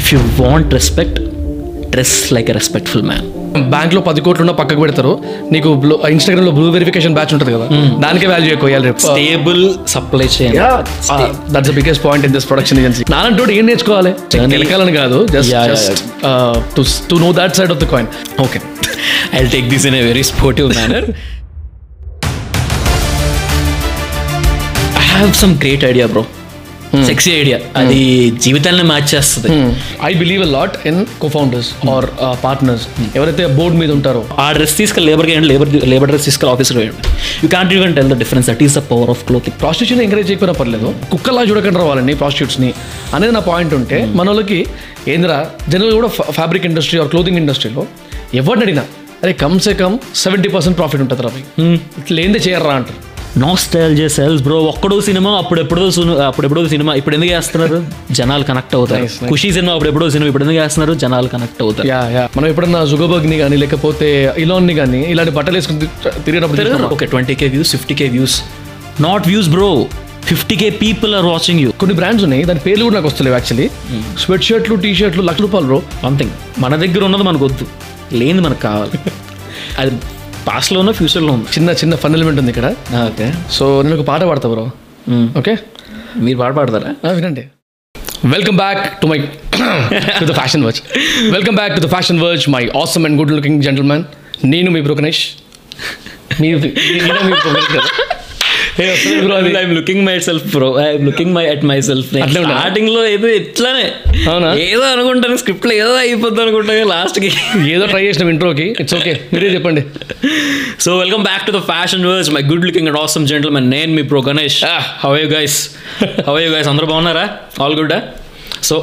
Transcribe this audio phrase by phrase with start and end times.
[0.00, 1.20] If you want respect
[1.94, 3.26] dress like a respectful man
[3.74, 5.10] బ్యాంక్లో పది కోట్లు ఉన్న పక్కకు పెడతారు.
[5.54, 5.68] నీకు
[6.14, 7.66] ఇన్స్టాగ్రామ్లో బ్లూ వెరిఫికేషన్ బ్యాచ్ ఉంటుంది కదా.
[8.04, 9.00] దానికే వాల్యూ ఎక్కువ రేపు.
[9.04, 9.60] Stable
[9.92, 10.56] supply chain
[11.54, 14.12] that's biggest point in this production agency నానంటూ ఏం నేర్చుకోవాలి?
[14.54, 15.18] వెనకాలని కాదు.
[15.36, 18.08] Just to know that side of the coin
[18.46, 18.60] okay
[19.38, 21.06] I take this in a very sportive manner
[25.02, 26.24] I have some great idea bro
[27.10, 27.98] sexy idea అది
[28.44, 29.48] జీవితాన్ని మార్చేస్తుంది
[30.08, 32.06] I believe a lot in co founders or
[32.44, 32.84] partners
[33.18, 34.22] ఎవరైతే board మీద ఉంటారో.
[34.44, 37.02] ఆ dress తీసుకెళ్ళి వేయండి labour labour dress తీసుకెళ్ళి ఆఫీస్కి వేయండి.
[37.42, 40.56] You can't even tell the difference that is the power of clothing prostitution encourage చేయకపోయినా
[40.60, 40.90] పర్లేదు.
[41.12, 42.70] కుక్కలా చూడకుండా వాళ్ళని ప్రాస్టిట్యూట్స్ని
[43.16, 44.60] అనేది నా పాయింట్ ఉంటే మన వాళ్ళకి
[45.14, 45.38] ఏందిరా
[45.72, 47.84] జనరల్ కూడా ఫ్యాబ్రిక్ ఇండస్ట్రీ ఆర్ క్లోతింగ్ ఇండస్ట్రీలో
[48.42, 48.84] ఎవరిని అడిగినా
[49.24, 51.30] అరే కమ్సే కమ్ సెవెంటీ పర్సెంట్ ప్రాఫిట్ ఉంటుంది రా.
[52.00, 52.98] ఇట్లా ఏందే చేయర్రా అంటారు.
[53.36, 55.84] నాస్టాలజీ సెల్స్ బ్రో ఒక్కడో సినిమా అప్పుడెప్పుడో
[56.26, 57.78] అప్పుడెప్పుడో సినిమా ఇప్పుడు ఎందుకు చేస్తున్నారు?
[58.10, 59.06] జనాలు కనెక్ట్ అవుతారు.
[59.30, 60.94] ఖుషీ సినిమా అప్పుడెప్పుడో సినిమా ఇప్పుడు ఎందుకు చేస్తున్నారు?
[60.94, 61.88] జనాలు కనెక్ట్ అవుతారు.
[62.36, 65.90] మనం ఎప్పుడన్నా జుగబర్గ్ని కానీ లేకపోతే ఇలాన్ని కానీ ఇలాంటి బట్టలు వేసుకుని తి-
[66.24, 66.90] తిరిగేటప్పుడు చూసినామా?
[66.90, 68.36] Okay twenty K views fifty K views
[69.00, 69.70] not views bro
[70.24, 73.66] fifty K people are watching you కొన్ని బ్రాండ్స్ ఉన్నాయి దాని పేర్లు కూడా నాకు వస్తలేవు యాక్చువల్లీ
[74.18, 77.66] స్వెట్ షర్ట్లు టీ షర్ట్లు లక్ష రూపాయలు బ్రో సంథింగ్ మన దగ్గర ఉన్నది మనకు వద్దు.
[78.12, 78.98] లేనిది మనకు కావాలి.
[79.78, 79.92] అది
[80.46, 82.68] పాస్ట్లో ఉన్న ఫ్యూచర్లో ఉంది చిన్న చిన్న ఫన్ ఎలిమెంట్ ఉంది ఇక్కడ
[83.02, 84.64] ఓకే సో నేను ఒక పాట పాడతా బ్రో
[85.38, 85.54] ఓకే
[86.24, 87.44] మీరు పాట పాడతారా వినండి
[88.26, 89.18] welcome back to my
[90.18, 90.80] to the fashion verse
[91.32, 94.04] welcome back to the fashion verse my awesome and good looking gentlemen
[94.46, 95.22] నేను మీ బ్రోకనేష్
[96.40, 96.70] మీ మీరే
[97.70, 97.90] కదా
[98.78, 99.50] అది.
[99.60, 102.08] I'm looking myself bro I'm looking my at myself?
[102.36, 103.84] స్టార్టింగ్లో ఏదో ఇట్లానే
[104.30, 104.50] అవునా?
[104.68, 107.30] ఏదో అనుకుంటాను స్క్రిప్ట్లో ఏదో అయిపోద్ది అనుకుంటాను లాస్ట్కి
[107.74, 108.66] ఏదో ట్రై చేసిన ఇంట్రోకి.
[108.82, 109.84] ఇట్స్ ఓకే మీరే చెప్పండి.
[110.86, 114.04] So welcome back to the fashion verse my good looking and awesome gentlemen నేను మీ
[114.12, 114.82] pro Ganesh Ah.
[115.04, 115.58] How you guys
[116.28, 117.26] how you guys అందరూ బాగున్నారా?
[117.64, 117.96] All good
[118.62, 118.76] so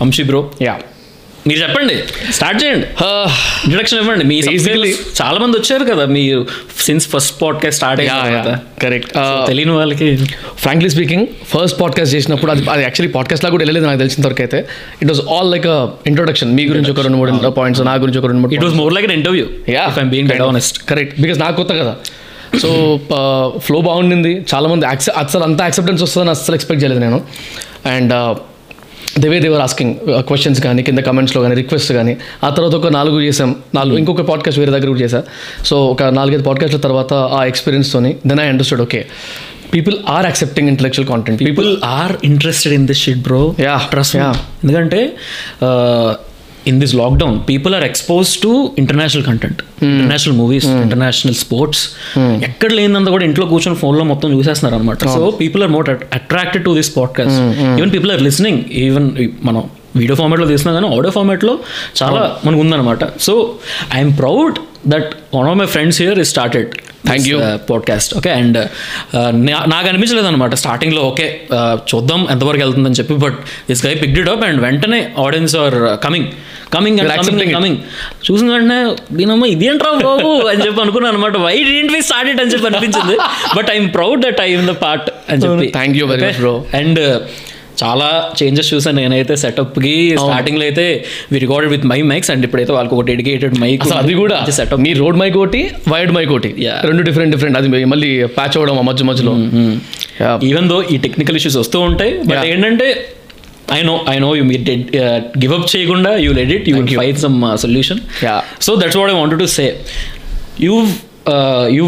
[0.00, 0.74] Vamshi bro ya
[1.46, 1.94] మీరు చెప్పండి.
[2.32, 2.86] Start చేయండి.
[3.64, 4.24] Introduction ఇవ్వండి.
[4.24, 4.38] మీ
[5.22, 6.46] చాలా మంది వచ్చారు కదా మీరు
[6.80, 8.58] సిన్స్ ఫస్ట్ పాడ్కాస్ట్ స్టార్ట్ తర్వాత.
[8.82, 9.12] కరెక్ట్
[9.46, 10.08] తెలియని వాళ్ళకి
[10.58, 14.42] ఫ్రాంక్లీ స్పీకింగ్ ఫస్ట్ పాడ్కాస్ట్ చేసినప్పుడు అది అది యాక్చువల్లీ పాడ్కాస్ట్ లా కూడా వెళ్ళలేదు నాకు తెలిసిన వరకు
[14.42, 14.58] అయితే.
[15.02, 15.66] It was all like
[16.06, 18.94] introduction మీ గురించి ఒక రెండు మూడు పాయింట్స్ నా గురించి ఒక రెండు మూడు it was more
[18.94, 20.40] like interview if I'm being.
[20.40, 21.94] Honest correct because నాకు కొత్త కదా.
[22.62, 23.00] సో
[23.56, 24.32] ఫ్లో బాగుండింది.
[24.54, 27.22] చాలా మంది యాక్సె అసలు అంత యాక్సెప్టెన్స్ వస్తుందని అసలు ఎక్స్పెక్ట్ చేయలేదు నేను.
[27.86, 28.12] అండ్
[29.18, 33.56] దేవే దేవర్ ఆస్కింగ్ క్వశ్చన్స్ కానీ కింద కమెంట్స్లో కానీ రిక్వెస్ట్ కానీ ఆ తర్వాత ఒక నాలుగు చేసాం
[33.74, 35.22] నాలుగు ఇంకొక పాడ్కాస్ట్ వేరే దగ్గర కూడా చేశా.
[35.64, 39.06] సో ఒక నాలుగైదు పాడ్కాస్ట్ల తర్వాత ఆ ఎక్స్పీరియన్స్తోని then I understood okay
[39.74, 44.16] people are accepting intellectual content people are interested in this shit bro Yeah, trust
[46.66, 51.82] in this lockdown people are expose to international content international movies international sports
[52.42, 56.74] ఎక్కడ లేనంత కూడా ఇంట్లో కూర్చొని ఫోన్లో మొత్తం చూసేస్తున్నారు అనమాట so people are more attracted to
[56.74, 57.40] this podcast
[57.78, 59.10] even people are listening even
[59.44, 59.62] మనం
[59.96, 61.52] వీడియో ఫార్మాట్లో తీసినా కానీ ఆడియో ఫార్మాట్లో
[62.02, 63.04] చాలా మనకు ఉందన్నమాట.
[63.20, 63.34] So
[63.94, 64.56] I'm proud
[64.88, 66.72] that one of my friends here is started
[67.08, 67.38] Thank you.
[67.70, 68.58] Podcast okay and
[69.66, 71.26] నాకు అనిపించలేదు అనమాట స్టార్టింగ్లో ఓకే
[71.88, 73.36] చూద్దాం ఎంతవరకు వెళ్తుందని చెప్పి but
[73.68, 76.28] this guy picked it up and వెంటనే audience are coming
[76.72, 77.12] coming and
[77.44, 77.54] it.
[77.56, 77.78] Coming
[78.26, 78.78] చూసిన వెంటనే
[79.12, 80.30] దీనమ్మ ఇదేంట్రా బాబు?
[80.50, 83.16] అని చెప్పి అనుకున్నాను అనమాట వై డీంట్ వి స్టార్టెడ్ అని చెప్పి అనిపించింది.
[83.56, 85.66] But I'm proud that I in the part అని చెప్పి.
[85.80, 86.54] Thank you very much, bro.
[86.80, 87.00] And
[87.82, 88.08] చాలా
[88.38, 90.84] చేంజెస్ చూసాను నేనైతే సెటప్కి స్టార్టింగ్లో అయితే
[91.32, 94.92] we recorded with my mics and ఇప్పుడైతే వాళ్ళకి ఒక డెడికేటెడ్ మైక్ అది కూడా సెటప్ మీ
[94.92, 96.50] రోడ్ మైక్ ఒకటి వైడ్ మైక్ ఒకటి.
[96.88, 99.32] రెండు డిఫరెంట్ డిఫరెంట్ అది మళ్ళీ ప్యాచ్ అవ్వడం మధ్య మధ్యలో.
[100.50, 102.44] ఈవెన్ దో ఈ టెక్నికల్ ఇష్యూస్ వస్తూ ఉంటాయి బట్.
[102.52, 102.88] ఏంటంటే
[103.78, 104.62] I know I know you మీరు
[105.42, 108.00] గివ్ అప్ చేయకుండా you led it you fight some solution.
[108.66, 109.64] So that's what I wanted to say
[110.66, 110.74] you
[111.78, 111.84] you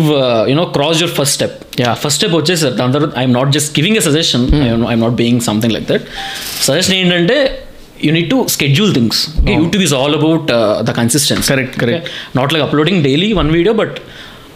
[0.52, 1.94] you know cross your first step Yeah.
[2.02, 4.44] First step వచ్చేసారు దాని తర్వాత I'm not just giving a suggestion
[4.90, 6.04] I'm not being something like that
[6.68, 7.36] suggestion ఏంటంటే
[8.04, 9.20] you need to schedule things
[9.50, 10.46] YouTube is all about
[10.88, 12.06] the consistence Correct, correct.
[12.38, 13.96] Not like uploading daily one video but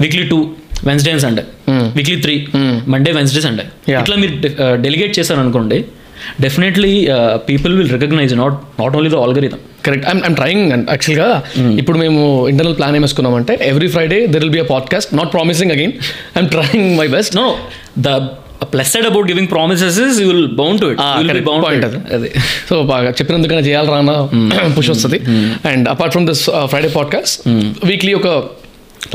[0.04, 0.38] weekly two
[0.88, 1.44] Wednesday and Sunday
[1.98, 2.34] weekly three
[2.94, 3.64] Monday Wednesday Sunday.
[4.02, 4.34] ఇట్లా మీరు
[4.86, 5.78] delegate చేశారు అనుకోండి
[6.40, 7.08] definitely
[7.48, 11.42] people will recognise not not only the algorithm correct I'm I'm trying యాక్చువల్గా
[11.78, 15.70] ఇప్పుడు మేము internal plan ఏం వేసుకున్నామంటే every Friday there will be a podcast not promising
[15.70, 15.92] again
[16.36, 17.56] I'm trying my best no
[17.98, 18.08] the
[18.72, 21.44] plus side about giving promises is you will bound to it.
[21.44, 22.14] Bound Point అది.
[22.14, 22.30] అది.
[22.70, 24.28] So బాగా చెప్పినందుకనే చేయాలి రానా?
[24.78, 25.20] Push వస్తుంది.
[25.68, 27.48] And apart from this Friday podcast
[27.84, 28.26] weekly ఒక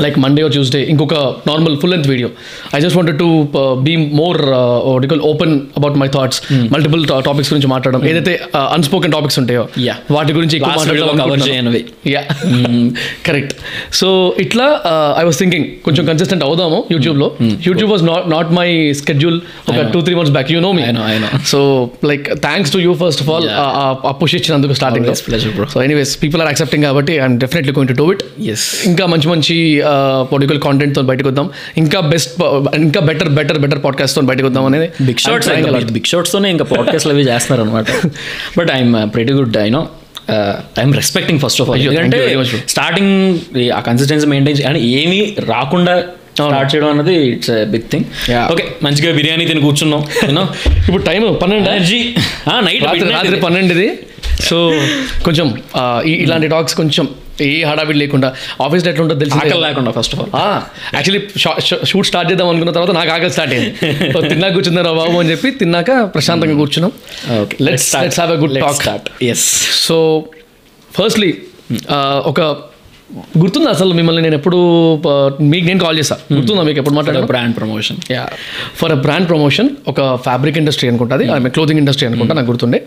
[0.04, 1.14] like Monday or Tuesday ఇంకొక
[1.50, 2.28] normal full length video
[2.76, 3.28] I just wanted to
[3.86, 4.38] be more
[5.32, 6.40] open about my thoughts
[6.74, 8.02] multiple topics గురించి మాట్లాడడం.
[8.12, 8.32] ఏదైతే
[8.76, 9.96] అన్స్పోకెన్ టాపిక్స్ ఉంటాయో Yeah.
[10.16, 10.56] వాటి గురించి.
[12.14, 12.22] Ya
[13.28, 13.52] correct
[14.00, 14.08] so
[14.44, 14.66] ఇట్లా
[15.20, 17.28] I was thinking కొంచెం కన్సిస్టెంట్ అవుదాము యూట్యూబ్లో
[17.68, 18.68] YouTube was not not my
[19.00, 19.38] schedule
[19.70, 21.30] ఒక two three months back you know me I know, I know.
[21.52, 21.60] So
[22.10, 23.48] like thanks to you first of all
[24.08, 25.66] ఆ push ఇచ్చినందుకు starting Always pleasure, bro.
[25.74, 28.24] So anyways people are accepting కాబట్టి I'm definitely going to do it
[28.90, 29.56] ఇంకా మంచి మంచి
[30.32, 31.46] political కాంటెంట్తో బయటకు వద్దాం
[31.76, 32.32] ఇంకా best
[32.76, 37.08] ఇంకా బెటర్ బెటర్ బెటర్ పాడ్కాస్ట్తో బయటకు వద్దాం అనేది బిగ్ షార్ట్స్ బిగ్ షార్ట్స్ తోనే ఇంకా పాడ్కాస్ట్
[37.08, 37.86] అవి చేస్తున్నారు అనమాట
[38.58, 39.82] but I'm pretty good I know
[40.78, 42.60] I'm respecting first of all ఎందుకంటే bro.
[42.68, 43.12] స్టార్టింగ్
[43.70, 45.94] ఆ కన్సిస్టెన్సీ మెయింటైన్ అని ఏమీ రాకుండా
[46.34, 48.06] స్టార్ట్ చేయడం అనేది ఇట్స్ బిగ్ థింగ్.
[48.52, 50.02] ఓకే మంచిగా బిర్యానీ తిని కూర్చున్నాం
[50.88, 51.68] ఇప్పుడు టైం పన్నెండు?
[51.70, 52.00] ఎనర్జీ
[52.66, 52.82] నైట్
[53.12, 53.88] రాత్రి పన్నెండుది.
[54.40, 54.56] సో
[55.26, 55.46] కొంచెం
[56.06, 57.06] ఇలాంటి టాక్స్ కొంచెం
[57.44, 58.28] ఏ హడావిడి లేకుండా.
[58.64, 60.60] ఆఫీస్లో ఎట్లా ఉంటుందో తెలిసి ఆకలి లేకుండా first of all
[60.96, 61.22] actually
[61.90, 63.72] shoot start చేద్దాం అనుకున్న తర్వాత నాకు ఆకలి స్టార్ట్ అయింది.
[64.30, 66.94] తిన్నాక కూర్చున్నారా బాబు అని చెప్పి తిన్నాక ప్రశాంతంగా కూర్చున్నాం.
[67.42, 69.44] Okay let's let's have a good talk start yes
[69.88, 69.98] so
[70.98, 71.30] firstly
[72.32, 72.40] ఒక
[73.42, 74.58] గుర్తుందా అసలు మిమ్మల్ని నేను ఎప్పుడు
[75.52, 78.24] మీకు నేను కాల్ చేసా గుర్తుందా మీకు ఎప్పుడు మాట్లాడారు brand promotion yeah
[78.80, 82.80] for a brand promotion ఒక ఫ్యాబ్రిక్ ఇండస్ట్రీ అనుకుంటుంది ఐ క్లోదింగ్ ఇండస్ట్రీ అనుకుంటా నాకు గుర్తుండే.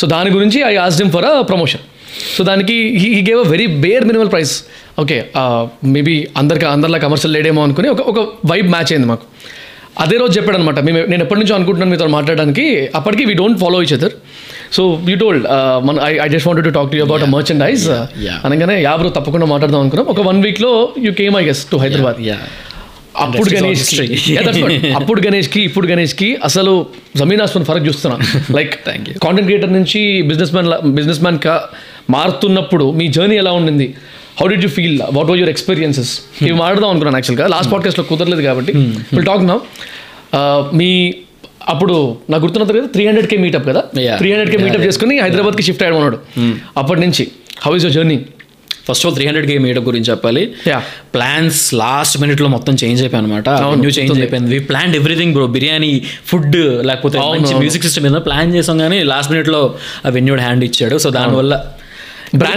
[0.00, 1.84] సో దాని గురించి I as him for a promotion
[2.36, 4.54] so దానికి he gave a very bare minimal price
[5.00, 5.16] okay
[5.84, 9.26] maybe అందరికి అందరిలా కమర్షియల్ లేడేమో అనుకుని ఒక ఒక వైబ్ మ్యాచ్ అయింది మాకు.
[10.00, 13.82] అదే రోజు చెప్పాడు అనమాట మేము నేను ఎప్పటి నుంచో అనుకుంటున్నాను మీతో మాట్లాడడానికి అప్పటికి we don't follow
[13.82, 14.14] each other
[14.72, 15.44] so you told
[15.84, 17.84] మన I I just wanted to talk to about merchandise
[18.26, 18.38] yeah.
[18.44, 20.06] అనగానే యాబ్రో తప్పకుండా మాట్లాడదాం అనుకున్నాం.
[20.08, 22.38] ఒక వన్ వీక్లో you came I guess to Hyderabad yeah
[23.14, 23.84] అప్పుడు గణేష్.
[24.98, 26.72] అప్పుడు గణేష్కి ఇప్పుడు గణేష్కి అసలు
[27.16, 28.16] జమీన్ ఆస్మాన్ ఫరక్ చూస్తున్నా.
[28.58, 29.16] Like Thank you.
[29.18, 31.54] Content creator నుంచి బిజినెస్ మ్యాన్ బిజినెస్ మ్యాన్ కా
[32.10, 33.88] మారుతున్నప్పుడు మీ జర్నీ ఎలా ఉండింది?
[34.40, 36.12] How did you feel what was your experiences
[36.42, 38.72] ఇవి మాట్లాడదాం అనుకున్నాను యాక్చువల్గా లాస్ట్ పాడ్కాస్ట్లో కుదరలేదు కాబట్టి.
[39.16, 39.58] విల్ టాక్ నౌ
[40.80, 40.90] మీ
[41.72, 41.94] అప్పుడు
[42.32, 43.82] నాకు గుర్తున్నంత కదా త్రీ హండ్రెడ్ కే మీటప్ కదా.
[44.20, 44.84] Three hundred K meetup.
[44.88, 46.18] చేసుకుని హైదరాబాద్కి షిఫ్ట్ అయ్యాడు ఉన్నాడు
[46.80, 47.24] అప్పటి నుంచి.
[47.64, 48.18] How is your journey
[48.88, 50.42] first of all three hundred K meetup గురించి చెప్పాలి.
[51.14, 53.48] ప్లాన్స్ లాస్ట్ మినిట్లో మొత్తం చేంజ్ అయిపోయి అనమాట
[53.82, 54.50] న్యూ చేంజ్ అయిపోయింది.
[54.54, 55.90] We plan everything bro biryani
[56.30, 56.56] food
[56.90, 57.18] లేకపోతే.
[57.64, 59.60] మ్యూజిక్ సిస్టమ్ ఏదో ప్లాన్ చేసాం కానీ లాస్ట్ మినిట్లో
[60.06, 60.98] ఆ వెన్యూడ్ హ్యాండ్ ఇచ్చాడు.
[61.04, 61.54] సో దానివల్ల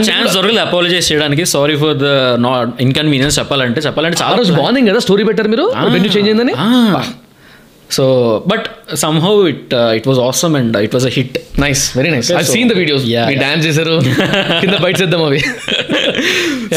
[0.10, 1.44] ఛాన్స్ దొరకలేదు అపాలజైజ్ చేయడానికి.
[1.56, 2.10] Sorry for the
[2.48, 5.68] not inconvenience చెప్పాలంటే చెప్పాలంటే చాలా రోజు మార్నింగ్ కదా స్టోరీ పెట్టారు మీరు?
[6.16, 6.56] చేంజ్ అయిందని?
[7.92, 8.04] So
[8.48, 8.66] but
[9.04, 12.70] somehow it it was awesome and it was a hit nice very nice I seen
[12.72, 13.36] the videos me.
[13.44, 13.96] Dance చేశారు.
[14.64, 15.40] కింద బయట చేద్దాం అవి.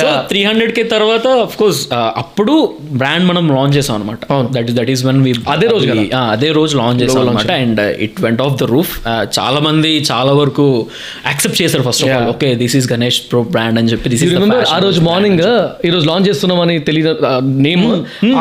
[0.01, 1.81] సో త్రీ హండ్రెడ్ కే తర్వాత అఫ్ కోర్స్
[2.23, 2.55] అప్పుడు
[3.01, 4.21] బ్రాండ్ మనం లాంచ్ చేసాం అనమాట.
[4.57, 5.89] That is that is one we అదే రోజు?
[6.35, 8.93] అదే రోజు లాంచ్ చేసాం అనమాట and it went off the roof
[9.39, 10.67] చాలా మంది చాలా వరకు
[11.27, 12.29] యాక్సెప్ట్ చేశారు first of all.
[12.35, 14.25] Okay this is Ganesh pro brand అని చెప్పి దిస్
[14.75, 15.45] ఆ రోజు మార్నింగ్
[15.89, 17.15] ఈ రోజు లాంచ్ చేస్తున్నామని తెలియదు
[17.67, 17.85] నేమ్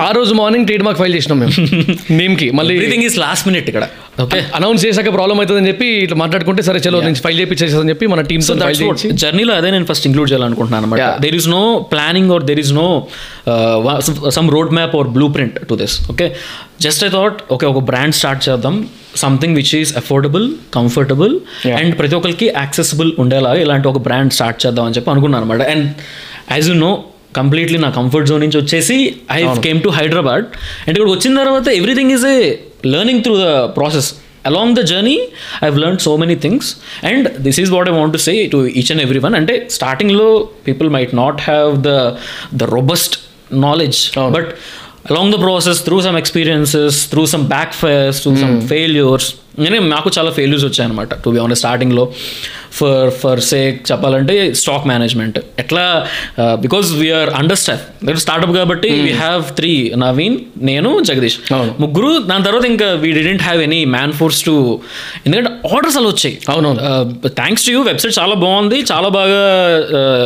[0.06, 1.54] ఆ రోజు మార్నింగ్ ట్రేడ్ మార్క్ ఫైల్ చేసినాం మేము.
[2.20, 2.48] నేమ్కి.
[2.64, 3.86] మళ్ళీ ఎవ్రీథింగ్ ఈస్ లాస్ట్ మినిట్ ఇక్కడ.
[4.24, 8.22] ఓకే అనౌన్స్ చేశాక ప్రాబ్లం అవుతుందని చెప్పి ఇట్లా మాట్లాడుకుంటే సరే చలో నేను ఫైల్ చేయించేసేదని చెప్పి మన
[8.32, 11.08] టీమ్ సో తో ఫైల్ దట్స్ వాట్ చేయించి జర్నీలో అదే నేను ఫస్ట్ ఇంక్లూడ్ చేయాలనుకుంటున్నాను అనమాట.
[11.26, 11.64] There is no
[11.94, 12.88] planning or there is no
[14.38, 16.28] some road map or blueprint to this okay
[16.88, 18.76] just I thought okay ఒక బ్రాండ్ స్టార్ట్ చేద్దాం.
[19.24, 20.46] Something which is affordable
[20.78, 21.34] comfortable.
[21.80, 25.62] And ప్రతి ఒక్కరికి యాక్సెసిబుల్ ఉండేలాగా ఇలాంటి ఒక brand start చేద్దాం అని చెప్పి అనుకున్నాను అనమాట.
[25.74, 25.88] And
[26.56, 26.92] as you know
[27.36, 28.98] completely నా కంఫర్ట్ జోన్ నుంచి వచ్చేసి
[29.32, 30.46] I came to Hyderabad.
[30.86, 32.38] And ఇక్కడ వచ్చిన తర్వాత everything is a
[32.94, 33.48] learning through the
[33.78, 34.10] process
[34.46, 35.16] along the journey
[35.64, 36.70] I've learn so many things
[37.10, 40.30] and this is what I want to say to each and every one అంటే స్టార్టింగ్లో
[40.68, 41.94] people might not have the
[42.54, 43.16] the robust
[43.66, 44.02] knowledge
[44.36, 44.50] but
[45.12, 49.30] along the process through some experiences through some back fires through some failures
[49.60, 52.04] నేనే నాకు చాలా failures వచ్చాయన్నమాట to be on స్టార్టింగ్లో
[52.78, 55.84] for for sake చెప్పాలంటే stock management ఎట్లా
[56.60, 57.84] because we are under staff
[58.24, 60.38] startup కాబట్టి we have three Naveen
[60.70, 61.72] నేను జగదీష్ అవును.
[61.80, 64.56] ముగ్గురు దాని తర్వాత ఇంకా we didn't have any man force to
[65.26, 66.36] ఎందుకంటే ఆర్డర్స్ అలా వచ్చాయి.
[66.50, 66.82] అవునవును.
[67.42, 69.42] థ్యాంక్స్ టు యూ వెబ్సైట్ చాలా బాగుంది చాలా బాగా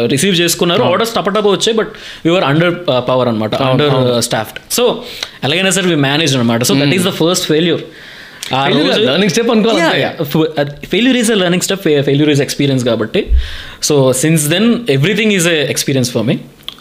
[0.05, 0.83] రిసీవ్ చేసుకున్నారు.
[0.83, 1.91] ఆర్డర్స్ టపటపా వచ్చాయి but
[2.25, 2.73] you are under
[3.09, 4.85] power అనమాట అండర్ స్టాఫ్డ్ సో
[5.43, 7.83] ఎలాగైనా సరే వి మేనేజ్ అనమాట so that is the first failure
[9.09, 9.81] learning step అనుకోవాలి
[10.93, 13.21] failure is a learning step failure is experience కాబట్టి.
[13.81, 16.35] So since then everything is a experience for me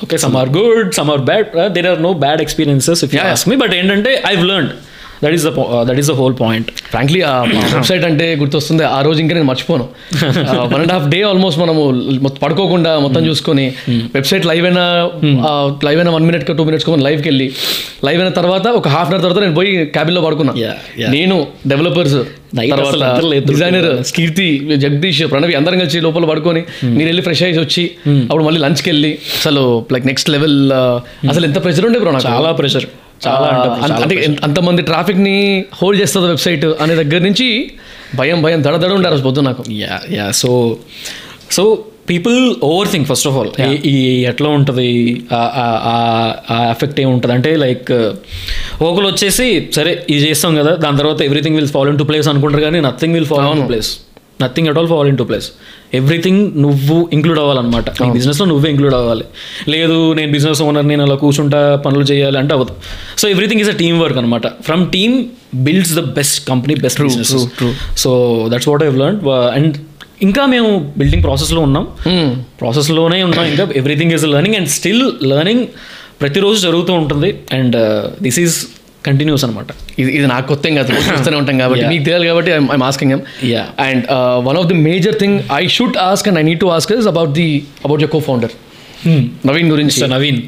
[0.05, 1.47] okay some are good some are bad
[1.77, 3.21] there are no bad experiences if you.
[3.35, 4.71] Ask me but ఏంటంటే I learn
[5.25, 5.51] that is the
[5.83, 7.45] that is the whole point frankly uh
[7.75, 9.89] website అంటే గుర్తొస్తుంది ఆ రోజు ఇంకా నేను మర్చిపోను.
[10.73, 11.83] One and half day almost మనము
[12.43, 13.73] పడుకోకుండా మొత్తం చూసుకొని
[14.15, 15.11] వెబ్సైట్ లైవ్ అయినా
[15.85, 17.53] లైవ్ అయినా వన్ మినిట్ టూ మినిట్స్ లైవ్కి వెళ్ళి
[18.05, 20.53] లైవ్ అయిన తర్వాత ఒక హాఫ్ అన్ అవర్ తర్వాత నేను పోయి క్యాబిన్లో పడుకున్నా.
[21.11, 22.19] నేను డెవలపర్స్.
[23.47, 28.61] డిజైనర్ కీర్తి జగదీష్ ప్రణవి అందరం కలిసి లోపల పడుకొని మీరు వెళ్ళి ఫ్రెష్ అయ్యి వచ్చి అప్పుడు మళ్ళీ
[28.61, 30.73] లంచ్కి వెళ్ళి అసలు లైక్ నెక్స్ట్ లెవెల్
[31.31, 32.87] అసలు ఎంత ప్రెషర్ ఉండే బ్రో చాలా ప్రెషర్
[33.25, 33.47] చాలా
[33.97, 35.37] అంటే అంతమంది ట్రాఫిక్ని
[35.75, 37.49] హోల్డ్ చేస్తుంది వెబ్సైట్ అనే దగ్గర నుంచి
[38.15, 39.63] భయం భయం దడ దడ ఉండే ఆ రోజు పొద్దున్న నాకు.
[39.75, 40.51] Yeah yeah so
[41.51, 41.63] so
[42.09, 42.39] people
[42.89, 43.51] overthink first of all
[43.87, 44.89] ఈ ఎట్లా ఉంటుంది?
[45.33, 47.91] ఆ ఎఫెక్ట్ ఏముంటుంది అంటే లైక్
[48.83, 52.81] ఒకరు వచ్చేసి సరే ఇది చేస్తాం కదా దాని తర్వాత everything will follow into place అనుకుంటారు కానీ
[52.81, 53.91] nothing will follow in place
[54.43, 55.49] nothing at all follow into place
[56.00, 57.88] everything నువ్వు ఇంక్లూడ్ అవ్వాలన్నమాట.
[58.03, 59.26] నీ బిజినెస్లో నువ్వే ఇంక్లూడ్ అవ్వాలి.
[59.75, 62.75] లేదు నేను బిజినెస్ ఓనర్ నేను అలా కూర్చుంటా పనులు చేయాలి అంటే అవ్వదు.
[63.23, 65.17] So everything is a team work అనమాట from team
[65.69, 67.35] builds the best company best business
[68.05, 68.12] so
[68.55, 69.21] that's what I learn
[69.59, 69.76] and
[70.26, 71.85] ఇంకా మేము బిల్డింగ్ ప్రాసెస్లో ఉన్నాం.
[72.61, 73.45] ప్రాసెస్లోనే ఉన్నాం.
[73.53, 75.65] ఇంకా everything is learning and still learning
[76.21, 77.31] ప్రతిరోజు జరుగుతూ ఉంటుంది.
[77.57, 77.76] అండ్
[78.26, 78.57] దిస్ ఈజ్
[79.09, 79.71] కంటిన్యూస్ అనమాట
[80.03, 80.93] ఇది ఇది నాకు కొత్త కాదు.
[81.09, 81.87] చూస్తూనే ఉంటాం కాబట్టి.
[81.93, 83.23] మీకు తెలియాలి కాబట్టి I'm asking um.
[83.87, 84.05] And
[84.49, 87.35] one of the major thing I should ask and I need to ask is about
[87.41, 87.49] the
[87.89, 88.55] about your co founder
[89.49, 89.99] Naveen గురించి.
[90.15, 90.41] Naveen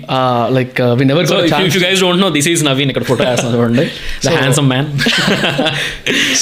[0.56, 1.26] like we never
[1.76, 3.24] you guys don't know this is Naveen ఇక్కడ photo
[3.54, 3.84] చూడండి.
[4.26, 4.88] The handsome man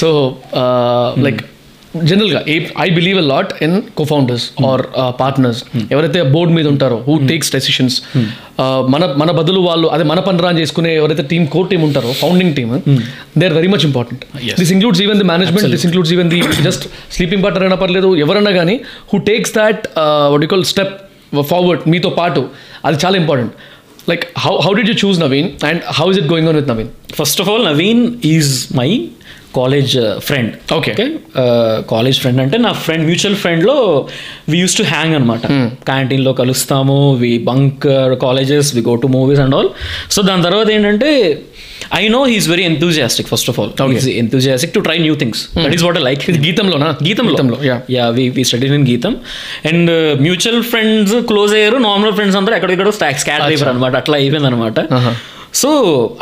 [0.01, 0.09] so
[1.27, 1.43] like
[2.11, 2.41] జనరల్గా
[2.81, 4.83] I believe a lot in co founders or
[5.21, 5.61] partners
[5.93, 7.97] ఎవరైతే board మీద ఉంటారో who takes decisions
[8.95, 12.55] మన మన బదులు వాళ్ళు అదే మన పని రాని చేసుకునే ఎవరైతే టీమ్ కోర్ టీమ్ ఉంటారో founding
[12.55, 12.73] team
[13.39, 14.25] they are very much important
[14.61, 18.51] this includes even the management this includes even the just sleeping partner అయినా పర్లేదు ఎవరన్నా
[18.51, 18.77] కానీ
[19.13, 19.83] who takes that
[20.35, 20.95] what call step
[21.53, 22.43] forward మీతో పాటు
[22.85, 23.55] అది చాలా important
[24.11, 26.91] like how how did you choose Naveen and how is it going on with Naveen
[27.21, 28.89] first of all Naveen is my
[29.59, 29.95] college
[30.27, 30.95] friend Okay.
[30.97, 31.07] Okay
[31.91, 33.77] college friend అంటే నా friend mutual ఫ్రెండ్లో
[34.53, 35.47] we use to hang అనమాట
[35.91, 37.85] క్యాంటీన్లో కలుస్తాము we bunk
[38.25, 39.71] colleges we go to movies and all
[40.17, 41.11] so దాని తర్వాత ఏంటంటే
[41.97, 43.73] I know he's very enthusiastic first of all
[44.17, 47.59] enthusiastic to try new things that is what I like గీతంలోనా గీతంలో గీతంలో
[47.97, 49.15] yeah we we study in Gitam
[49.71, 49.91] and
[50.27, 54.79] mutual friends close అయ్యారు normal friends అందరూ ఎక్కడెక్కడ scatter అయిపోయారు అనమాట అట్లా అయిపోయింది అనమాట
[55.57, 55.71] so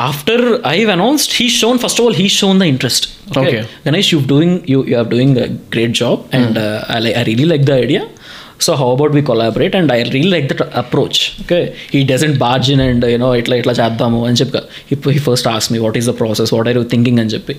[0.08, 3.06] after I announced he shown first of all he shown the interest
[3.40, 3.60] Okay.
[3.86, 5.36] Ganesh you doing you you are doing
[5.74, 6.58] great job and
[6.96, 8.02] I really like the idea
[8.64, 11.58] so how about we collaborate and I real like that approach okay
[11.92, 14.60] he doesn't bargain and you know ఇట్లా ఇట్లా చేద్దాము అని చెప్పి
[14.94, 17.54] ఇప్పుడు he first as me what is the process what are you thinking అని చెప్పి.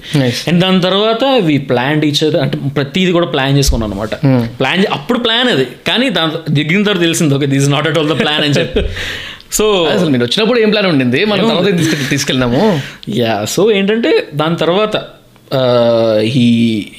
[0.49, 4.13] And దాని తర్వాత వి ప్లాన్ టీచర్ అంటే ప్రతిది కూడా ప్లాన్ చేసుకున్నాం అనమాట
[4.59, 5.67] ప్లాన్ అప్పుడు ప్లాన్ అది.
[5.89, 8.83] కానీ దాని దిగిన తర్వాత తెలిసింది okay this not at all the plan అని చెప్పి.
[9.51, 11.25] సో అసలు మీరు వచ్చినప్పుడు ఏం ప్లాన్ ఉండింది?
[11.25, 11.67] మనం తర్వాత
[12.09, 14.95] తీసుకెళ్ళినాము యా సో ఏంటంటే దాని తర్వాత
[16.33, 16.45] he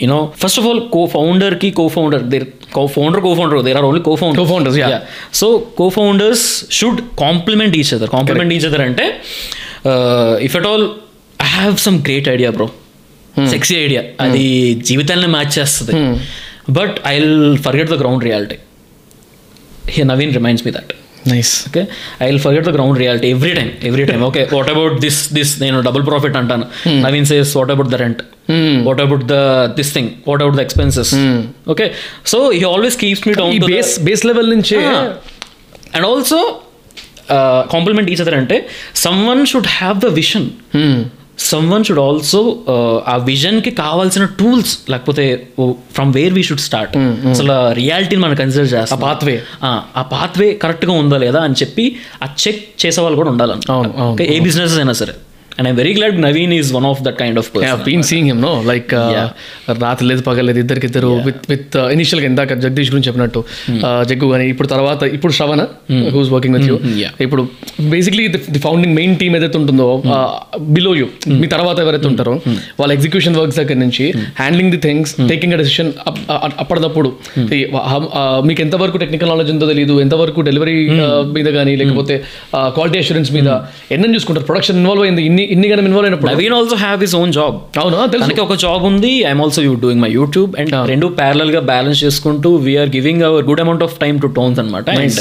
[0.02, 3.84] you know first of all co ఫౌండర్కి co founder there co founder co founder there are
[3.84, 5.00] only co founder Co-founders, yeah.
[5.32, 5.46] So
[5.78, 9.20] co founders should complement each other complement each other అంటే
[10.40, 10.88] if at all
[11.42, 12.68] I have some great idea bro
[13.48, 15.92] sexy idea అది జీవితాన్ని match చేస్తుంది.
[16.70, 18.56] But I will forget the ground reality
[19.88, 20.92] he Naveen reminds me that
[21.28, 21.82] nice okay
[22.22, 25.62] I will forget the ground reality every time every time okay what about this this
[25.62, 26.66] నేను double profit అంటాను.
[27.06, 28.22] Naveen says what about the rent
[28.84, 29.36] what about the
[29.76, 31.12] this thing what about the expenses
[31.68, 31.86] okay
[32.26, 34.78] so he always keeps me down base base level నుంచి
[35.94, 36.40] and also
[37.70, 38.56] complement each other అంటే
[39.28, 40.48] someone should have the vision
[41.70, 42.40] someone should also
[43.08, 45.24] ఆ విజన్కి కావాల్సిన tools లేకపోతే
[45.92, 46.94] from where we should start
[47.30, 49.36] అసలు రియాలిటీని మనం consider చేస్తాం pathway.
[49.96, 51.84] ఆ పాత్వే కరెక్ట్గా ఉందా లేదా అని చెప్పి
[52.22, 53.64] ఆ చెక్ చేసే వాళ్ళు కూడా ఉండాలని
[54.28, 55.14] ఏ బిజినెస్ అయినా సరే.
[55.58, 57.48] And I very glad Naveen is one of that kind of
[57.84, 58.90] been seeing him no like
[59.84, 63.40] రాత్రి లేదు పగలేదు ఇద్దరికిద్దరు విత్ విత్ ఇనిషియల్గా ఇందాక జగదీష్ గురించి చెప్పినట్టు
[63.84, 65.62] uh, జగ్గు కానీ ఇప్పుడు తర్వాత ఇప్పుడు Shravana
[66.14, 66.76] who's working with you.
[67.20, 67.42] ఇప్పుడు
[67.94, 69.88] basically the founding main team ఏదైతే ఉంటుందో
[70.68, 71.06] బిలో యూ
[71.40, 72.34] మీ తర్వాత ఎవరైతే ఉంటారో
[72.80, 74.06] వాళ్ళ ఎగ్జిక్యూషన్ వర్క్స్ దగ్గర నుంచి
[74.40, 75.90] handling the things taking a decision
[76.58, 77.08] అప్పటిదప్పుడు.
[78.48, 80.76] మీకు ఎంతవరకు టెక్నికల్ నాలెడ్జ్ ఉందో తెలియదు ఎంతవరకు డెలివరీ
[81.36, 82.14] మీద కానీ లేకపోతే
[82.76, 83.48] క్వాలిటీ అష్యూరెన్స్ మీద
[83.96, 84.46] ఎన్నని చూసుకుంటారు?
[84.50, 86.30] ప్రొడక్షన్ ఇన్వాల్వ్ అయింది ఇన్ని ఇన్ని కానీ ఇన్వాల్వ్ అయినప్పుడు?
[86.30, 88.00] Naveen also have his own job అవునా?
[88.06, 88.24] తెలుసు.
[88.24, 92.50] తనకి ఒక జాబ్ ఉంది I'm also you doing my YouTube and రెండు ప్యారల్గా బ్యాలెన్స్ చేసుకుంటూ
[92.66, 95.20] we're giving our good amount of time to Tones అనమాట and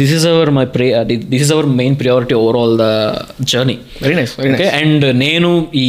[0.00, 0.88] this is our my pray
[1.32, 2.88] this is our main priority over all the
[3.52, 5.50] journey very nice okay and నేను
[5.82, 5.86] ఈ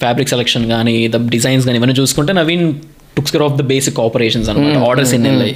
[0.00, 2.66] fabric selection కానీ the designs కానీ ఇవన్నీ చూసుకుంటే Naveen
[3.18, 4.76] takes care of the basic operations అనమాట.
[4.88, 5.54] Orders ఎన్ని వెళ్ళాయి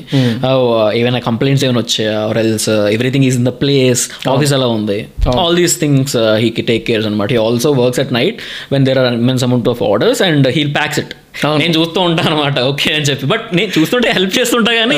[1.01, 2.17] ఏమైనా కంప్లైంట్స్ ఏమైనా వచ్చాయా?
[2.29, 4.05] Or else everything is in the place
[4.35, 5.01] office ఎలా ఉంది.
[5.45, 7.31] ఆల్ దీస్ థింగ్స్ హీ కి టేక్ కేర్స్ అనమాట.
[7.37, 8.39] He also works at night
[8.77, 11.13] when there are immense amount of orders and he'll packs it.
[11.61, 12.57] నేను చూస్తూ ఉంటాను అనమాట.
[12.71, 13.27] ఓకే అని చెప్పి.
[13.31, 14.97] బట్ నేను చూస్తుంటే హెల్ప్ చేస్తుంటా కానీ.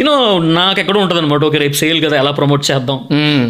[0.00, 0.12] యూనో
[0.58, 2.98] నాకు ఎక్కడ ఉంటుంది అనమాట ఓకే రేపు సేల్ కదా ఎలా ప్రమోట్ చేద్దాం?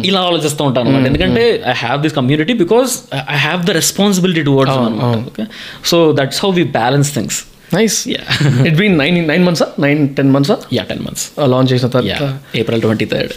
[0.09, 1.05] ఇలా ఆలోచిస్తూ ఉంటాను అనమాట.
[1.11, 2.91] ఎందుకంటే I have this community because
[3.35, 5.17] I have the responsibility towards అనమాట.
[5.31, 5.45] Okay
[5.91, 7.39] so that's how we balance things
[7.71, 8.25] nice Yeah.
[8.69, 12.31] It been nine nine మంత్సా nine ten మంత్సా యా టెన్ మంత్స్ లాంచ్ చేసిన తర్వాత yeah
[12.61, 13.33] April twenty third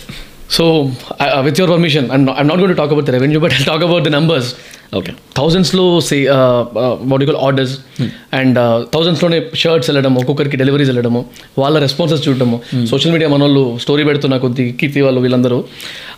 [0.50, 0.64] so
[1.44, 3.84] with your permission and I'm not going to talk about the revenue but I talk
[3.84, 4.50] about the numbers
[4.98, 6.16] okay థౌజండ్స్లో say
[7.12, 7.74] వాటికల్ orders
[8.38, 8.58] and
[8.94, 11.20] థౌజండ్స్లోనే shirts వెళ్ళడము ఒక్కొక్కరికి deliveries వెళ్ళడము
[11.62, 12.60] వాళ్ళ responses చూడడము.
[12.90, 15.58] Social media మన వాళ్ళు story పెడుతున్న కొద్ది కీర్తి వాళ్ళు వీళ్ళందరూ.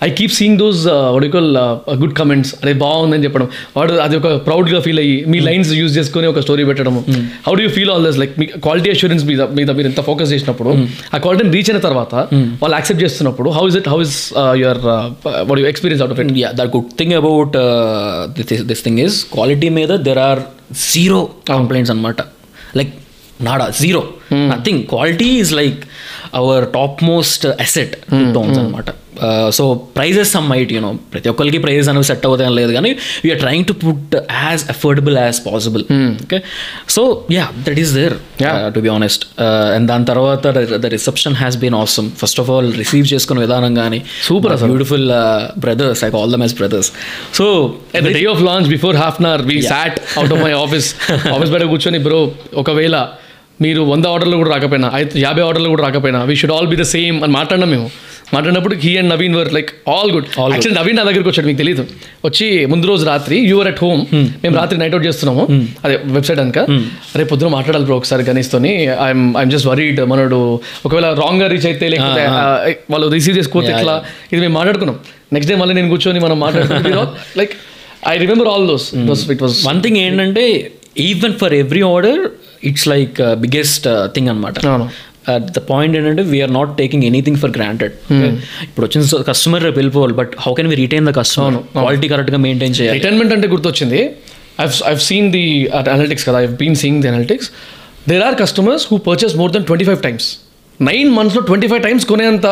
[0.07, 1.49] ఐ కీప్ సీయింగ్ దోస్ వాటికల్
[2.03, 3.49] గుడ్ కమెంట్స్ అదే బాగుందని చెప్పడం.
[3.77, 7.03] వాడు అది ఒక ప్రౌడ్గా ఫీల్ అయ్యి మీ లైన్స్ యూజ్ చేసుకొని ఒక స్టోరీ పెట్టడము.
[7.49, 10.33] How do you feel all this like me quality assurance మీద మీద మీరు ఎంత ఫోకస్
[10.37, 10.73] చేసినప్పుడు
[11.15, 12.15] ఆ క్వాలిటీని రీచ్ అయిన తర్వాత
[12.63, 14.19] వాళ్ళు యాక్సెప్ట్ చేస్తున్నప్పుడు how is it how is
[14.65, 14.83] your
[15.51, 17.53] what you experience out of it yeah the good thing about
[18.59, 20.41] uh, this, this thing is quality మీద there are
[20.93, 22.21] zero complaints అనమాట
[22.75, 22.93] like
[23.41, 24.01] nada zero
[24.33, 25.87] nothing quality is like
[26.33, 28.91] our topmost uh, asset to tones అనమాట
[29.51, 32.91] so prices some might you know ప్రతి ఒక్కరికి prices అనేవి set అవుతాయని లేదు కానీ
[33.25, 35.85] we're trying to put as affordable as possible
[36.25, 36.39] okay
[36.89, 38.15] so yeah that is there
[38.75, 39.25] to be honest
[39.75, 40.47] and దాని తర్వాత
[40.85, 45.07] the reception has been awesome first of all receive చేసుకున్న విధానం కానీ Super beautiful
[45.59, 46.91] brothers I call them as brothers
[47.35, 47.47] so
[48.19, 50.89] day of launch, before half an hour, we sat out of my office.
[51.35, 52.21] Office బయట కూర్చొని bro
[52.55, 52.97] ఒకవేళ
[53.61, 56.87] మీరు వంద ఆర్డర్లు కూడా రాకపోయినా అయితే యాభై ఆర్డర్లు కూడా రాకపోయినా we should all be the
[56.93, 57.87] same అని మాట్లాడినాం మేము.
[58.33, 61.83] మాట్లాడినప్పుడు he and Naveen were like all good actually Naveen నా దగ్గరికి వచ్చాడు మీకు తెలియదు
[62.25, 64.01] వచ్చి ముందు రోజు రాత్రి యూఆర్ అట్ హోమ్
[64.43, 65.45] మేము రాత్రి నైట్ అవుట్ చేస్తున్నాము.
[65.85, 66.59] అదే వెబ్సైట్ అనక
[67.19, 68.73] రేపు పొద్దున మాట్లాడాలి బ్రో ఒకసారి గణేష్తోని.
[69.07, 70.41] ఐఎమ్ ఐఎమ్ జస్ట్ వరీడ్ మనోడు
[70.87, 72.43] ఒకవేళ రాంగ్గా రీచ్ అయితే లేకపోతే ఆ,
[72.93, 73.95] వాళ్ళు రిసీవ్ చేసుకోతే ఇట్లా
[74.33, 74.99] ఇది మేము మాట్లాడుకున్నాం.
[75.33, 77.55] నెక్స్ట్ డే మళ్ళీ నేను కూర్చొని మనం మాట్లాడుకుంటున్నాం like
[78.07, 78.87] I remember all those
[79.29, 80.45] it was one thing ఏంటంటే
[81.05, 82.21] even for every order
[82.71, 84.55] it's like biggest thing అనమాట
[85.57, 87.95] ద పాయింట్ ఏంటంటే we're not taking anything for granted
[88.67, 92.75] ఇప్పుడు వచ్చిన కస్టమర్ రేపు వెళ్ళిపోవాలి but how can we retain the customer quality కరెక్ట్గా maintain
[92.75, 92.99] చేయాలి.
[92.99, 94.01] Retirement అంటే గుర్తొచ్చింది.
[94.61, 95.45] I've I've seen the
[95.95, 97.49] analytics కదా I've been seeing the analytics
[98.09, 100.29] there are customers who purchase more than twenty five times
[100.81, 102.47] nine మంత్స్లో twenty five times కొనేంత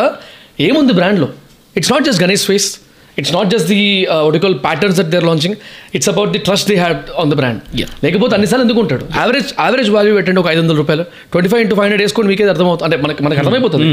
[0.61, 1.29] ఏముంది బ్రాండ్లో
[1.77, 2.69] it's not just Ganesh face
[3.21, 3.81] it's not just the
[4.29, 5.57] ఒడికల్ patterns that they're launching
[5.97, 7.61] it's about the trust they had on the brand.
[8.05, 9.05] లేకపోతే అన్నిసార్లు ఎందుకు ఉంటాడు?
[9.21, 11.07] Average average value పెట్టండి ఒక ఐదు వందల రూపాయలు.
[11.35, 13.89] Twenty five into five hundred వేసుకొని మీకే అర్థమవుతుంది అంటే మనకి మనకి అర్థమైపోతుంది.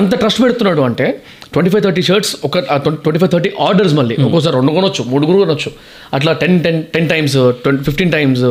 [0.00, 1.08] అంత ట్రస్ట్ పెడుతున్నాడు అంటే
[1.54, 2.58] ట్వంటీ ఫైవ్ థర్టీ షర్ట్స్ ఒక
[3.04, 4.16] ట్వంటీ ఫైవ్ థర్టీ ఆర్డర్స్ మళ్ళీ.
[4.28, 5.72] ఒక్కోసారి రెండు కొనొచ్చు మూడు కూడా కొనొచ్చు.
[6.18, 8.46] అట్లా ten ten ten times twenty fifteen times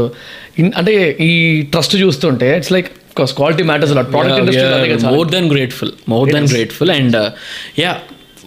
[0.80, 0.94] అంటే
[1.30, 1.32] ఈ
[1.74, 2.90] ట్రస్ట్ చూస్తుంటే it's like
[3.38, 3.94] quality matters
[5.14, 7.18] more than grateful more than grateful and
[7.84, 7.92] yeah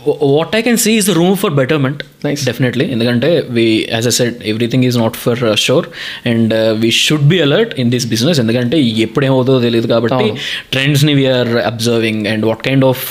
[0.06, 2.02] what I can see is room for betterment.
[2.44, 5.86] Definitely ఎందుకంటే we as a said everything is not for sure
[6.26, 10.28] and we should be alert in this business ఎందుకంటే ఎప్పుడు ఏమవుతుందో తెలియదు కాబట్టి
[10.72, 13.06] ట్రెండ్స్ని we're observing and what kind of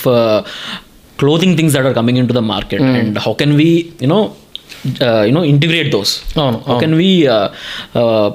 [1.20, 4.32] clothing things that are coming in to the market and how can we you know
[5.26, 7.28] you know integrate those అవును how can we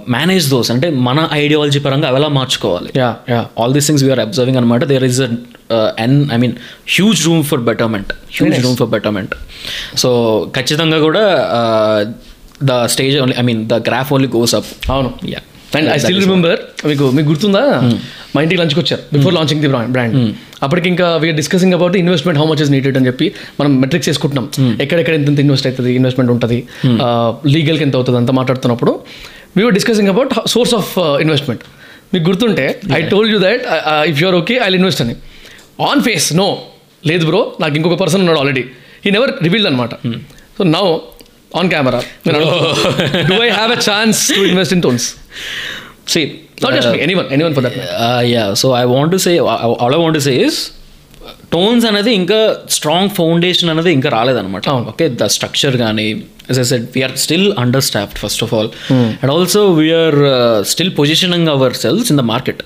[0.09, 2.90] manage those అంటే మన ideology పరంగా అవి ఎలా మార్చుకోవాలి?
[3.59, 5.20] All these things we're observing అనమాట there is
[5.98, 6.55] an I mean
[6.96, 9.35] huge room for betterment huge room for betterment
[9.96, 10.11] so
[10.57, 11.24] ఖచ్చితంగా కూడా
[12.64, 15.11] the stage only I mean the graph only goes up అవును.
[15.35, 15.40] Yeah
[15.79, 17.62] and I still remember మీకు మీకు గుర్తుందా?
[18.35, 20.14] మా ఇంటికి లంచ్కి వచ్చారు బిఫోర్ లాంచింగ్ ది బ్రాండ్
[20.62, 23.27] అప్పటికి ఇంకా we're discussing about investment how much is needed అని చెప్పి
[23.61, 24.46] మనం మెట్రిక్స్ చేసుకుంటున్నాం.
[24.81, 26.59] ఎక్కడెక్కడ ఎంత ఇన్వెస్ట్ అవుతుంది ఇన్వెస్ట్మెంట్ ఉంటుంది
[27.46, 28.92] లీగల్కి ఎంత అవుతుంది అంత మాట్లాడుతున్నప్పుడు
[29.57, 31.64] we're discussing about source of investment
[32.14, 33.62] మీకు గుర్తుంటే I told you that
[34.11, 35.14] if you're okay I invest అని
[35.90, 36.48] ఆన్ ఫేస్ నో
[37.04, 38.64] లేదు బ్రో నాకు ఇంకొక పర్సన్ ఉన్నాడు ఆల్రెడీ
[39.06, 39.94] ఈ నెవర్ రివీల్డ్ అనమాట
[40.58, 40.84] so now
[41.60, 42.00] on camera
[43.30, 45.08] do I have a chance to invest in Tones
[46.06, 46.24] See,
[46.62, 47.94] Not just me, anyone, anyone for that matter.
[48.06, 49.32] uh, yeah, so I want to say,
[49.82, 50.56] all I want to say is,
[51.52, 52.38] Tones అనేది ఇంకా
[52.76, 54.64] strong foundation అనేది ఇంకా రాలేదన్నమాట.
[54.72, 54.84] అవును.
[54.92, 56.06] Okay the structure కానీ
[56.50, 57.46] as as said we're still
[57.88, 58.68] understaffed first of all
[59.22, 60.18] and also we're
[60.72, 62.60] still positioning our sales in the market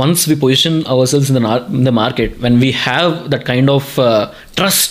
[0.00, 3.68] Once we position ourselves in the nar- in the market when we have that kind
[3.76, 4.08] of uh,
[4.58, 4.90] trust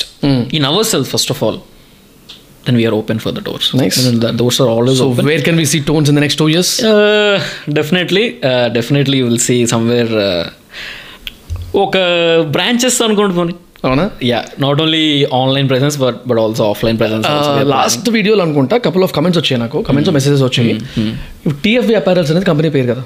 [0.58, 1.58] in ourselves first of all
[2.66, 3.96] then we are open for the doors Nice.
[4.10, 6.38] And the doors are always So open where can we see tones in the next
[6.42, 6.70] two years?
[6.92, 7.36] Uh,
[7.80, 10.44] definitely uh, definitely you will see somewhere uh,
[11.84, 11.98] ఒక
[12.56, 13.54] branches అనుకోండి పోనీ
[13.85, 14.11] అవునా?
[14.31, 17.27] Yeah not only online presence but but also offline presence
[17.75, 19.83] last వీడియోలో అనుకుంటా couple of comments వచ్చాయి నాకు.
[19.83, 20.75] Comments messages వచ్చాయి.
[21.41, 23.05] ఇప్పుడు టీఎఫ్ అపారల్స్ అనేది కంపెనీ పేరు కదా.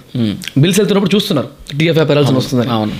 [0.58, 1.48] బిల్స్ వెళ్తున్నప్పుడు చూస్తున్నారు.
[1.80, 2.70] టీఎఫ్ అపారల్స్ అని వస్తుందని.
[2.70, 2.92] అవును.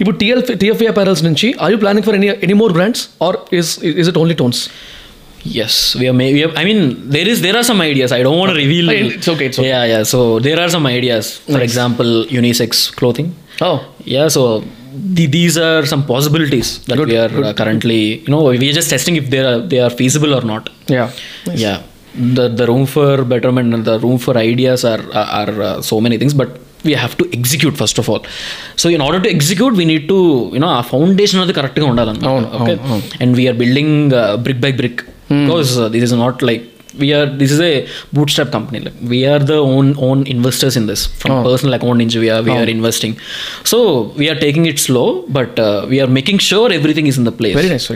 [0.00, 3.84] ఇప్పుడు టీఎఫ్ టీఎఫ్ అపారల్స్ నుంచి are you planning for any any more brands or is
[3.84, 4.68] is it only Tones
[5.44, 6.80] yes we are, may, we are i mean
[7.14, 8.12] there is there are some ideas.
[8.16, 9.68] I don't want to reveal It's okay, it's okay.
[9.68, 10.02] yeah yeah.
[10.02, 11.24] So there are some ideas.
[11.54, 13.28] For example unisex clothing.
[13.66, 13.70] Oh
[14.14, 14.42] yeah so
[15.15, 18.91] the, these are some possibilities that we are uh, currently you know we are just
[18.95, 20.65] testing if they are they are feasible or not
[20.97, 21.05] yeah
[21.65, 21.77] yeah
[22.35, 25.97] the the room for betterment and the room for ideas are are, are uh, so
[26.07, 26.51] many things but
[26.87, 28.23] we have to execute first of all
[28.81, 30.17] so in order to execute we need to
[30.55, 32.73] you know uh foundation అది కరెక్ట్గా ఉండాలన్నమాట అవును, okay
[33.23, 34.01] and we're building
[34.45, 36.76] brick by brick because this is not like we are this is a bootstrap
[38.52, 38.80] company.
[38.80, 41.06] Like we are the own own investors in this.
[41.22, 43.16] From personal account ninja we are we are investing.
[43.64, 43.78] So
[44.16, 47.36] we are taking it slow but uh, we are making sure everything is in the
[47.40, 47.56] place.
[47.60, 47.86] Very nice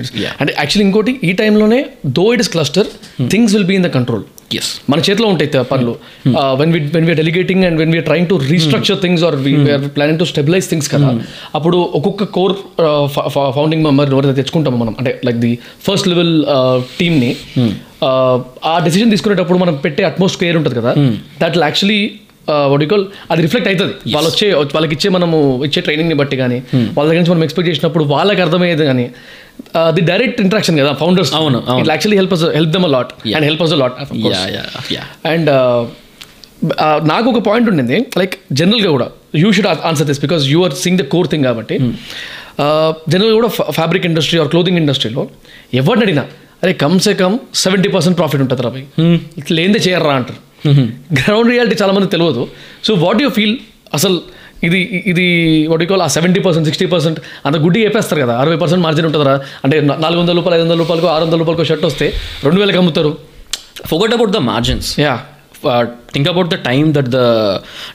[0.41, 1.81] అంటే actually ఇంకోటి ఈ టైంలోనే
[2.19, 2.89] though it is cluster
[3.35, 4.25] things will be in the control
[4.57, 4.67] yes.
[4.93, 5.93] మన చేతిలో ఉంటాయి పనులు.
[6.61, 10.21] When we when we're delegating and when we're trying to restructure things or we're planning
[10.23, 11.11] to stabilize things కదా
[11.59, 12.55] అప్పుడు ఒక్కొక్క కోర్
[13.59, 15.53] ఫౌండింగ్ మెంబర్ ఎవరైతే తెచ్చుకుంటామో మనం అంటే లైక్ ది
[15.89, 16.35] ఫస్ట్ లెవెల్
[17.01, 17.31] టీమ్ని
[18.69, 20.93] ఆ డెసిషన్ తీసుకునేటప్పుడు మనం పెట్టే అట్మాస్ఫియర్ ఉంటుంది కదా
[21.43, 22.01] దట్ యాక్చువల్లీ
[22.73, 25.37] వడికోల్ అది రిఫ్లెక్ట్ అవుతుంది వాళ్ళు వచ్చే వాళ్ళకి ఇచ్చే మనము
[25.67, 26.59] ఇచ్చే ట్రైనింగ్ని బట్టి కానీ
[26.97, 29.05] వాళ్ళ దగ్గర నుంచి మనం ఎక్స్పెక్ట్ చేసినప్పుడు వాళ్ళకి అర్థమయ్యేది కానీ
[29.97, 31.59] ది డైరెక్ట్ ఇంట్రాక్షన్ కదా ఫౌండర్స్ అవును,
[31.91, 34.43] actually help help them lot and help us lot yeah.
[34.57, 35.51] yeah yeah and
[37.07, 40.99] నాకు ఒక పాయింట్ ఉండింది లైక్ జనరల్గా కూడా you should answer this because you are sing
[40.99, 41.77] the core thing కాబట్టి.
[43.13, 45.23] జనరల్గా కూడా ఫ్యాబ్రిక్ ఇండస్ట్రీ ఆర్ క్లోదింగ్ ఇండస్ట్రీలో
[45.75, 46.25] ఎవరిని అడిగినా
[46.63, 48.85] అరే కమ్సే కమ్ సెవెంటీ పర్సెంట్ ప్రాఫిట్ ఉంటుంది రాబోయ్
[49.41, 50.41] ఇట్లా ఏందే చేయర్రా అంటారు.
[51.19, 52.45] గ్రౌండ్ రియాలిటీ చాలా మంది తెలియదు.
[52.87, 53.57] సో వాట్ యూ ఫీల్
[53.99, 54.19] అసలు
[54.67, 54.81] ఇది
[55.13, 55.27] ఇది
[55.71, 58.35] వాట్ కాల్ ఆ సెవెంటీ పర్సెంట్ సిక్స్టీ పర్సెంట్ అంత గుడ్డి వేపేస్తారు కదా.
[58.43, 61.87] అరవై పర్సెంట్ మార్జిన్ ఉంటుందా అంటే నాలుగు వందల రూపాయలు ఐదు వందల రూపాయలకు ఆరు వందల రూపాయలకు షర్ట్
[61.91, 62.09] వస్తే
[62.47, 63.13] రెండు వేలకు అమ్ముతారు.
[63.91, 64.87] Forget about the margins.
[65.05, 65.15] Yeah
[66.15, 67.27] think about the time that the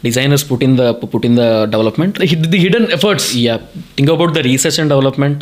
[0.06, 2.14] designers put in the put in the development.
[2.54, 3.58] The hidden efforts yeah.
[3.98, 5.38] Think about the research and development.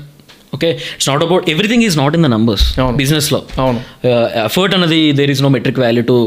[0.56, 2.66] Okay it's not about everything is not in the numbers
[3.00, 3.80] బిజినెస్లో అవును.
[4.46, 6.18] Effort అనేది there is no metric value to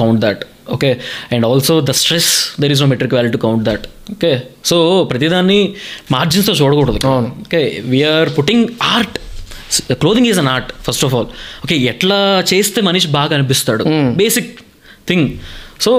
[0.00, 0.42] count that
[0.74, 0.90] okay
[1.32, 4.30] and also the stress there is no metric value to count that okay
[4.70, 4.76] so
[5.10, 5.60] ప్రతిదాన్ని
[6.12, 7.00] మార్జిన్స్తో చూడకూడదు
[7.42, 9.16] okay we are putting art
[10.00, 11.28] clothing is an art first of all
[11.64, 12.18] okay ఎట్లా
[12.50, 13.84] చేస్తే మనిషి బాగా అనిపిస్తాడు?
[14.18, 14.50] Basic
[15.08, 15.26] thing
[15.80, 15.92] so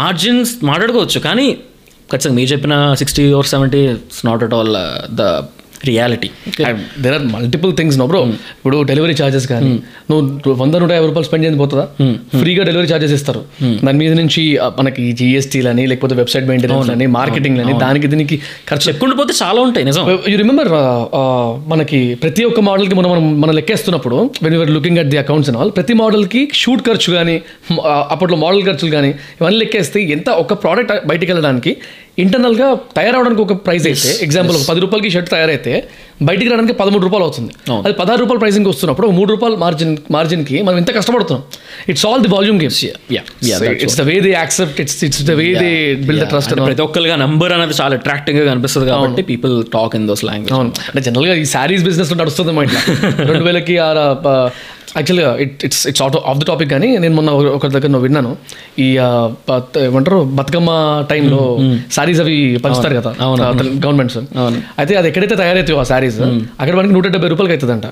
[0.00, 1.46] margins మాట్లాడుకోవచ్చు కానీ
[2.10, 4.74] ఖచ్చితంగా మీరు చెప్పిన sixty or seventy it's not at all
[5.12, 5.22] the
[5.90, 6.28] reality
[7.04, 8.20] there are multiple things no bro
[8.56, 9.70] ఇప్పుడు డెలివరీ ఛార్జెస్ కానీ
[10.10, 11.84] నువ్వు వంద నూట యాభై రూపాయలు స్పెండ్ చేయని పోతుందా?
[12.40, 13.40] ఫ్రీగా డెలివరీ ఛార్జెస్ ఇస్తారు.
[13.86, 14.42] దాని మీద నుంచి
[14.80, 18.38] మనకి జిఎస్టీలు అని లేకపోతే వెబ్సైట్ మెయింటెనెన్స్ అని మార్కెటింగ్ అని దానికి దీనికి
[18.70, 20.04] ఖర్చు చెప్పుకుంటూ పోతే చాలా ఉంటాయి నిజం.
[20.32, 20.70] యూ రిమెంబర్
[21.72, 25.60] మనకి ప్రతి ఒక్క మోడల్కి మనం మనం మనం లెక్కేస్తున్నప్పుడు when you're looking at the accounts and
[25.62, 27.36] all ప్రతి మోడల్కి షూట్ ఖర్చు కానీ
[28.14, 31.72] అప్పట్లో మోడల్ ఖర్చులు కానీ ఇవన్నీ లెక్కేస్తే ఎంత ఒక ప్రోడక్ట్ బయటికి వెళ్ళడానికి
[32.18, 35.72] ఇంటర్నల్గా తయారవడానికి ఒక ప్రైస్ అయితే ఎగ్జాంపుల్ ఒక పది రూపాయలకి షర్ట్ తయారైతే
[36.20, 37.52] బయటికి రావడానికి పదమూడు రూపాయలు అవుతుంది.
[37.84, 41.42] అది పదహారు రూపాయల ప్రైసింగ్ వస్తున్నప్పుడు మూడు రూపాయలు మార్జిన్ మార్జిన్కి మనం ఎంత కష్టపడుతున్నాం.
[41.88, 42.80] It's all the volume games
[43.76, 45.70] it's the way they accept it's it's the way they
[46.06, 50.24] build the trust ప్రతి ఒక్కరిగా నంబర్ అనేది చాలా అట్రాక్టింగ్గా కనిపిస్తుంది కాబట్టి people talk in those
[50.24, 50.72] language అవును.
[50.88, 52.82] అంటే జనరల్గా ఈ శారీస్ బిజినెస్ నడుస్తుంది మా ఇట్లా.
[53.30, 53.76] రెండు వేలకి
[54.96, 58.30] యాక్చువల్గా it it's it's out of the topic కానీ నేను మొన్న ఒక- ఒకరి దగ్గర విన్నాను.
[58.78, 58.86] ఈ
[59.82, 60.18] ఏమంటారు?
[60.34, 60.70] బతుకమ్మ
[61.10, 61.40] టైంలో
[61.92, 63.10] శారీస్ అవి పంచుతారు కదా
[63.78, 64.18] గవర్నమెంట్స్.
[64.78, 66.18] అయితే అది ఎక్కడైతే తయారైతాయో ఆ శారీస్
[66.60, 67.86] అక్కడ మనకి నూట డెబ్బై రూపాయలకి అవుతుందంట.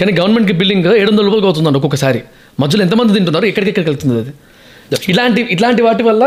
[0.00, 2.20] కానీ గవర్నమెంట్కి బిల్డింగ్ ఏడు వందల రూపాయలకి అవుతుందంట ఒక్కొక్క శారీ
[2.60, 4.32] మధ్యలో ఎంతమంది తింటున్నారు ఎక్కడికి ఎక్కడికి వెళ్తుంది అది.
[5.08, 6.24] ఇలాంటి ఇట్లాంటి వాటి వల్ల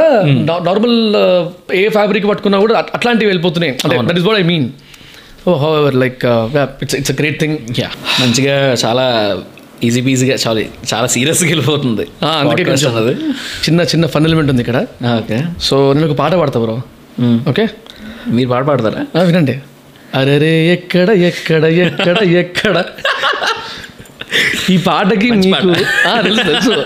[0.66, 0.98] నార్మల్
[1.76, 3.74] ఏ ఫ్యాబ్రిక్ పట్టుకున్నా కూడా అట్- అట్లాంటివి వెళ్ళిపోతున్నాయి.
[4.08, 4.68] That is what I mean
[5.48, 6.24] oh however like
[6.82, 7.90] it's it's great thing yeah
[8.22, 9.06] మంచిగా చాలా
[9.84, 10.60] ఈజీ పీజీగా చాలా
[10.94, 12.06] చాలా సీరియస్గా వెళ్ళిపోతుంది.
[12.40, 12.92] అందుకే కొంచెం
[13.66, 14.80] చిన్న చిన్న ఫన్ ఎలిమెంట్ ఉంది ఇక్కడ.
[15.18, 16.76] ఓకే సో నేను ఒక పాట పాడతా బ్రో
[17.50, 17.66] ఓకే
[18.28, 19.22] మీరు పాట పాడతారా?
[19.24, 19.56] వినండి.
[20.16, 22.84] అరే ఎక్కడ ఎక్కడ ఎక్కడ ఎక్కడ?
[24.70, 25.74] ఈ పాటకి మీకు
[26.44, 26.84] తెలుసు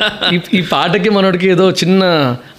[0.55, 2.03] ఈ- పాటకి మనోడికి ఏదో చిన్న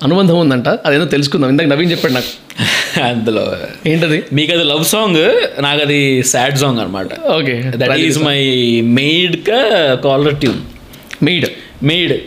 [0.02, 0.68] అనుబంధం ఉందంట.
[0.68, 1.50] అదేదో తెలుసుకుందాం.
[1.50, 2.60] ఇందాక నవీన్ చెప్పాడు నాకు.
[3.02, 3.56] అందులో.
[3.86, 4.22] ఏంటది?
[4.32, 9.94] మీకు అది లవ్ సాంగ్ నాకు అది సాడ్ సాంగ్ అనమాట okay that is my made కా
[9.94, 10.58] కాలర్ ట్యూన్.
[11.24, 11.46] మీడ్
[11.82, 12.20] మెయిడ్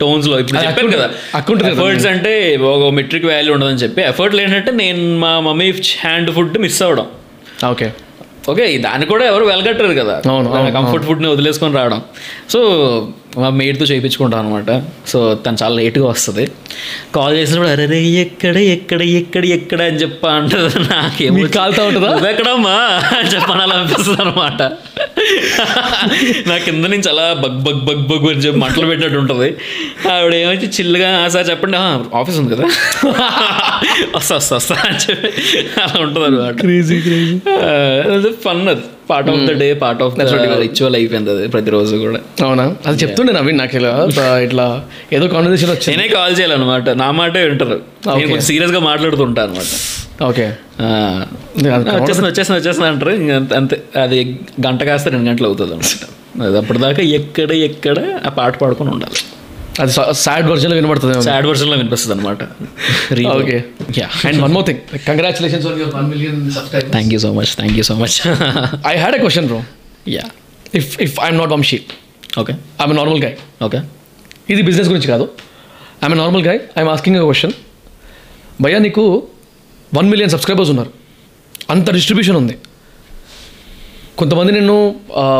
[0.00, 0.40] టోన్స్లో.
[0.40, 1.10] ఇప్పుడు చెప్పాను కదా.
[1.54, 1.68] కదా.
[1.68, 4.02] ఎఫర్ట్స్ అంటే ఒక మెట్రిక్ వాల్యూ ఉండదని చెప్పి.
[4.02, 7.06] ఎఫర్ట్లు ఏంటంటే నేను మా మమ్మీ హ్యాండ్ ఫుడ్ మిస్ అవ్వడం.
[7.64, 7.92] ఓకే
[8.50, 10.16] ఓకే దాన్ని కూడా ఎవరు వెలగట్టరు కదా.
[10.70, 12.02] కంఫర్ట్ ఫుడ్ని వదిలేసుకొని రావడం.
[12.50, 12.58] సో
[13.38, 16.48] మా మేడ్తో చేయించుకుంటాను అనమాట సో తను చాలా లేట్గా వస్తుంది.
[17.14, 19.82] కాల్ చేసినప్పుడు అరే ఎక్కడ ఎక్కడ ఎక్కడ ఎక్కడ?
[19.82, 20.78] అని చెప్ప అంటది.
[20.78, 22.08] నాకేమో కాలుతా ఉంటుందా?
[22.08, 22.70] "నువ్వు ఎక్కడమ్మా
[23.18, 24.62] అని చెప్పాలి అనిపిస్తుంది అనమాట
[26.48, 29.56] నా కింద నుంచి అలా బగ్ బగ్ బగ్ బగ్ అని చెప్పి మంటలు పెట్టినట్టు ఉంటుంది.
[30.12, 31.76] ఆవిడ ఏమైతే చిల్లుగా "ఆ, సార్ చెప్పండి.
[31.76, 32.64] "ఆ, ఆఫీస్ ఉంది కదా.
[34.16, 35.28] వస్తా వస్తా వస్తా అని చెప్పి
[35.80, 36.60] అలా ఉంటుంది అనమాట
[38.44, 38.80] ఫన్ అది.
[39.10, 40.24] Part of the day part of the
[40.64, 42.20] ritual అయిపోయింది అది ప్రతిరోజు కూడా.
[42.46, 42.64] అవునా?
[42.88, 43.92] అది చెప్తుండే నవీన్ నాకు ఇలా
[44.46, 44.66] ఇట్లా
[45.16, 45.92] ఏదో కాన్వర్సేషన్ వచ్చింది.
[45.96, 46.88] నేనే కాల్ చేయాలన్నమాట.
[47.02, 47.78] నా మాటే వింటారు.
[48.08, 49.72] నేను కొంచెం సీరియస్గా మాట్లాడుతుంటాను అనమాట
[50.28, 50.46] ఓకే
[51.98, 53.14] వచ్చేసిన వచ్చేసిన వచ్చేసిన అంటారు.
[53.60, 54.18] అంతే అది
[54.66, 56.04] గంట కాస్త రెండు గంటలు అవుతుంది అనమాట
[56.46, 59.18] అది అప్పటిదాకా ఎక్కడ ఎక్కడ ఆ పాట పాడుకొని ఉండాలి.
[59.82, 59.92] అది
[60.24, 62.42] సాడ్ వర్జన్లో వినబడుతుంది సాడ్ వర్షన్లో వినిపిస్తుంది అనమాట
[63.40, 63.58] Okay.
[64.00, 67.52] Yeah and one more thing congratulations on your one million subscribe thank you so much
[67.60, 68.16] thank you so much
[68.92, 69.60] I had a question bro
[70.16, 70.24] yeah
[70.80, 71.78] if if I'm not Vamshi
[72.42, 73.36] okay I'm normal guy
[73.66, 73.80] okay
[74.52, 75.24] ఇది business గురించి కాదు.
[76.02, 77.54] I'm normal guy I'm asking question
[78.64, 79.04] భయ్యా నీకు
[79.98, 80.90] one million subscribers ఉన్నారు.
[81.74, 82.54] అంత distribution ఉంది.
[84.18, 84.94] కొంతమంది నిన్ను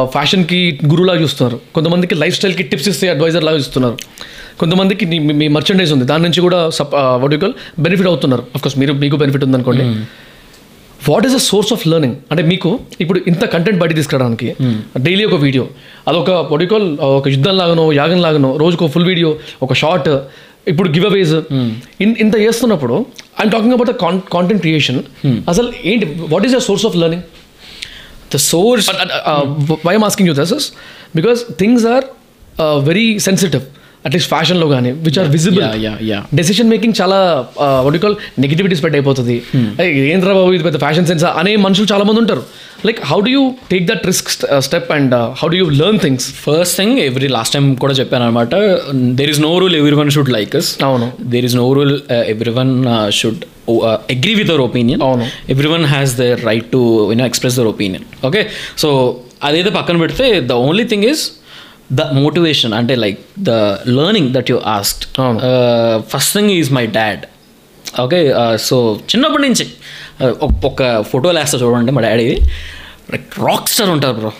[0.05, 1.61] ఫ్యాషన్కి గురువులాగా చూస్తున్నారు.
[1.75, 3.99] కొంతమందికి లైఫ్ స్టైల్కి టిప్స్ ఇస్తే అడ్వైజర్ లాగా చూస్తున్నారు.
[4.59, 6.05] కొంతమందికి మీ- మీ మర్చెండైజ్ ఉంది.
[6.05, 8.43] దాని నుంచి కూడా సప్ వడికల్ బెనిఫిట్ అవుతున్నారు.
[8.55, 9.83] అఫ్కోర్స్ మీరు మీకు బెనిఫిట్ ఉందనుకోండి.
[11.09, 14.55] What is the source of learning అంటే మీకు ఇప్పుడు ఇంత కంటెంట్ బయట తీసుకురావడానికి
[14.99, 15.69] డైలీ ఒక వీడియో
[16.09, 20.09] అదొక పొడికల్ ఒక యుద్ధం లాగానో యాగం లాగానో రోజుకు ఫుల్ వీడియో ఒక షార్ట్
[20.69, 21.35] ఇప్పుడు గివ్ అవేస్
[22.03, 22.95] ఇంత చేస్తున్నప్పుడు
[23.41, 25.03] I'm talking about the content creation
[25.49, 27.23] అసలు ఏంటి what is the source of learning
[28.31, 28.87] the source.
[28.87, 29.85] But, uh, uh, uh mm.
[29.85, 30.73] why I'm asking you this is
[31.15, 32.05] because things are
[32.59, 33.76] uh, very sensitive.
[34.07, 35.65] At least ఫ్యాషన్లో కానీ which are visible
[36.39, 37.19] decision making చాలా
[37.87, 39.37] వడ్ call negativity spread అయిపోతుంది.
[40.11, 42.43] ఏంద్రా బాబు ఇది పెద్ద fashion sense అనే మనుషులు చాలా మంది ఉంటారు
[42.87, 44.29] like how do you take that risk
[44.67, 48.55] step and how do you learn things first thing every last time కూడా చెప్పాను అనమాట
[49.21, 51.95] there is no rule everyone should like us అవును there is no rule
[52.59, 52.73] everyone
[53.21, 53.43] should
[54.11, 55.25] agree with our opinion అవును.
[55.73, 58.43] Everyone has the right to you know express their opinion okay
[58.77, 58.89] so
[59.43, 61.23] అదైతే పక్కన పెడితే the only thing is
[61.91, 63.51] the motivation అంటే like the
[63.91, 65.07] learning that you asked.
[66.09, 67.25] First thing is my dad
[68.01, 68.21] okay
[68.61, 68.77] so
[69.11, 69.67] చిన్నప్పటి నుంచి
[70.21, 70.33] uh,
[70.65, 72.27] ఒక- ఫోటోలు వేస్తా చూడండి మా డాడీ
[73.43, 74.31] రాక్ స్టార్ ఉంటారు బ్రో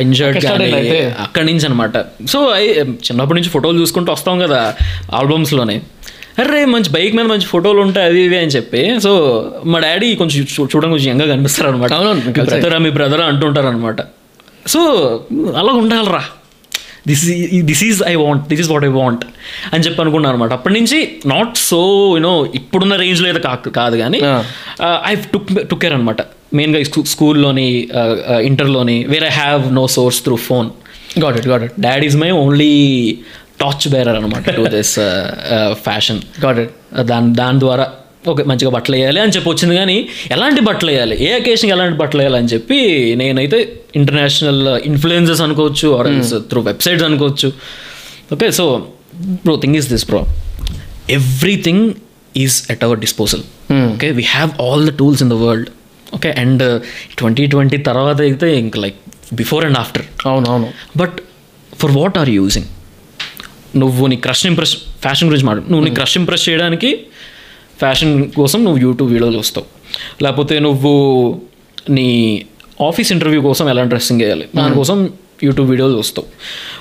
[0.00, 1.14] ఇంజర్డ్ అక్కడ start కానీ అయింది అయితే.
[1.20, 1.96] అక్కడి నుంచి అనమాట
[2.28, 2.38] సో
[3.06, 4.60] చిన్నప్పటి నుంచి ఫోటోలు చూసుకుంటూ వస్తాం కదా
[5.14, 5.76] ఆల్బమ్స్లోనే
[6.38, 9.00] అరే మంచి బైక్ మీద మంచి ఫోటోలు ఉంటాయి అవి ఇవి అని చెప్పి.
[9.00, 9.10] సో
[9.64, 11.92] మా డాడీ కొంచెం చూడడం కొంచెం యంగా కనిపిస్తారు అనమాట.
[12.50, 14.00] బ్రదరా మీ బ్రదరా అంటుంటారు అనమాట
[14.70, 14.80] సో
[15.56, 16.22] అలా ఉండాలరా.
[17.06, 17.22] This
[17.68, 19.22] this is I want this is what I want
[19.72, 21.78] అని చెప్పి అనుకున్నాను అనమాట అప్పటి నుంచి నాట్ సో
[22.14, 24.18] యూనో ఇప్పుడున్న రేంజ్లో అయితే కా- కాదు కానీ.
[25.04, 26.20] ఐ టుక్ టుక్ కేర్ అనమాట
[26.54, 27.68] మెయిన్గా స్కూల్లోని
[28.44, 30.68] ఇంటర్లోని where I have no source through phone
[31.20, 32.72] got it got it dad is my only
[33.60, 34.94] torch bearer అనమాట to this
[35.82, 36.72] fashion got it
[37.04, 37.86] దాని దాని ద్వారా
[38.30, 39.74] ఓకే మంచిగా బట్టలు వేయాలి అని చెప్పి వచ్చింది.
[39.80, 39.96] కానీ
[40.34, 41.16] ఎలాంటి బట్టలు వేయాలి?
[41.26, 42.78] ఏ అకేషన్కి ఎలాంటి బట్టలు వేయాలి అని చెప్పి
[43.20, 43.58] నేనైతే
[44.00, 46.08] ఇంటర్నేషనల్ ఇన్ఫ్లుయెన్సెస్ అనుకోవచ్చు ఆర్
[46.50, 47.50] త్రూ వెబ్సైట్స్ అనుకోవచ్చు.
[48.34, 48.64] Okay so
[49.44, 50.20] bro thing is this bro
[51.18, 51.84] everything
[52.44, 53.42] is at our disposal
[53.94, 55.70] okay we have all the tools in the world
[56.14, 56.62] okay and
[57.20, 58.98] twenty twenty తర్వాత అయితే ఇంక లైక్
[59.40, 60.68] బిఫోర్ అండ్ ఆఫ్టర్ అవును అవును
[61.02, 61.16] but
[61.72, 62.68] for what are using
[63.82, 65.68] నువ్వు నీ crush impress fashion గురించి మాట్లాడు.
[65.72, 66.90] నువ్వు నీ క్రష్ ఇంప్రెస్ చేయడానికి
[67.80, 69.66] ఫ్యాషన్ కోసం నువ్వు యూట్యూబ్ వీడియోలు చూస్తావు.
[70.24, 70.92] లేకపోతే నువ్వు
[71.96, 72.08] నీ
[72.88, 74.98] ఆఫీస్ ఇంటర్వ్యూ కోసం ఎలా డ్రెస్సింగ్ చేయాలి దానికోసం
[75.46, 76.26] యూట్యూబ్ వీడియోలు చూస్తావు.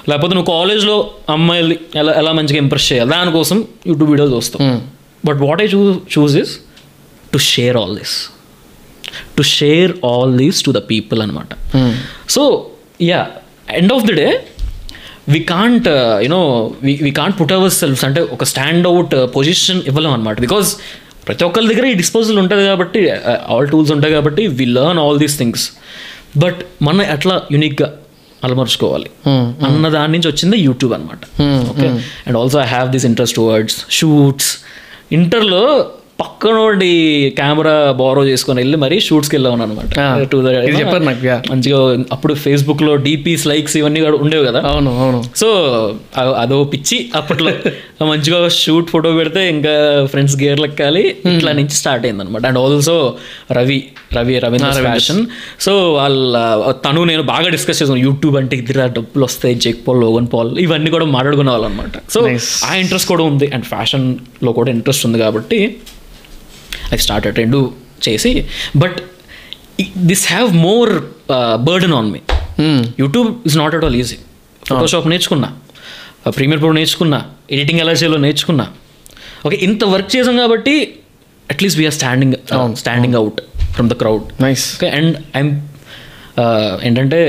[0.09, 0.95] లేకపోతే నువ్వు కాలేజ్లో
[1.35, 3.09] అమ్మాయిలు ఎలా ఎలా మంచిగా ఇంప్రెస్ చేయాలి?
[3.11, 3.57] దానికోసం
[3.89, 4.63] యూట్యూబ్ వీడియోలు చూస్తావు.
[5.27, 5.79] But what I chew
[6.15, 6.53] choose is
[7.33, 8.15] to share all this
[9.37, 11.51] to share all these to the people అనమాట
[12.35, 12.43] so
[13.11, 13.21] yeah
[13.79, 14.27] end of the day
[15.29, 15.87] we can't
[16.23, 16.41] you know
[16.83, 20.69] we can't put our selves అంటే ఒక stand out position ఇవ్వలేం అనమాట because
[21.27, 23.01] ప్రతి ఒక్కరి దగ్గర ఈ disposal ఉంటుంది కాబట్టి
[23.49, 25.65] ఆల్ టూల్స్ ఉంటాయి కాబట్టి we learn all these things
[26.37, 27.93] but మన ఎట్లా యునిక్గా
[28.43, 29.09] అలమర్చుకోవాలి?
[29.65, 31.23] అన్న దాని నుంచి వచ్చింది యూట్యూబ్ అనమాట
[31.69, 31.87] okay
[32.27, 34.49] and also I have this interest towards shoots
[35.11, 35.63] ఇంటర్లో
[36.19, 36.89] పక్కనోడి
[37.37, 39.91] కెమెరా బారో చేసుకొని వెళ్ళి మరి షూట్స్కి వెళ్ళాను అనమాట.
[40.63, 41.21] ఇది చెప్పారు నాకు.
[41.51, 41.79] మంచిగా
[42.11, 44.61] అప్పుడు ఫేస్బుక్లో డీపీస్ లైక్స్ ఇవన్నీ కూడా ఉండేవి కదా.
[44.69, 45.19] అవును అవును.
[45.35, 45.49] సో
[46.41, 47.53] అదో పిచ్చి అప్పట్లో.
[48.11, 49.71] మంచిగా షూట్ ఫోటో పెడితే ఇంకా
[50.05, 51.01] ఫ్రెండ్స్ గేర్ లెక్కాలి
[51.31, 52.95] ఇట్లా నుంచి స్టార్ట్ అయింది అనమాట and also
[53.51, 53.77] Ravi
[54.13, 55.21] Ravi Ravindra fashion
[55.59, 56.35] so వాళ్ళ
[56.85, 60.89] తను నేను బాగా డిస్కస్ చేసాను యూట్యూబ్ అంటే ఇద్దరు డబ్బులు వస్తాయి జెక్ పాల్ లోగన్ పాల్ ఇవన్నీ
[60.89, 62.21] కూడా మాట్లాడుకునే వాళ్ళు అనమాట సో.
[62.65, 63.47] ఆ ఇంట్రెస్ట్ కూడా ఉంది.
[63.55, 65.59] అండ్ ఫ్యాషన్లో కూడా ఇంట్రెస్ట్ ఉంది కాబట్టి
[66.93, 67.59] ఐ స్టార్టెడ్ రెండు
[68.07, 68.31] చేసి
[68.77, 68.97] but
[70.11, 70.91] this have more
[71.63, 72.21] burden on me
[72.99, 74.17] YouTube is not at all easy
[74.63, 75.49] Photoshop నేర్చుకున్నా
[76.31, 77.19] ప్రీమియర్ ప్రో నేర్చుకున్నా
[77.51, 78.65] ఎడిటింగ్ ఎలా చేయాలో నేర్చుకున్నా.
[79.45, 80.73] ఓకే ఇంత వర్క్ చేసాం కాబట్టి
[81.49, 82.35] at least we are standing
[82.75, 83.39] standing out
[83.73, 85.51] from the crowd nice okay and I'm
[86.83, 87.19] ఏంటంటే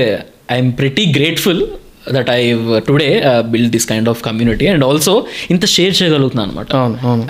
[0.51, 1.61] I'm pretty grateful
[2.09, 2.53] that I
[2.87, 6.67] today build this kind of community and also ఇంత share చేయగలుగుతున్నాను అనమాట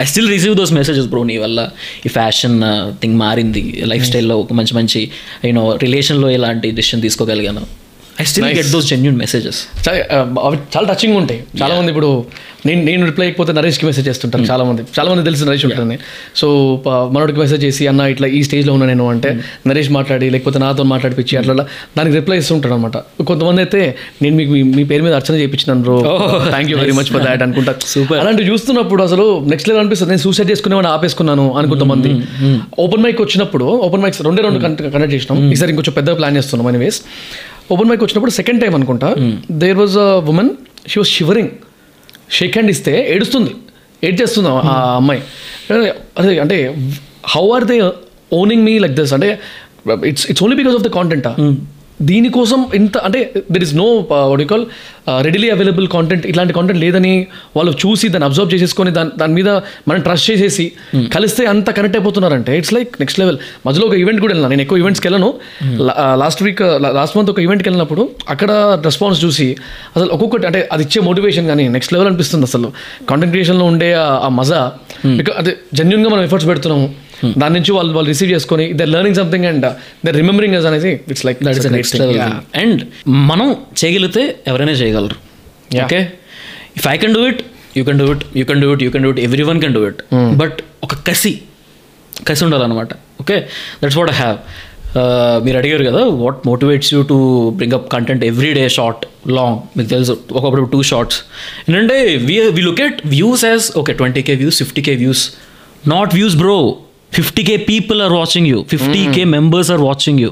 [0.02, 1.70] I still receive those messages bro నీ వల్ల.
[2.06, 2.64] ఈ fashion
[3.02, 5.12] thing మారింది life స్టైల్లో ఒక మంచి మంచి
[5.46, 7.81] యూనో రిలేషన్లో ఇలాంటి decision తీసుకోగలిగాను.
[8.22, 8.46] I still.
[8.46, 11.44] Get those genuine messages అవి చాలా టచింగ్ ఉంటాయి.
[11.62, 12.26] చాలా మంది ఇప్పుడు
[12.66, 16.00] నేను నేను రిప్లై అయిపోతే నరేష్కి మెసేజ్ చేస్తుంటాను చాలా మంది చాలా మంది తెలిసి నరేష్ ఉంటుంది
[16.36, 16.48] సో
[16.88, 21.38] మనోడికి మెసేజ్ చేసి అన్న ఇట్లా ఈ స్టేజ్లో ఉన్నా నేను అంటే నరేష్ మాట్లాడి లేకపోతే నాతో మాట్లాడిపించి
[21.38, 21.54] అట్లా
[21.98, 25.98] దానికి రిప్లై ఇస్తుంటాడు అనమాట కొంతమంది అయితే నేను మీకు మీ- పేరు మీద అర్చన చేయించినాను bro.
[26.50, 27.76] Thank you very much for that అనుకుంటా.
[27.98, 28.20] Super.
[28.20, 30.12] అలాంటివి చూస్తున్నప్పుడు అసలు నెక్స్ట్ లెవెల్ అనిపిస్తుంది.
[30.12, 32.10] నేను సూసైడ్ చేసుకునేవాడిని ఆపేసుకున్నాను అని కొంతమంది.
[32.80, 35.52] ఓపెన్ మైక్ వచ్చినప్పుడు ఓపెన్ మైక్స్ రెండే రెండు కండక్ట్ చేసినాం.
[35.52, 37.02] ఈసారి ఇంకొంచెం పెద్ద ప్లాన్ చేస్తున్నాం ఎనీవేస్
[37.72, 39.10] ఓపెన్ మైక్ వచ్చినప్పుడు సెకండ్ టైం అనుకుంటా
[39.62, 40.52] there was a woman
[40.88, 41.52] she was shivering
[42.32, 43.54] shake hand ఇస్తే ఏడుస్తుంది
[44.04, 45.22] ఏడ్ చేస్తుంది ఆ- ఆ అమ్మాయి?
[46.18, 46.58] అదే అంటే
[47.30, 47.78] how are they
[48.34, 49.30] owning me like this అంటే
[50.06, 51.28] it's it's only because of the content
[52.02, 54.02] దీనికోసం ఇంత అంటే there is no
[54.52, 54.66] call
[55.22, 59.50] readily available content ఇట్లాంటి కాంటెంట్ లేదని వాళ్ళు చూసి దాన్ని అబ్జర్వ్ చేసేసుకొని దాని దాని మీద
[59.88, 60.72] మనం ట్రస్ట్ చేసేసి
[61.14, 63.38] కలిస్తే అంత కనెక్ట్ అయిపోతున్నారంటే ఇట్స్ లైక్ నెక్స్ట్ లెవెల్
[63.68, 65.34] మధ్యలో ఒక ఈవెంట్ కూడా వెళ్ళినా నేను ఎక్కువ ఈవెంట్స్కి వెళ్ళను.
[66.16, 68.52] లాస్ట్ వీక్ లాస్ట్ మంత్ ఒక ఈవెంట్కి వెళ్ళినప్పుడు అక్కడ
[68.84, 69.56] రెస్పాన్స్ చూసి
[69.98, 72.72] అసలు ఒక్కొక్కటి అంటే అది ఇచ్చే మోటివేషన్ కానీ నెక్స్ట్ లెవెల్ అనిపిస్తుంది అసలు.
[73.10, 74.72] కాంటెంట్ క్రియేషన్లో ఉండే ఆ- ఆ మజా.
[75.18, 77.11] బికా అదే జెన్యున్గా మనం ఎఫర్ట్స్ పెడుతున్నాము.
[77.42, 79.66] దాని నుంచి వాళ్ళు వాళ్ళు రిసీవ్ చేసుకొని their learning something and
[80.06, 82.20] their remembering us అనేది it's like that is next level
[82.64, 82.82] and
[83.32, 83.48] మనం
[83.82, 85.18] చేయగలిగితే ఎవరైనా చేయగలరు.
[85.86, 86.00] Okay
[86.80, 87.42] if I can do it
[87.78, 89.84] you can do it you can do it you can do it everyone can do
[89.92, 90.02] it
[90.42, 90.58] but
[90.88, 91.34] ఒక కసి
[92.28, 92.92] కసి ఉండాలన్నమాట.
[93.22, 93.38] Okay
[93.82, 94.38] that's what I have
[95.46, 97.18] మీరు అడిగారు కదా what motivates you to
[97.58, 99.04] bring up content every day short
[99.38, 101.20] long మీకు తెలుసు ఒకప్పుడు టూ షార్ట్స్
[101.68, 105.24] ఏంటంటే we we look at views as okay twenty K views fifty K views
[105.88, 106.58] not views bro
[107.18, 110.32] fifty K people are watching you fifty K members are watching you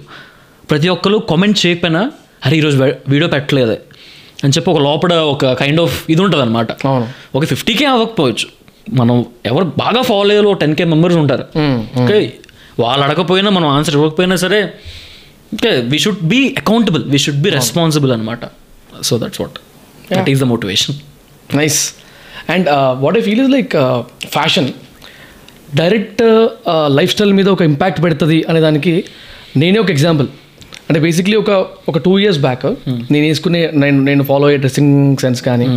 [0.72, 2.12] ప్రతి ఒక్కరు comment చేయకపోయినా
[2.46, 2.78] అరే ఈరోజు
[3.10, 3.78] video పెట్టలేదు.
[4.44, 6.72] అని చెప్పి ఒక లోపల ఒక కైండ్ ఆఫ్ ఇది ఉంటుంది అనమాట.
[7.36, 8.48] ఒక ఫిఫ్టీ కే అవ్వకపోవచ్చు.
[9.00, 11.46] మనం ఎవరు బాగా ఫాలో అయ్యే టెన్ కే మెంబర్స్ ఉంటారు.
[12.04, 12.20] ఓకే
[12.80, 14.60] వాళ్ళు అడగకపోయినా మనం ఆన్సర్ ఇవ్వకపోయినా సరే
[15.54, 18.39] okay we should be accountable we should be responsible అనమాట
[19.04, 19.58] so that's what
[20.13, 20.96] that is the motivation
[21.56, 21.80] nice
[22.50, 22.70] and
[23.04, 23.74] what I feel is like
[24.28, 24.70] fashion
[25.79, 26.21] direct
[27.12, 28.93] lifestyle మీద ఒక ఇంపాక్ట్ పెడుతుంది అనే దానికి
[29.62, 30.27] నేనే ఒక ఎగ్జాంపుల్.
[30.89, 31.51] అంటే బేసిక్లీ ఒక
[31.89, 32.65] ఒక టూ ఇయర్స్ బ్యాక్
[33.13, 35.67] నేను వేసుకునే నేను నేను ఫాలో అయ్యే డ్రెస్సింగ్ సెన్స్ కానీ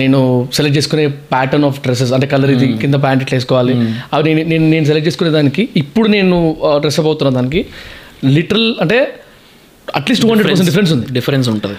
[0.00, 0.18] నేను
[0.56, 3.74] సెలెక్ట్ చేసుకునే ప్యాటర్న్ ఆఫ్ డ్రెస్సెస్ అంటే కలర్ ఇది కింద ప్యాంట్ ఇట్లా వేసుకోవాలి.
[4.12, 7.62] అవి నేను నేను నేను సెలెక్ట్ చేసుకునే దానికి ఇప్పుడు నేను డ్రెస్ అప్ అవుతున్న దానికి
[8.36, 8.98] లిటరల్ అంటే
[9.94, 11.06] at least two hundred percent difference ఉంది.
[11.12, 11.76] డిఫరెన్స్ ఉంటుంది.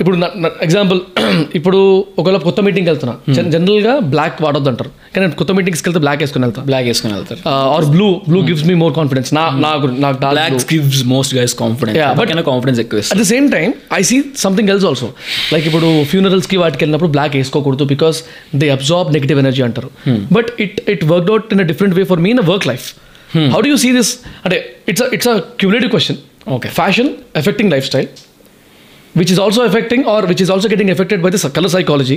[0.00, 0.16] ఇప్పుడు
[0.62, 1.00] ఎగ్జాంపుల్
[1.58, 1.78] ఇప్పుడు
[2.18, 6.44] ఒకవేళ కొత్త మీటింగ్కి వెళ్తున్నా జన్- జనరల్గా బ్లాక్ వాడొద్దు అంటారు కానీ కొత్త మీటింగ్స్కి వెళ్తే బ్లాక్ వేసుకుని
[6.44, 7.40] వెళ్తాను బ్లాక్ వేసుకుని వెళ్తారు.
[7.72, 12.00] Or blue blue gives me more confidence నా నాకు నాకు black gives most guys confidence
[12.20, 15.08] but confidence ఎక్కువ at the same time I see something else also
[15.52, 18.18] like ఇప్పుడు ఫ్యూనరల్స్కి వాటికి వెళ్ళినప్పుడు బ్లాక్ వేసుకోకూడదు because
[18.56, 19.90] they absorb negative energy అంటారు.
[20.32, 22.86] But it it work out in a different way for me in work life
[23.52, 24.12] how do you see this
[24.44, 24.56] అంటే
[24.88, 26.70] it's it's a cumulative question Okay.
[26.80, 28.08] Fashion affecting lifestyle
[29.20, 32.16] which is also affecting or which is also getting affected by the colour psychology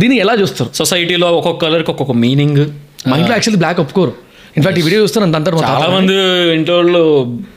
[0.00, 0.70] దీన్ని ఎలా చూస్తారు?
[0.80, 2.62] సొసైటీలో ఒక్కొక్క కలర్కి ఒక్కొక్క meaning
[3.10, 4.14] మా ఇంట్లో యాక్చువల్లీ బ్లాక్ ఒప్పుకోరు.
[4.56, 5.88] ఇన్ఫాక్ట్ ఈ వీడియో చూస్తాను అంత చాలా.
[5.94, 6.14] మంది
[6.58, 7.02] ఇంట్లో వాళ్ళు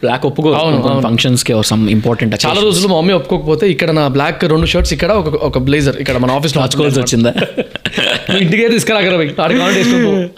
[0.01, 1.03] బ్లాక్ ఒప్పుకో అవును, అవును.
[1.07, 5.29] ఫంక్షన్స్కి సమ్ ఇంపార్టెంట్ చాలా రోజులు మా మమ్మీ ఒప్పుకోకపోతే ఇక్కడ నా బ్లాక్ రెండు షర్ట్స్ ఇక్కడ ఒక
[5.49, 7.31] ఒక బ్లేజర్ ఇక్కడ మన ఆఫీస్లో మార్చుకోవాల్సి వచ్చిందా?
[8.41, 8.65] ఇంటికే.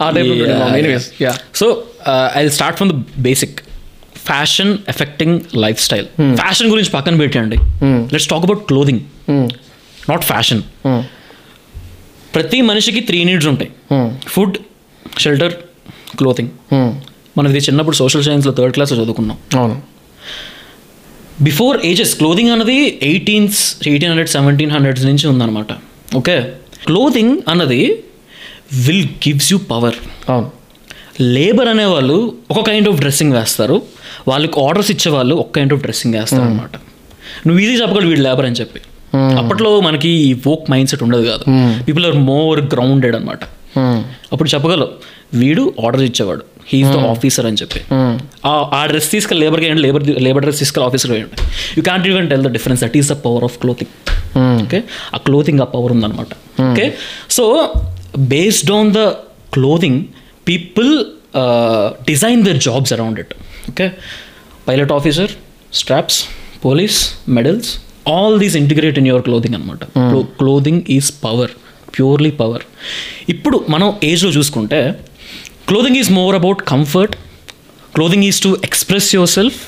[0.04, 0.30] ఆ type
[1.26, 1.68] yeah so
[2.40, 2.96] I start from the
[3.28, 3.58] basic
[4.28, 6.06] fashion affecting life style
[6.40, 7.58] fashion గురించి పక్కన పెట్టండి
[8.12, 9.02] let's talk about clothing
[10.10, 10.62] not fashion
[12.34, 13.70] ప్రతి మనిషికి త్రీ నీడ్స్ ఉంటాయి.
[14.34, 14.54] ఫుడ్
[15.22, 15.54] షెల్టర్
[16.20, 16.50] క్లోతింగ్
[17.38, 19.36] మనం ఇది చిన్నప్పుడు సోషల్ సైన్స్లో థర్డ్ క్లాస్లో చదువుకున్నాం.
[19.60, 19.76] అవును.
[21.48, 22.78] బిఫోర్ ఏజెస్ క్లోదింగ్ అన్నది
[23.10, 25.72] eighteens eighteen hundred seventeen hundreds నుంచి ఉందన్నమాట.
[26.20, 26.36] ఓకే
[26.86, 27.80] క్లోదింగ్ అన్నది
[28.86, 29.96] విల్ గివ్స్ యూ పవర్
[30.32, 30.48] అవును.
[31.20, 33.82] లేబర్ అనేవాళ్ళు ఒక కైండ్ ఆఫ్ డ్రెస్సింగ్ వేస్తారు.
[34.28, 36.70] వాళ్ళకి ఆర్డర్స్ ఇచ్చేవాళ్ళు ఒక కైండ్ ఆఫ్ డ్రెస్సింగ్ వేస్తారు అనమాట
[37.46, 38.80] నువ్వు ఈజీ చెప్పగలవు వీడు లేబర్ అని చెప్పి.
[39.38, 41.44] అప్పట్లో మనకి ఈ వోక్ మైండ్ సెట్ ఉండదు కాదు.
[41.84, 43.38] పీపుల్ ఆర్ మోర్ గ్రౌండెడ్ అనమాట
[44.32, 44.88] అప్పుడు చెప్పగలవు.
[45.34, 46.44] వీడు ఆర్డర్ ఇచ్చేవాడు.
[46.68, 47.80] హీఈస్ ద ఆఫీసర్ అని చెప్పి.
[48.46, 51.42] ఆ- ఆ డ్రెస్ తీసుకెళ్ళి లేబర్కి వేయండి లేబర్ లేబర్ డ్రెస్ తీసుకెళ్ళి ఆఫీసర్కి వేయండి.
[51.76, 54.14] You can't even tell the difference that is the power of clothing
[54.62, 56.62] okay ఆ క్లోతింగ్ ఆ పవర్ ఉందన్నమాట.
[56.62, 56.94] Okay
[57.30, 57.72] so
[58.18, 58.98] based on the
[60.46, 60.90] people
[62.08, 63.32] design their jobs around it
[63.70, 63.86] okay
[64.66, 65.32] pilot officer
[65.72, 66.18] straps
[66.64, 66.98] police
[67.36, 67.70] medals
[68.12, 69.84] all these integrate in your clothing అనమాట
[70.38, 71.52] clothing is power
[71.96, 72.64] purely power
[73.28, 74.80] ఇప్పుడు మనం ఏజ్లో చూసుకుంటే
[75.68, 77.14] clothing is more about comfort
[77.94, 79.60] clothing is to express yourself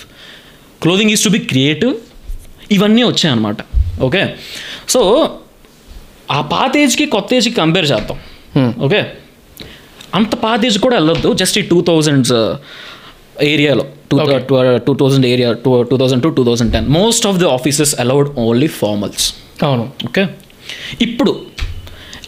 [0.83, 1.95] clothing is to be creative
[2.71, 3.61] ఇవన్నీ వచ్చాయన్నమాట
[4.03, 4.23] okay
[4.89, 5.01] so
[6.31, 8.19] ఆ పాత ఏజ్కి కొత్త ఏజ్కి కంపేర్ చేద్దాం.
[8.87, 9.01] ఓకే
[10.19, 12.35] అంత పాత ఏజ్ కూడా వెళ్ళొద్దు జస్ట్ ఈ టూ థౌజండ్స్
[13.53, 13.85] ఏరియాలో.
[14.11, 14.17] Two
[14.89, 18.29] two thousand area two two thousand to two thousand ten most of the offices allowed
[18.45, 19.25] only formals
[19.69, 19.85] అవును.
[20.09, 20.23] ఓకే
[21.07, 21.33] ఇప్పుడు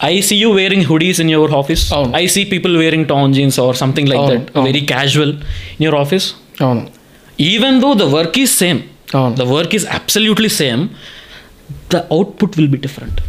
[0.09, 1.83] I see you wearing hoodies in your office.
[2.21, 4.49] I see people wearing torn jeans or something like that.
[4.67, 5.33] Very casual
[5.77, 6.27] in your office
[6.67, 6.83] అవును.
[7.51, 8.81] Even though the work is same
[9.41, 10.83] the work is absolutely same
[11.93, 13.19] the output will be different.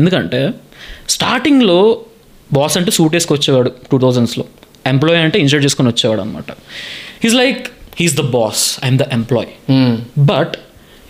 [0.00, 0.42] ఎందుకంటే
[1.16, 1.80] స్టార్టింగ్లో
[2.50, 4.44] boss అంటే suit వేసుకు వచ్చేవాడు two థౌజండ్స్లో
[4.86, 6.50] employee అంటే insert చేసుకొని వచ్చేవాడు అనమాట
[7.24, 7.62] he's like
[8.00, 9.50] he's the boss I'm the employee.
[10.30, 10.54] But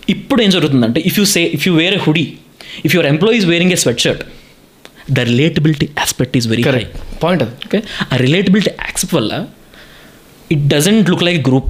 [0.09, 2.25] ఇప్పుడు ఏం జరుగుతుందంటే if you say if you wear a hoodie
[2.85, 4.23] if your employee is wearing a sweatshirt
[5.11, 6.83] the relatability aspect is very high
[7.23, 7.53] point అది.
[7.65, 7.79] Okay
[8.13, 9.31] ఆ relatability accept వల్ల
[10.51, 11.69] it doesn't look like group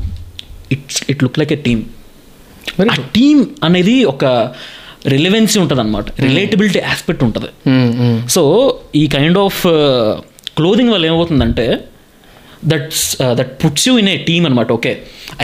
[0.72, 1.84] it's it look like a team
[3.14, 4.24] team అనేది ఒక
[5.14, 7.50] relevancy ఉంటుంది అనమాట relatability aspect ఉంటుంది.
[8.36, 8.42] So
[9.02, 9.62] ఈ kind of
[10.60, 11.66] clothing వల్ల ఏమవుతుందంటే
[12.72, 13.06] that's
[13.40, 14.94] that puts you in a team అనమాట okay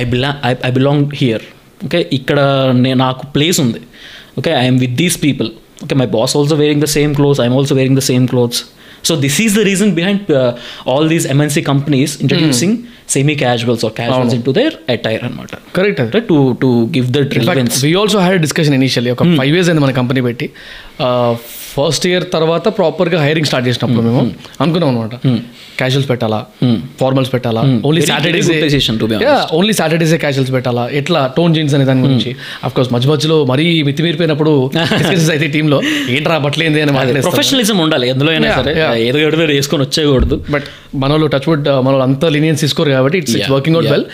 [0.02, 0.30] I belong
[0.70, 1.44] I belong here.
[1.88, 2.40] Okay ఇక్కడ
[2.84, 3.82] నే నాకు ప్లేస్ ఉంది.
[4.40, 5.50] Okay I'm with these people.
[5.86, 8.62] Okay my boss also wearing the same clothes I'm also wearing the same clothes.
[9.08, 10.30] So this is the reason behind
[10.92, 12.76] all these MNC companies introducing
[13.14, 17.34] semi casuals or casuals in to their attire అనమాట correct అది to to give that
[17.40, 20.48] relevance we also had discussion initially ఒక five years అయింది మన company పెట్టి.
[21.76, 24.20] First year తర్వాత ప్రాపర్గా hiring start చేసినప్పుడు మేము
[24.64, 25.16] అనుకున్నాం అనమాట
[25.80, 26.40] క్యాజువల్స్ పెట్టాలా?
[27.00, 27.62] ఫార్మల్స్ పెట్టాలా?
[27.88, 28.50] ఓన్లీ సాటర్డేస్
[29.58, 30.84] ఓన్లీ సాటర్డేసే క్యాజువల్స్ పెట్టాలా?
[31.00, 31.22] ఎట్లా?
[31.38, 32.32] టోన్ జీన్స్ అనే దాని గురించి.
[32.68, 34.54] అఫ్ కోర్స్ మధ్య మధ్యలో మరీ మితిమీరిపోయినప్పుడు
[35.36, 35.80] అయితే టీంలో
[36.16, 36.94] ఏంట్రా బట్టలేంది అని
[37.28, 38.08] ప్రొఫెషనలిజం ఉండాలి.
[38.14, 38.74] ఎందులో అయినా సరే.
[39.10, 40.38] ఏదో ఏదో వేసుకొని వచ్చేయకూడదు.
[40.56, 40.70] బట్
[41.02, 44.06] మన వాళ్ళు టచ్ వుడ్ మన వాళ్ళు అంత లీనియన్స్ తీసుకోరు కాబట్టి it's it's working out well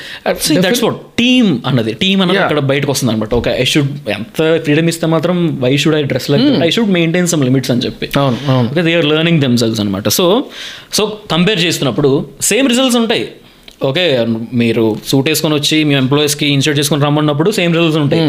[0.66, 1.94] that's what team అన్నది.
[2.04, 2.40] టీమ్ అన్నది.
[2.46, 6.28] అక్కడ బయటకు వస్తుంది అనమాట ఒక ఐ షుడ్ ఎంత ఫ్రీడమ్ ఇస్తే మాత్రం why should I dress
[6.34, 8.08] like I should maintain some limits అని చెప్పి.
[8.22, 8.70] అవును అవును.
[8.72, 10.26] Okay they are learning themselves అనమాట సో
[11.00, 12.12] సో కంపేర్ చేస్తున్నప్పుడు
[12.52, 13.26] సేమ్ రిజల్ట్స్ ఉంటాయి.
[13.90, 14.06] ఓకే
[14.62, 18.24] మీరు సూట్ వేసుకొని వచ్చి మీ ఎంప్లాయీస్కి ఇన్సర్ట్ చేసుకొని రమ్మన్నప్పుడు సేమ్ రిజల్ట్స్ ఉంటాయి.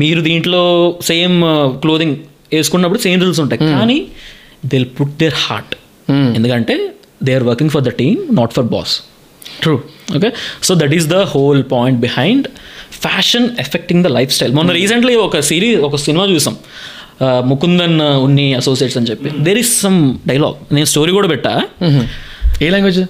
[0.00, 0.62] మీరు దీంట్లో
[1.10, 1.36] సేమ్
[1.84, 2.16] క్లోదింగ్
[2.54, 3.60] వేసుకున్నప్పుడు సేమ్ రిజల్ట్స్ ఉంటాయి.
[3.74, 3.98] కానీ
[4.72, 5.74] దే పుట్ దేర్ హార్ట్
[6.38, 6.74] ఎందుకంటే
[7.28, 8.94] they are working for the team not for boss
[9.62, 9.74] true
[10.16, 10.30] okay
[10.68, 12.46] so that is the whole point behind
[13.04, 16.56] fashion affecting the lifestyle మొన్న recently ఒక series ఒక cinema చూసాం.
[17.50, 19.30] Mukundan Unni associates అని చెప్పి.
[19.46, 19.98] There is some
[20.30, 21.52] dialogue నేను story కూడా పెట్టా.
[22.64, 23.00] ఏ language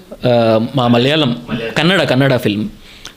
[0.77, 1.31] మా మలయాళం.
[1.77, 2.65] కన్నడ కన్నడ ఫిల్మ్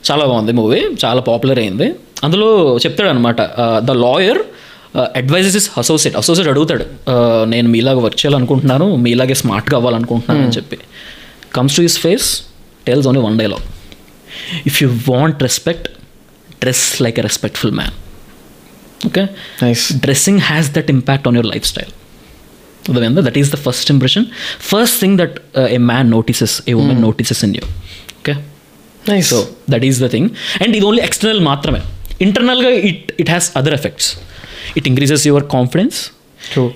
[0.07, 1.87] చాలా బాగుంది మూవీ చాలా పాపులర్ అయింది.
[2.25, 2.49] అందులో
[2.83, 3.41] చెప్తాడు అనమాట
[3.87, 4.41] the lawyer
[5.15, 7.15] advises his associate associate అడుగుతాడు ఆ,
[7.45, 10.77] నేను మీలాగా వర్క్ చేయాలనుకుంటున్నాను మీలాగే స్మార్ట్గా అవ్వాలనుకుంటున్నాను అని చెప్పి.
[11.53, 12.27] Comes to his face
[12.85, 13.65] tells only one dialogue
[14.65, 15.87] if you want respect
[16.61, 17.95] dress like a respectful man
[19.07, 19.23] okay
[20.71, 21.91] that impact on your lifestyle.
[22.83, 24.23] Udavendra, that is the first impression.
[24.71, 27.65] First thing that uh, a man notices a woman notices in you.
[28.19, 28.35] Okay?
[29.09, 30.25] Nice so that is the thing.
[30.61, 31.81] And ఇది only external మాత్రమే.
[32.21, 34.09] ఇంటర్నల్గా it it has other effects
[34.79, 35.97] it increases your confidence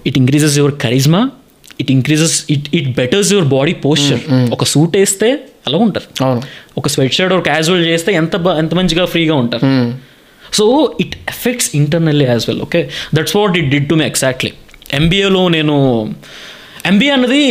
[0.09, 1.21] it increases your charisma
[1.81, 4.21] it increases it it betters your body posture
[4.51, 5.29] ఒక suit వేస్తే
[5.67, 6.07] అలా ఉంటారు.
[6.77, 9.67] ఒక sweat shirt ఒక casual చేస్తే ఎంత ఎంత మంచిగా ఫ్రీగా ఉంటారు.
[10.57, 10.65] So
[10.99, 12.81] it effects internally as well okay
[13.15, 14.51] that's what it did to me exactly
[14.93, 15.75] ఎంబీఏలో నేను
[16.85, 17.43] ఎంబీఏ అన్నది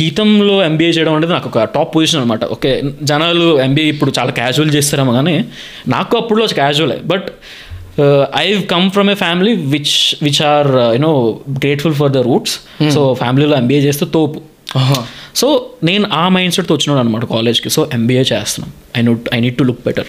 [0.00, 2.70] గీతంలో ఎంబీఏ చేయడం అనేది నాకు ఒక టాప్ పొజిషన్ అనమాట ఓకే
[3.02, 5.36] జనాలు ఎంబీఏ ఇప్పుడు చాలా క్యాజువల్ చేస్తారేమో కానీ
[5.88, 7.28] నాకు అప్పుడు క్యాజువలే but
[8.36, 12.60] I come from a family which which are you know grateful for the roots
[12.94, 14.40] so ఫ్యామిలీలో ఎంబీఏ చేస్తే తోపు.
[15.36, 18.72] సో నేను ఆ మైండ్ సెట్తో వచ్చినాడు అనమాట కాలేజ్కి సో ఎంబీఏ చేస్తున్నాం.
[18.98, 20.06] I note I need to look better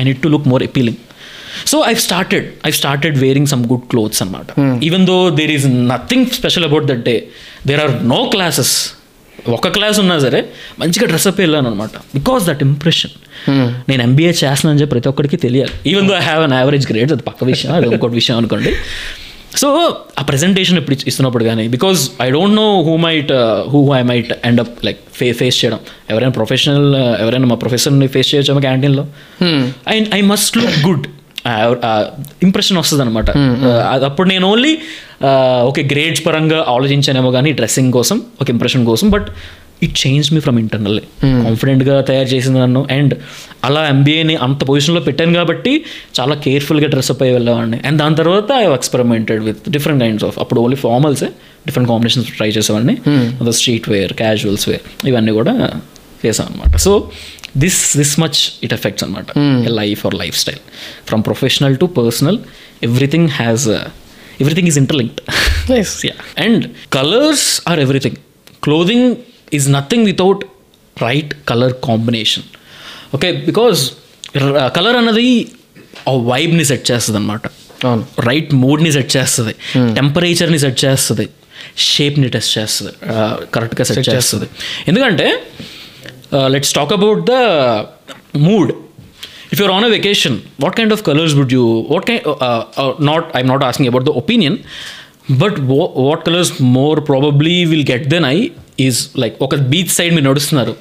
[0.00, 0.96] I need to look more appealing
[1.66, 4.46] so I started I started wearing some good clothes అనమాట
[4.82, 7.26] even though there is nothing special about that day
[7.66, 8.93] there are no classes
[9.48, 10.44] ఒక class ఉన్నా సరే
[10.78, 13.10] మంచిగా dress up వెళ్ళాను అనమాట because that impression
[13.88, 15.72] నేను MBA చేస్తున్నాను చెప్పి ప్రతి ఒక్కరికి తెలియాలి.
[15.86, 18.74] Even though I have an average grades అది పక్క విషయం అది ఇంకోటి విషయం అనుకోండి.
[19.56, 23.32] సో ఆ ప్రెజెంటేషన్ ఇప్పుడు ఇస్తున్నప్పుడు కానీ because I don't know who might
[23.68, 25.78] who I might end up like ఫే ఫేస్ చేయడం.
[26.10, 29.06] ఎవరైనా ప్రొఫెషనల్ ఎవరైనా మా ప్రొఫెసర్ని ఫేస్ చేయొచ్చామో క్యాంటీన్లో
[29.88, 31.06] I I must look good
[32.42, 33.30] impression వస్తుంది అనమాట
[34.04, 34.78] అప్పుడు నేను ఓన్లీ
[35.62, 39.28] ఓకే గ్రేడ్స్ పరంగా ఆలోచించానేమో కానీ డ్రెస్సింగ్ కోసం ఒక ఇంప్రెషన్ కోసం but
[39.82, 43.14] it change me from internally కాన్ఫిడెంట్గా తయారు చేసింది నన్ను అండ్
[43.64, 45.84] అలా ఎంబీఏని అంత పొజిషన్లో పెట్టాను కాబట్టి
[46.20, 47.80] చాలా కేర్ఫుల్గా డ్రెస్అప్ అయ్యి వెళ్ళేవాడిని.
[47.86, 51.26] అండ్ దాని తర్వాత I experimented with different kinds of అప్పుడు ఓన్లీ ఫార్మల్సే
[51.66, 52.96] డిఫరెంట్ కాంబినేషన్స్ ట్రై చేసేవాడిని.
[53.52, 55.70] స్ట్రీట్ వేర్ క్యాజువల్స్ వేర్ ఇవన్నీ కూడా
[56.26, 57.10] చేసాం అనమాట so
[57.58, 59.26] this this much it affects అనమాట
[59.66, 60.58] life or lifestyle
[61.06, 62.38] from professional to personal
[62.82, 63.68] everything has
[64.40, 65.20] everything is interlinked
[66.38, 68.16] and colours are everything
[68.62, 69.16] clothing
[69.52, 70.44] is nothing without
[71.02, 72.44] right colour combination
[73.14, 73.90] okay because
[74.76, 75.52] colour అన్నది
[76.08, 77.40] ఆ వైబ్ని set చేస్తుంది అనమాట
[78.18, 79.54] right మూడ్ని set చేస్తుంది.
[79.94, 81.28] టెంపరేచర్ని set చేస్తుంది.
[81.76, 82.92] షేప్ని test చేస్తుంది.
[83.54, 84.46] కరెక్ట్గా set చేస్తుంది.
[84.88, 85.40] ఎందుకంటే
[86.54, 87.36] let's talk about the
[88.38, 88.72] mood
[89.52, 92.24] if you're on a vacation what kind of colours would you what kind
[93.10, 94.56] not I'm not asking about the opinion
[95.42, 95.58] but
[96.02, 98.36] what colours more probably will get then I
[98.78, 100.74] is like ఒక beach side మీరు నడుస్తున్నారు.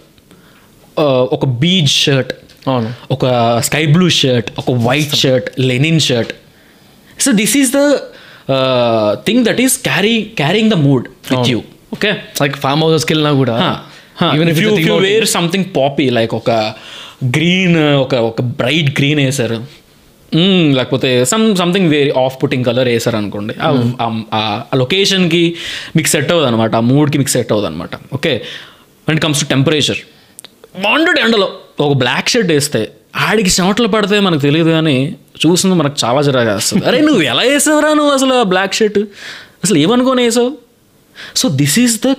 [0.98, 2.32] Uh, ఒక beach shirt
[2.68, 2.90] అవును.
[3.12, 3.26] ఒక
[3.60, 6.32] sky blue shirt ఒక white shirt linen shirt
[7.18, 7.80] so this is the
[9.26, 11.60] thing that is carry carrying the mood with you
[11.94, 13.56] okay like farm హౌసెస్కి వెళ్ళినా కూడా
[14.30, 16.52] even if you you wear something poppy like ఒక
[17.36, 19.60] green ఒక ఒక bright green వేసారు
[20.32, 23.54] Mm, లేకపోతే some something very off putting colour వేసారు అనుకోండి
[24.38, 24.48] ఆ-
[24.80, 25.42] లొకేషన్కి
[25.96, 28.32] మీకు సెట్ అవ్వదు అనమాట ఆ మూడ్కి మీకు సెట్ అవ్వదు అనమాట okay
[29.08, 30.00] and comes to temperature
[30.78, 31.48] బాగుంటుంది ఎండలో
[31.82, 32.82] ఒక బ్లాక్ షర్ట్ వేస్తే
[33.24, 34.96] ఆడికి చెమటలు పడితే మనకు తెలియదు కానీ
[35.42, 39.00] చూసింది మనకు చాలా జరగా వస్తుంది అరే నువ్వు ఎలా వేసావురా నువ్వు అసలు బ్లాక్ షర్ట్
[39.64, 40.52] అసలు ఏమనుకొని వేసావు
[41.36, 42.12] so this is the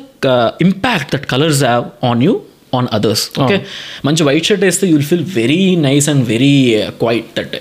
[0.67, 2.35] impact that colours have on you
[2.75, 3.57] on others okay
[4.05, 6.55] మంచి వైట్ షర్ట్ వేస్తే you will feel very nice and very
[7.01, 7.55] quiet that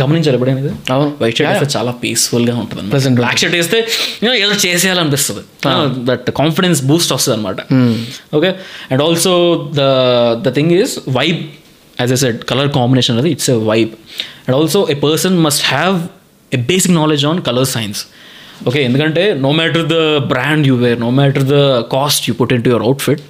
[0.00, 0.60] గమనించారు ఎప్పుడైనా
[0.94, 1.08] అవును.
[1.20, 3.78] వైట్ షర్ట్ వేస్తే చాలా పీస్ఫుల్గా ఉంటుంది Pleasant బ్లాక్ షర్ట్ వేస్తే
[4.20, 5.42] you know, ఏదో చేసేయాలనిపిస్తుంది.
[6.10, 7.60] దట్ కాన్ఫిడెన్స్ బూస్ట్ వస్తుంది అనమాట
[8.38, 8.50] okay
[8.90, 9.32] and also
[9.74, 9.86] the
[10.44, 11.40] the thing is vibe
[11.96, 13.92] as a said colour combination అది it's a vibe
[14.44, 15.96] and also a person must have
[16.52, 18.02] a basic knowledge on colour science
[18.68, 19.96] okay ఎందుకంటే no matter the
[20.32, 21.58] brand you wear no matter the
[21.94, 23.22] cost you put in to your outfit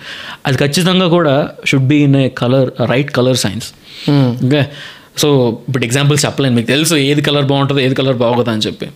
[0.47, 1.35] అది ఖచ్చితంగా కూడా
[1.71, 3.69] should be in a colour right colour science
[4.47, 4.63] okay
[5.23, 5.29] so
[5.69, 8.87] ఇప్పుడు examples చెప్పలేను మీకు తెలుసు ఏది colour బాగుంటుందో ఏది కలర్ బాగోదు అని చెప్పి.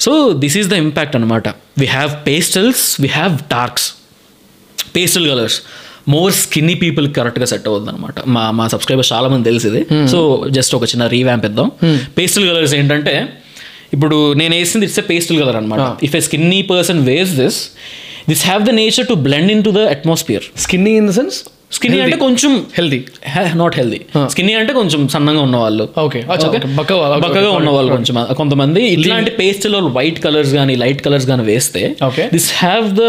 [0.00, 0.10] So
[0.42, 1.48] this is the impact అనమాట
[1.80, 3.86] we have pastels we have darks
[4.94, 5.56] pastel colours
[6.14, 9.82] more skinny people కరెక్ట్గా సెట్ అవుతుంది అనమాట మా మా సబ్స్క్రైబర్స్ చాలా మంది తెలిసి ఇది.
[10.12, 10.18] సో
[10.56, 11.68] జస్ట్ ఒక చిన్న రీవ్యాంప్ ఇద్దాం.
[12.18, 13.14] పేస్టల్ కలర్స్ ఏంటంటే
[13.92, 17.58] ఇప్పుడు నేను వేసింది ఇట్స్ ఎ పేస్టల్ కలర్ అనమాట if a skinny person wears this
[18.28, 21.38] this have the nature to blend in to the atmosphere skinny in the sense
[21.72, 22.98] skinny అంటే కొంచెం హెల్దీ
[23.54, 25.84] నాట్ హెల్దీ స్కిన్నీ అంటే కొంచెం సన్నంగా ఉన్నవాళ్ళు.
[25.98, 26.20] ఓకే.
[26.76, 26.90] బక్క
[27.22, 28.16] బక్కగా ఉన్న వాళ్ళు కొంచెం.
[28.34, 31.82] కొంతమంది ఇట్లాంటి పేస్టల్ వైట్ కలర్స్ కానీ లైట్ కలర్స్ కానీ వేస్తే.
[32.32, 33.06] This have the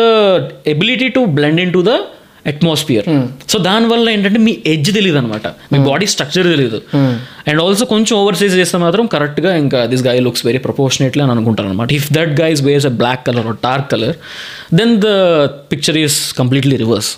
[0.67, 1.93] ability to blend in to the
[2.47, 3.05] atmosphere
[3.49, 6.81] so దానివల్ల ఏంటంటే మీ ఎడ్జ్ తెలియదు అనమాట మీ బాడీ స్ట్రక్చర్ తెలియదు
[7.47, 11.31] అండ్ ఆల్సో కొంచెం ఓవర్ సైజ్ చేస్తే మాత్రం కరెక్ట్గా ఇంకా this guy looks very proportionately అని
[11.31, 14.15] అనుకుంటాను అనమాట if that guys wears a black colour dark colour
[14.73, 15.05] then the
[15.71, 17.17] picture is completely reverse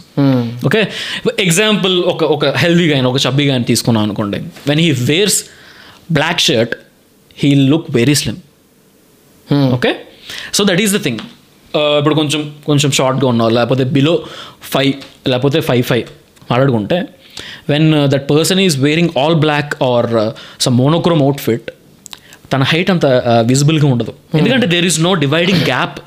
[0.65, 0.87] okay
[1.39, 4.37] example ఒక ఒక హెల్దీ గాయని ఒక చబ్బీ గాయని తీసుకున్నాం అనుకోండి.
[4.67, 5.45] When he wears
[6.11, 6.75] black shirt
[7.37, 8.37] he look very slim
[9.73, 9.93] okay
[10.53, 11.19] so that is the thing
[11.99, 13.51] ఇప్పుడు కొంచెం కొంచెం షార్ట్గా ఉన్నావు.
[13.57, 14.15] లేకపోతే బిలో
[14.73, 14.93] ఫైవ్
[15.27, 16.05] లేకపోతే ఫైవ్ ఫైవ్
[16.51, 16.97] మాట్లాడుకుంటే
[17.69, 20.09] when that person is wearing all black or
[20.65, 21.69] some monochrome outfit
[22.53, 23.05] తన హైట్ అంత
[23.51, 24.13] విజిబుల్గా ఉండదు.
[24.37, 25.97] ఎందుకంటే there is no dividing gap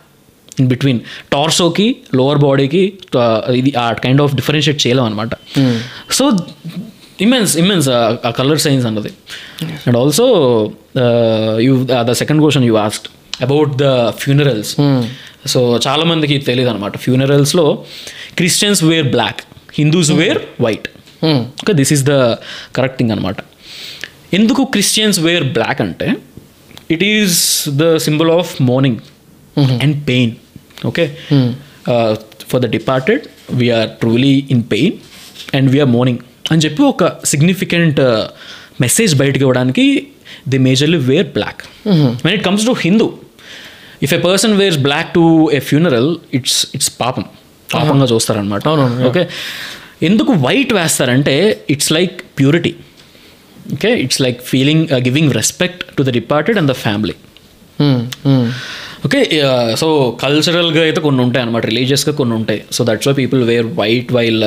[0.61, 1.01] in between
[1.33, 2.83] టార్సోకి lower బాడీకి
[3.61, 5.35] ఇది ఆ కైండ్ ఆఫ్ డిఫరెన్షియేట్ చేయలేం అనమాట
[6.19, 6.25] సో
[7.21, 7.89] ఇమెన్స్ ఇమెన్స్
[8.29, 9.11] ఆ కలర్ సైన్స్ అన్నది.
[9.87, 10.27] And also
[11.67, 11.73] you
[12.11, 13.09] the second question you asked
[13.43, 13.87] about the
[14.23, 14.73] funerals
[15.49, 17.65] so చాలా మందికి తెలియదు అనమాట ఫ్యూనరల్స్లో
[18.39, 19.41] Christians wear black
[19.75, 20.89] Hindus wear white
[21.61, 22.15] okay this is the
[22.77, 23.39] correct thing అనమాట
[24.35, 26.09] ఎందుకు క్రిస్టియన్స్ వేర్ బ్లాక్ అంటే
[26.91, 27.39] it is
[27.77, 29.01] the symbol of mourning
[29.85, 30.33] and pain
[30.87, 31.05] okay
[32.51, 33.23] for the departed
[33.55, 34.95] we are truly in pain
[35.55, 36.23] and we are mourning
[36.53, 38.01] అని చెప్పి ఒక significant
[38.81, 39.87] message బయటకు ఇవ్వడానికి
[40.49, 41.63] the majorly wear black
[42.25, 43.07] when it comes to Hindu
[44.03, 45.25] if a person wears black to
[45.59, 47.25] a funeral it's it's పాపం.
[47.69, 48.63] పాపంగా చూస్తారనమాట
[49.09, 49.23] okay
[50.03, 51.35] ఎందుకు white వేస్తారంటే
[51.71, 52.73] it's like purity
[53.75, 57.17] okay it's like feeling giving respect to the departed and the family
[59.07, 59.19] okay
[59.81, 59.89] so
[60.23, 62.61] కల్చరల్గా అయితే కొన్ని ఉంటాయి అనమాట రిలీజియస్గా కొన్ని ఉంటాయి.
[62.73, 64.41] So that's why people wear white while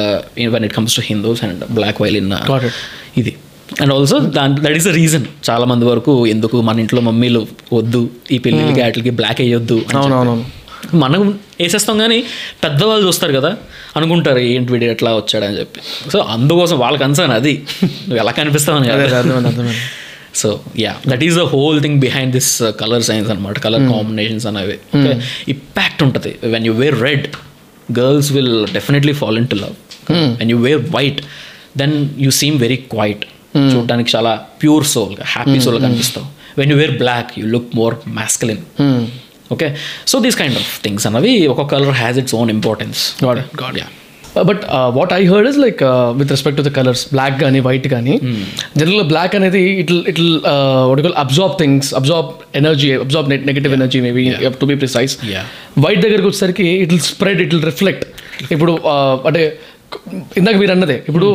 [0.56, 2.78] when it comes to Hindus and black while in Got it.
[3.18, 3.34] ఇది.
[3.82, 8.10] And also దాని that is the reason చాలా మంది వరకు ఎందుకు మన ఇంట్లో మమ్మీలు వద్దు
[8.32, 9.78] ఈ పెళ్ళిళ్ళకి వాటికి బ్లాక్ చెప్పి.
[9.96, 10.46] అవునవునవును.
[10.94, 12.24] మనం వేసేస్తాం కానీ
[12.64, 13.52] పెద్దవాళ్ళు చూస్తారు కదా
[13.98, 15.80] అనుకుంటారు ఏంటి వీడు ఎట్లా వచ్చాడని చెప్పి.
[16.12, 17.54] సో అందుకోసం వాళ్ళ కన్సర్న్ అది.
[17.84, 19.70] నువ్వు ఎలా కనిపిస్తావని కాదు.
[20.36, 24.78] So yeah that is the whole thing behind this colour science అనమాట కలర్ కాంబినేషన్స్ అనేవి.
[25.48, 26.36] ఇంపాక్ట్ ఉంటుంది.
[26.44, 27.28] When you wear red
[28.00, 29.76] girls will definitely fall in to love
[30.12, 31.22] when you wear white
[31.78, 33.26] then you seem very quiet
[33.56, 36.28] చూడడానికి చాలా pure soul happy soul కనిపిస్తావు
[36.58, 38.64] when you wear black you look more masculine
[39.52, 39.70] okay
[40.08, 43.02] so these kind of things అన్నవి ఒక్కొక్క colour has its own importance
[43.80, 43.88] yeah
[44.44, 44.62] but
[44.94, 45.80] what I heard is like
[46.14, 48.14] with respect to the colours black కానీ white కానీ
[48.78, 50.22] జనరల్గా black అనేది it it
[50.90, 54.24] what call absorb things absorb energy absorb negative energy maybe
[54.60, 55.16] to be precise.
[55.80, 58.06] White దగ్గరకు వచ్చేసరికి it will spread it will reflect
[58.52, 59.42] ఇప్పుడు uh, అంటే
[60.38, 61.28] ఇందాక మీరు అన్నదే ఇప్పుడు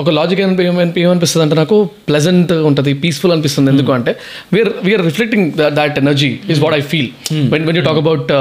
[0.00, 1.76] ఒక లాజిక్ ఏమనిపిస్తుంది అంటే నాకు
[2.08, 3.68] ప్లెజెంట్ ఉంటుంది పీస్ఫుల్ అనిపిస్తుంది.
[3.72, 4.12] ఎందుకు అంటే
[4.54, 5.46] we're we're reflecting
[5.78, 7.08] that energy is what I feel
[7.54, 8.32] when when you talk about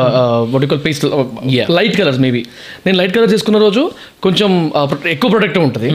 [0.53, 1.01] what you call peace.
[1.79, 2.41] Light colours maybe
[2.85, 3.83] నేను లైట్ కలర్ చేసుకున్న రోజు
[4.25, 5.89] కొంచెం uh, ఎక్కువ ప్రొడక్టివ్ ఉంటుంది.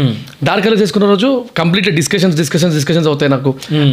[0.48, 1.28] డార్క్ కలర్ చేసుకున్న రోజు
[1.60, 3.50] కంప్లీట్ డిస్కషన్స్ డిస్కషన్స్ డిస్కషన్స్ అవుతాయి నాకు.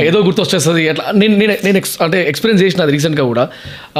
[0.08, 3.44] ఏదో గుర్తు వచ్చేస్తుంది అట్లా నేను నేను నేను అంటే ఎక్స్పీరియన్స్ చేసిన అది రీసెంట్గా కూడా.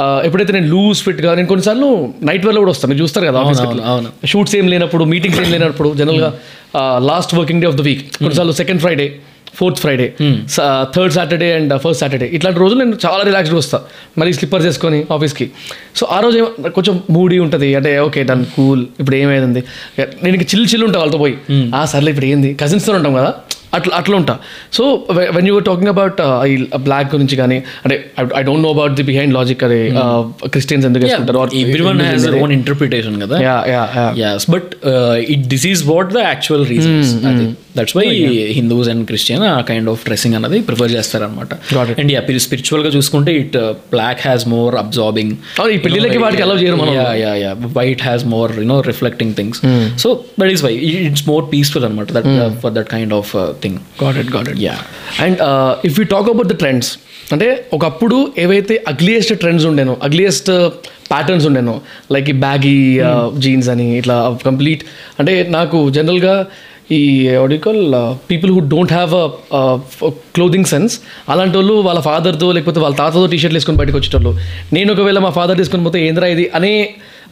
[0.02, 1.90] Uh, ఎప్పుడైతే నేను లూజ్ ఫిట్గా నేను కొన్నిసార్లు
[2.30, 2.90] నైట్ వేర్లో కూడా వస్తాను.
[2.92, 3.62] మీరు చూస్తారు కదా ఆఫీస్.
[4.32, 6.30] షూట్స్ ఏం లేనప్పుడు మీటింగ్స్ ఏం లేనప్పుడు జనరల్గా
[7.10, 9.06] last working day of the week కొన్నిసార్లు second Friday
[9.58, 10.06] fourth Friday
[10.94, 13.84] third Saturday and first Saturday ఇట్లాంటి రోజులు నేను చాలా రిలాక్స్డ్గా వస్తాను
[14.20, 15.46] మళ్ళీ స్లిప్పర్స్ వేసుకొని ఆఫీస్కి
[15.98, 16.38] సో ఆ రోజు
[16.76, 17.68] కొంచెం మూడీ ఉంటుంది.
[17.78, 19.62] అంటే ఓకే డన్ కూల్ ఇప్పుడు ఏమైంది?
[20.24, 21.34] నేను ఇంక చిల్ చిల్ ఉంటా వాళ్ళతో పోయి.
[21.78, 22.52] ఆ సర్లే ఇప్పుడు ఏంది?
[22.62, 23.32] కజిన్స్తో ఉంటాం కదా.
[23.76, 24.34] అట్లా అట్లా ఉంటా.
[24.76, 24.82] So
[25.36, 26.20] when you talking about
[26.52, 26.54] ఈ
[26.88, 27.96] బ్లాక్ గురించి కానీ అంటే
[28.38, 29.80] I don't know about the behind logic అదే
[30.54, 31.38] క్రిస్టియన్స్ ఎందుకు వేసుకుంటారు?
[32.44, 33.38] ఓన్ ఇంటర్ప్రిటేషన్ కదా.
[35.52, 37.46] This is what the actual reason is అది.
[37.76, 38.06] That's why
[38.56, 41.96] Hindus and Christian ఆ కైండ్ ఆఫ్ డ్రెస్సింగ్ అనేది ప్రిఫర్ చేస్తారనమాట Got it.
[42.00, 43.56] అండ్ యా స్పిరిచువల్గా చూసుకుంటే it
[43.94, 45.32] black has more absorbing
[45.74, 46.92] ఈ పెళ్ళిళ్ళకి వాటికి allow చేయరు మనం.
[46.98, 49.60] Yeah yeah white has more you know reflecting things
[50.04, 50.08] so
[50.40, 50.72] that is why
[51.08, 52.28] it's more peaceful అనమాట that
[52.64, 53.30] for that kind of
[53.62, 54.76] thing got it got it yeah
[55.26, 55.40] and
[55.84, 56.90] if you talk about the trends
[57.32, 60.50] అంటే ఒకప్పుడు ఏవైతే ugliest trends ఉండేనో ugliest
[61.10, 61.76] patterns ఉండేనో
[62.12, 62.76] like ఈ baggy
[63.38, 64.82] jeans అని ఇట్లా complete
[65.18, 66.34] అంటే నాకు జనరల్గా
[66.92, 67.02] ఈ
[67.58, 67.82] call
[68.30, 69.12] people who don't have
[70.34, 70.94] clothing sense
[71.28, 74.32] అలాంటి వాళ్ళు వాళ్ళ ఫాదర్తో లేకపోతే వాళ్ళ తాతతో టీ షర్ట్లు వేసుకొని బయటకు వచ్చేటోళ్ళు
[74.72, 76.74] నేను ఒకవేళ మా ఫాదర్ తీసుకొని పోతే ఏంద్రా ఇది అనే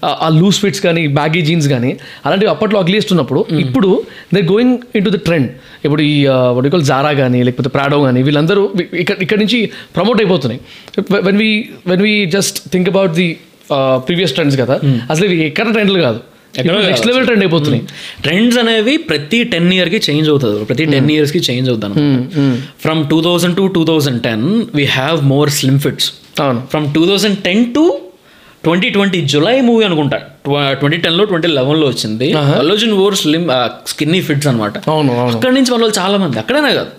[0.03, 1.90] ఆ- లూజ్ ఫిట్స్ కానీ బ్యాగీ జీన్స్ కానీ
[2.24, 3.90] అలాంటివి అప్పట్లో అగ్లియస్ట్ ఉన్నప్పుడు ఇప్పుడు
[4.34, 4.74] they going
[5.05, 5.48] into the trend
[5.84, 6.14] ఇప్పుడు ఈ
[6.57, 8.62] వడికల్ జారా కానీ లేకపోతే ప్రాడో కానీ వీళ్ళందరూ
[9.03, 9.59] ఇక్కడ ఇక్కడ నుంచి
[9.96, 10.61] ప్రమోట్ అయిపోతున్నాయి.
[11.26, 11.51] When we
[11.86, 13.28] when we just think about the
[14.07, 14.76] previous trends కదా
[15.11, 16.20] అసలు ఇవి ఎక్కడ ట్రెండ్లు కాదు.
[16.84, 17.82] నెక్స్ట్ లెవెల్ ట్రెండ్ అయిపోతున్నాయి.
[18.22, 22.01] ట్రెండ్స్ అనేవి ప్రతి టెన్ ఇయర్కి చేంజ్ అవుతుంది ప్రతి టెన్ ఇయర్స్కి చేంజ్ అవుతుంది
[22.82, 24.44] from two thousand to two thousand ten
[24.74, 26.09] we have more slim fits
[26.40, 26.61] అవును.
[26.70, 27.84] From two thousand ten to
[28.64, 30.18] twenty twenty Julayi movie అనుకుంటా.
[30.80, 32.28] ట్వంటీ టెన్లో ట్వంటీ లెవెన్లో వచ్చింది.
[32.61, 33.46] అల్లోజన్ ఓర్ స్లిమ్
[33.86, 36.92] స్కిన్నీ ఫిట్స్ అనమాట అవును అక్కడి నుంచి వాళ్ళ చాలా మంది అక్కడనే కాదు.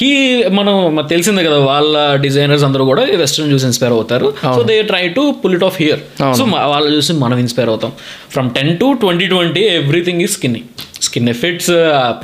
[0.00, 0.10] హీ
[0.58, 0.74] మనం
[1.12, 4.28] తెలిసిందే కదా వాళ్ళ డిజైనర్స్ అందరూ కూడా వెస్ట్రన్ చూసి ఇన్స్పైర్ అవుతారు.
[4.56, 6.00] So they try to pull it off here
[6.38, 7.92] so వాళ్ళు చూసి మనం ఇన్స్పైర్ అవుతాం.
[8.34, 10.62] From ten to twenty twenty everything is skinny
[11.06, 11.70] skin effects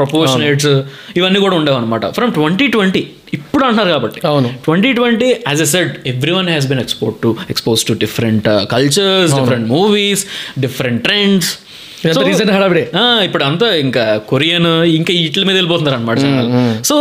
[0.00, 0.72] proportionates
[1.18, 3.02] ఇవన్నీ కూడా ఉండేవి అనమాట ఫ్రమ్ ట్వంటీ ట్వంటీ
[3.36, 4.20] ఇప్పుడు అంటున్నారు కాబట్టి.
[4.30, 4.50] అవును.
[4.66, 5.94] Twenty twenty as a said
[6.36, 10.22] everyone has been export to expose to different cultures different movies
[10.66, 11.50] different trends
[12.02, 12.82] ఇదంతా recent హడావిడే.
[13.26, 14.68] ఇప్పుడు అంతా ఇంకా కొరియన్
[14.98, 16.18] ఇంకా వీటి మీద వెళ్ళిపోతున్నారు అనమాట
[16.90, 16.96] so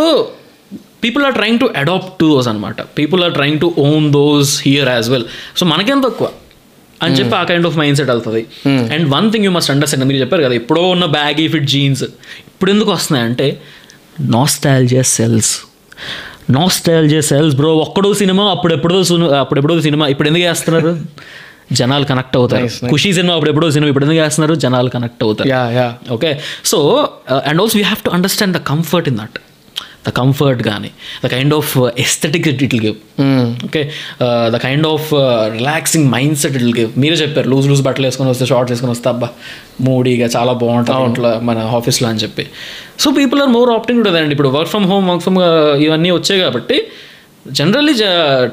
[1.03, 4.89] people are trying to adapt to those అనమాట people are trying to own those here
[4.89, 5.25] as well
[5.57, 6.27] so మనకేం తక్కువ?
[7.01, 8.41] అని చెప్పి ఆ కైండ్ ఆఫ్ మైండ్ సెట్ వెళ్తుంది
[8.93, 12.03] and one thing you must understand మీరు చెప్పారు కదా ఎప్పుడో ఉన్న బ్యాగీ ఫిట్ జీన్స్
[12.47, 13.47] ఇప్పుడు ఎందుకు వస్తున్నాయంటే
[14.35, 15.51] nostalgia sells
[16.49, 18.97] nostalgia sells bro ఒక్కడో cinema అప్పుడెప్పుడో
[19.39, 20.91] అప్పుడెప్పుడో సినిమా ఇప్పుడు ఎందుకు వేస్తున్నారు?
[21.71, 22.61] జనాలు కనెక్ట్ అవుతారు.
[22.91, 24.53] ఖుషి సినిమా అప్పుడెప్పుడో సినిమా ఇప్పుడు ఎందుకు వేస్తున్నారు?
[24.55, 25.49] జనాలు కనెక్ట్ అవుతారు.
[26.11, 26.29] Okay
[26.65, 26.77] so
[27.47, 29.37] and also you have to understand the comfort in that
[30.05, 30.89] the comfort కానీ
[31.23, 32.97] the kind of aesthetic it'll give
[33.65, 33.81] okay
[34.49, 35.07] the kind of
[35.55, 39.29] relaxing mindset it give మీరే చెప్పారు loose loose బట్టలు వేసుకొని వస్తే shorts వేసుకొని వస్తే అబ్బా
[39.81, 42.45] మూడీగా చాలా బాగుంటుంది ఇంట్లో మన ఆఫీస్లో అని చెప్పి.
[42.99, 45.39] So people are more opting ఉంటుంది అండి ఇప్పుడు work from home work from
[45.85, 46.77] ఇవన్నీ వచ్చాయి కాబట్టి
[47.57, 47.93] జనరల్లీ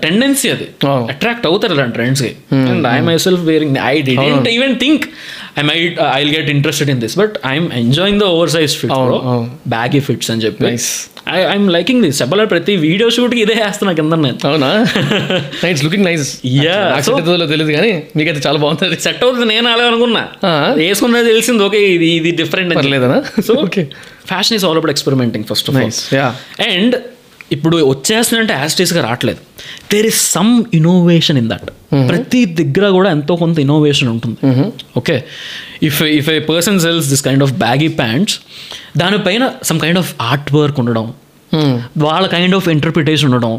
[0.02, 0.66] టెండెన్సీ అది.
[1.12, 2.30] అట్రాక్ట్ అవుతారు అలాంటి ట్రెండ్స్కి
[2.68, 5.06] and I myself wearing I didn't even think
[5.60, 8.94] I might I get interested in this but I'm enjoying the oversize fit.
[9.74, 10.70] Baggy fits అని చెప్పి.
[11.34, 14.38] I I'm liking this చెప్పాలి ప్రతి వీడియో షూట్కి ఇదే వేస్తున్నా కింద నేను.
[14.48, 14.70] అవునా?
[15.64, 16.26] నైట్స్ లుకింగ్ నైస్
[17.12, 18.98] అవుతుందో తెలియదు కానీ మీకైతే చాలా బాగుంటుంది.
[19.06, 20.24] సెట్ అవుతుంది నేను అలా అనుకున్నా.
[20.82, 23.18] వేసుకున్నది తెలిసింది ఓకే ఇది ఇది different పర్లేదనా?
[23.48, 23.84] So okay
[24.32, 26.28] fashion is all about experimenting first of all yeah
[26.70, 26.94] and
[27.54, 29.40] ఇప్పుడు వచ్చేస్తుందంటే యాస్టీస్గా రావట్లేదు.
[29.92, 31.68] There is some innovation in that
[32.10, 34.38] ప్రతి దగ్గర కూడా ఎంతో కొంత ఇన్నోవేషన్ ఉంటుంది.
[35.00, 35.16] Okay
[35.88, 38.36] if if a person sells this kind of baggy pants
[39.02, 41.06] దానిపైన some kind of art work ఉండడం
[42.04, 43.52] వాళ్ళ కైండ్ ఆఫ్ ఇంటర్ప్రిటేషన్ ఉండడం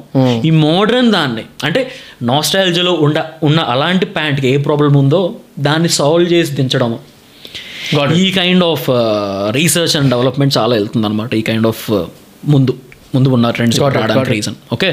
[0.47, 1.81] ఈ మోడర్న్ దాన్ని అంటే
[2.29, 5.21] నాస్టాలజీలో ఉండ ఉన్న అలాంటి ప్యాంట్కి ఏ ప్రాబ్లం ఉందో
[5.67, 6.93] దాన్ని సాల్వ్ చేసి దించడం.
[8.23, 8.87] ఈ kind of
[9.57, 11.85] research and development చాలా వెళ్తుంది అనమాట ఈ కైండ్ ఆఫ్
[12.53, 12.75] ముందు.
[13.13, 14.89] ముందు ఉన్న ట్రెండ్స్ రావడానికి reason okay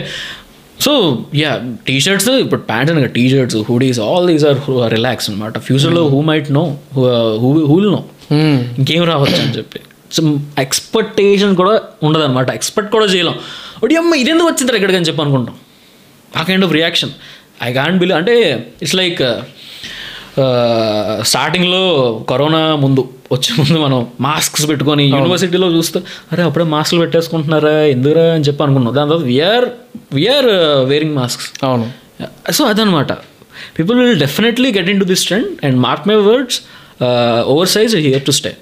[0.85, 0.93] so
[1.41, 1.51] yeah
[1.87, 4.61] T shirts ఇప్పుడు pants T shirts hoodies all these are
[4.97, 6.65] relax అనమాట ఫ్యూచర్లో who might know
[6.97, 8.03] who will know
[8.81, 9.81] ఇంకేం రావచ్చు అని చెప్పి.
[10.15, 10.21] సో
[10.59, 11.75] ఎక్స్పెక్టేషన్ కూడా
[12.07, 13.37] ఉండదు అనమాట ఎక్స్పెక్ట్ కూడా చేయలేం.
[13.79, 15.57] ఒకటి అమ్మ ఇదెందుకు వచ్చింది ఇక్కడికి అని చెప్పి అనుకుంటాం.
[16.39, 17.13] ఆ kind of reaction
[17.69, 18.35] I can't believe అంటే
[18.83, 19.23] ఇట్స్ లైక్
[21.23, 21.83] స్టార్టింగ్లో
[22.31, 26.01] కరోనా ముందు వచ్చే ముందు మనం మాస్క్స్ పెట్టుకొని యూనివర్సిటీలో చూస్తే
[26.33, 27.71] అరే అప్పుడే మాస్క్లు పెట్టేసుకుంటున్నారా?
[27.71, 28.33] ఎందుకురా?
[28.33, 28.95] అని చెప్పి అనుకున్నాం.
[28.95, 29.67] దాని తర్వాత వీఆర్
[30.13, 30.47] వీఆర్
[30.85, 31.93] వేరింగ్ మాస్క్స్ అవును.
[32.53, 33.13] సో అదనమాట.
[33.79, 36.61] People will definitely get into this trend and mark my words
[37.69, 38.57] oversize here to stay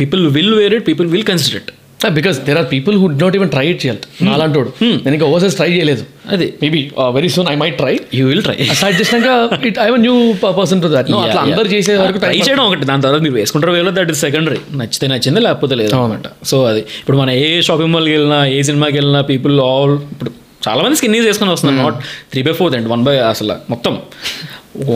[0.00, 1.70] people will wear it people will consider it
[2.16, 4.70] because there are people who'd not even try it చేయాలి నాలంటోడు.
[4.84, 6.04] నేను ఇంకా oversize try చేయలేదు.
[6.34, 6.46] అది.
[6.62, 6.80] Maybe
[7.16, 10.16] very soon I might try you will try start చేసినాక it I new
[10.58, 12.84] person to that అట్లా అందరు చేసే వరకు ట్రై చేయడం ఒకటి.
[12.90, 15.94] దాని తర్వాత మీరు వేసుకుంటారు వేలో దట్ ఇస్ సెకండరీ నచ్చితే నచ్చింది లేకపోతే లేదు.
[15.96, 16.82] అనమాట సో అది.
[17.00, 20.32] ఇప్పుడు మన ఏ షాపింగ్ మాల్కి వెళ్ళినా ఏ సినిమాకి వెళ్ళినా పీపుల్ ఆల్ ఇప్పుడు
[20.68, 21.82] చాలా మంది స్కిన్నీస్ వేసుకొని వస్తున్నారు.
[21.84, 21.98] Not
[22.32, 23.94] three by fourth and one by అసలు మొత్తం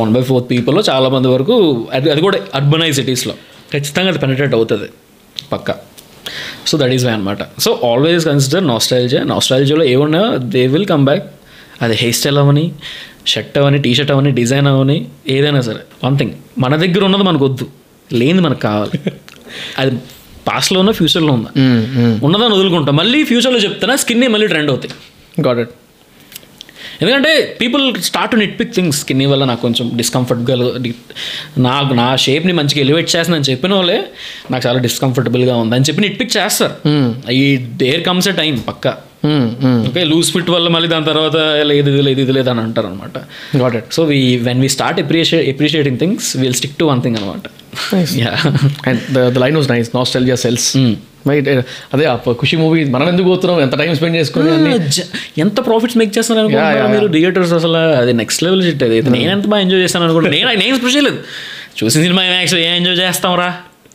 [0.00, 1.54] వన్ బై ఫోర్త్ పీపుల్లో చాలా మంది వరకు
[1.92, 3.34] అది అది కూడా అర్బనైజ్ సిటీస్లో
[3.72, 4.88] ఖచ్చితంగా అది పెనట్రేట్ అవుతుంది.
[5.52, 5.70] పక్క.
[6.66, 11.34] సో దట్ ఈస్ వై అనమాట సో ఆల్వేస్ కన్సిడర్ నాస్టాలజీ నాస్టాలజీలో ఏమన్నా దే విల్ కమ్ బ్యాక్
[11.82, 12.72] అది హెయిర్ స్టైల్ అవని
[13.26, 15.80] షర్ట్ అవని టీ షర్ట్ అవని డిజైన్ అవని ఏదైనా సరే.
[16.04, 17.66] వన్ థింగ్ మన దగ్గర ఉన్నది మనకు వద్దు.
[18.12, 19.12] లేనిది మనకు కావాలి.
[19.78, 19.96] అది
[20.48, 21.48] పాస్ట్లో ఉన్న ఫ్యూచర్లో ఉందా
[22.22, 22.96] ఉన్నదాన్ని వదులుకుంటాం.
[22.96, 24.94] మళ్ళీ ఫ్యూచర్లో చెప్తానా స్కిన్ మళ్ళీ ట్రెండ్ అవుతాయి.
[25.46, 25.70] గాట్ ఇట్
[27.00, 27.30] ఎందుకంటే
[27.60, 30.56] people start to nitpick things skin వల్ల నాకు కొంచెం డిస్కంఫర్ట్గా
[31.66, 33.98] నాకు నా షేప్ని మంచిగా ఎలివేట్ చేస్తుందని చెప్పిన వాళ్ళే
[34.50, 36.76] నాకు చాలా డిస్కంఫర్టబుల్గా ఉంది అని చెప్పి నిట్ పిక్ చేస్తారు
[37.36, 37.44] ఈ
[37.76, 38.86] డేర్ కమ్స్ ఎ టైం పక్క.
[39.88, 43.18] ఓకే లూజ్ ఫిట్ వల్ల మళ్ళీ దాని తర్వాత లేదు ఇది లేదు ఇది లేదు అని అంటారు అనమాట
[43.56, 47.16] got it so we when we start appreciate appreciating things will stick to one thing
[47.16, 47.46] అనమాట
[48.88, 50.68] and the line was nice nostalgia sells
[51.28, 51.48] right
[51.94, 52.04] అదే
[52.40, 54.50] ఖుషి మూవీ మనం ఎందుకు పోతున్నాం ఎంత టైం స్పెండ్ చేసుకుని
[55.44, 56.48] ఎంత ప్రాఫిట్స్ మేక్ చేస్తాను
[56.94, 57.82] మీరు థియేటర్స్ అసలు?
[58.00, 58.98] అది నెక్స్ట్ లెవెల్ షిట్ అది.
[59.16, 61.20] నేను ఎంత బాగా ఎంజాయ్ చేస్తాను అనుకుంటా నేను నేను ఎక్స్ప్రెస్ చేయలేదు
[61.78, 63.48] చూసిన సినిమా యాక్చువల్ ఏం ఎంజాయ్ చేస్తాం రా?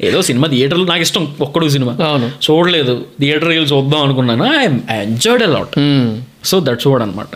[0.07, 1.93] ఏదో సినిమా థియేటర్లో నాకు ఇష్టం ఒక్కడు సినిమా.
[2.07, 2.27] అవును.
[2.45, 2.93] చూడలేదు.
[3.21, 4.43] థియేటర్ వెళ్ళి చూద్దాం అనుకున్నాను.
[4.59, 4.65] I
[5.05, 5.73] enjoyed a lot
[6.49, 7.33] so that's what అనమాట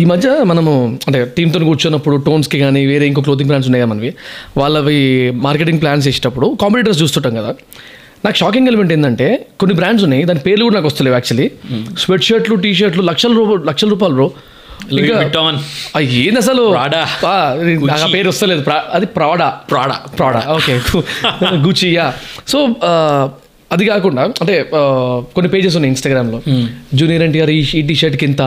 [0.00, 0.72] ఈ మధ్య మనము
[1.06, 4.10] అంటే టీంతో కూర్చున్నప్పుడు టోన్స్కి కానీ వేరే ఇంకో క్లోతింగ్ బ్రాండ్స్ ఉన్నాయి కదా మనవి?
[4.56, 4.98] వాళ్ళవి
[5.46, 7.52] మార్కెటింగ్ ప్లాన్స్ చేసేటప్పుడు కాంపిటేటర్స్ చూస్తుంటాం కదా.
[8.24, 9.26] నాకు షాకింగ్ ఎలిమెంట్ ఏంటంటే
[9.60, 11.46] కొన్ని బ్రాండ్స్ ఉన్నాయి దాని పేర్లు కూడా నాకు వస్తలేవు యాక్చువల్లీ
[12.02, 14.28] స్వెట్ షర్ట్లు టీ షర్ట్లు లక్షల రూపాయలు లక్షల రూపాయలు బ్రో
[16.18, 16.64] ఏంది అసలు?
[17.82, 18.62] నాకు ఆ పేరు వస్తలేదు.
[18.92, 20.74] అది Prada Prada Prada okay
[21.64, 22.06] Gucci yeah
[22.46, 22.58] so
[23.70, 24.54] అది కాకుండా అంటే
[25.34, 26.38] కొన్ని పేజెస్ ఉన్నాయి ఇన్స్టాగ్రామ్లో
[26.94, 28.42] జూనియర్ ఎన్టీఆర్ ఈ ఈ టీ షర్ట్కి ఇంత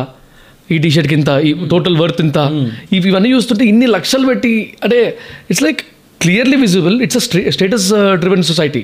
[0.70, 2.40] ఈ టీ షర్ట్కి ఇంత ఈ టోటల్ వర్త్ ఇంత.
[2.94, 4.54] ఇవి ఇవన్నీ చూస్తుంటే ఇన్ని లక్షలు పెట్టి
[4.84, 5.00] అంటే
[5.50, 5.82] it's like
[6.22, 7.20] clearly visible it's
[7.56, 7.88] status
[8.22, 8.82] driven society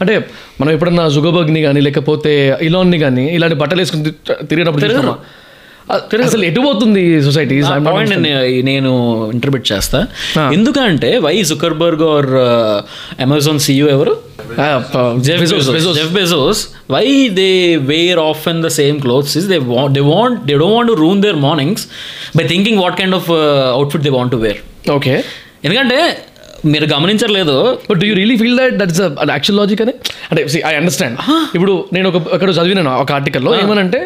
[0.00, 0.14] అంటే
[0.60, 4.12] మనం ఎప్పుడన్నా జుగోబగ్ని కానీ లేకపోతే ఇలాన్ని కానీ ఇలాంటి బట్టలు వేసుకుని
[4.50, 4.82] తిరిగినప్పుడు
[6.26, 7.56] అసలు ఎటు పోతుంది సొసైటీ
[8.68, 8.90] నేను
[9.34, 9.98] ఇంటర్బిట్ చేస్తా.
[10.56, 12.28] ఎందుకంటే why Zuckerberg or
[13.20, 14.14] Amazon CEO ఎవరు?
[16.90, 17.04] Why
[17.40, 17.50] they
[17.92, 19.58] wear of in the same clothes is they
[19.90, 21.84] they want they don't want ruin their mornings
[22.36, 23.30] by thinking what kind of
[23.78, 24.60] outfit they want to wear
[24.90, 25.14] okay
[25.64, 25.98] ఎందుకంటే
[26.72, 27.54] మీరు గమనించలేదు
[27.88, 29.00] but do you really feel that that is
[29.30, 29.94] actual logic అని?
[30.30, 31.16] అంటే I understand
[31.54, 34.00] ఇప్పుడు నేను ఒక అక్కడ చదివినాను ఒక ఆర్టికల్లో ఏమనంటే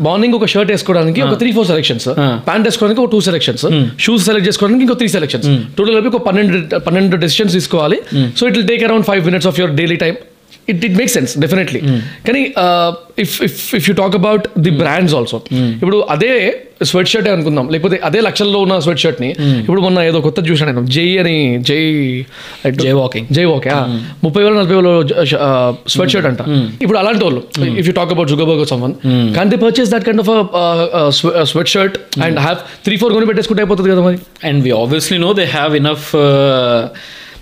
[0.00, 2.08] మార్నింగ్ ఒక షర్ట్ వేసుకోవడానికి ఒక త్రీ ఫోర్ సెలెక్షన్స్
[2.48, 3.64] ప్యాంట్ వేసుకోవడానికి ఒక టూ సెలెక్షన్స్
[3.98, 5.48] షూస్ సెలెక్ట్ చేసుకోవడానికి ఇంకో త్రీ సెలెక్షన్స్
[5.78, 7.98] టోటల్ ఒక పన్నెండు పన్నెండు డెసిషన్స్ తీసుకోవాలి.
[8.38, 10.14] So it will take around five minutes of your daily time
[10.68, 11.80] it it make sense definitely
[12.26, 12.42] కానీ
[13.24, 15.38] if if if you talk about the brands also
[15.76, 16.32] ఇప్పుడు అదే
[16.82, 19.28] sweat shirt అనుకుందాం లేకపోతే అదే లక్షల్లో ఉన్న స్వెట్ షర్ట్ని
[19.60, 21.36] ఇప్పుడు మొన్న ఏదో కొత్త చూసాను నేను జై అని
[21.68, 21.78] జై
[22.80, 23.70] జై వాకింగ్ జై ఓకే
[24.24, 24.90] ముప్పై వేల నలభై వేల
[25.88, 26.42] స్వెట్ షర్ట్ అంట.
[26.82, 27.42] ఇప్పుడు అలాంటి వాళ్ళు
[27.80, 28.94] if you talk about Zuckerberg someone
[29.34, 30.30] can they purchase that kind of
[31.74, 34.18] sweatshirt and have three four కొని పెట్టేసుకుంటే అయిపోతుంది కదా మరి?
[34.44, 36.08] And we obviously know they have enough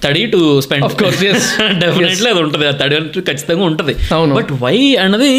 [0.04, 1.42] తడి to spend Of course, yes.
[1.82, 2.64] Definitely అది ఉంటుంది.
[2.70, 3.94] ఆ తడి అంటే ఖచ్చితంగా ఉంటుంది.
[4.38, 5.32] బట్ వై అన్నది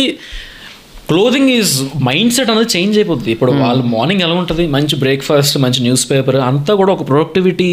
[1.09, 1.71] క్లోదింగ్ ఈజ్
[2.07, 4.63] మైండ్ సెట్ అనేది చేంజ్ అయిపోతుంది ఇప్పుడు వాళ్ళు మార్నింగ్ ఎలా ఉంటుంది?
[4.75, 7.71] మంచి బ్రేక్ఫాస్ట్ మంచి న్యూస్ పేపర్ అంతా కూడా ఒక ప్రొడక్టివిటీ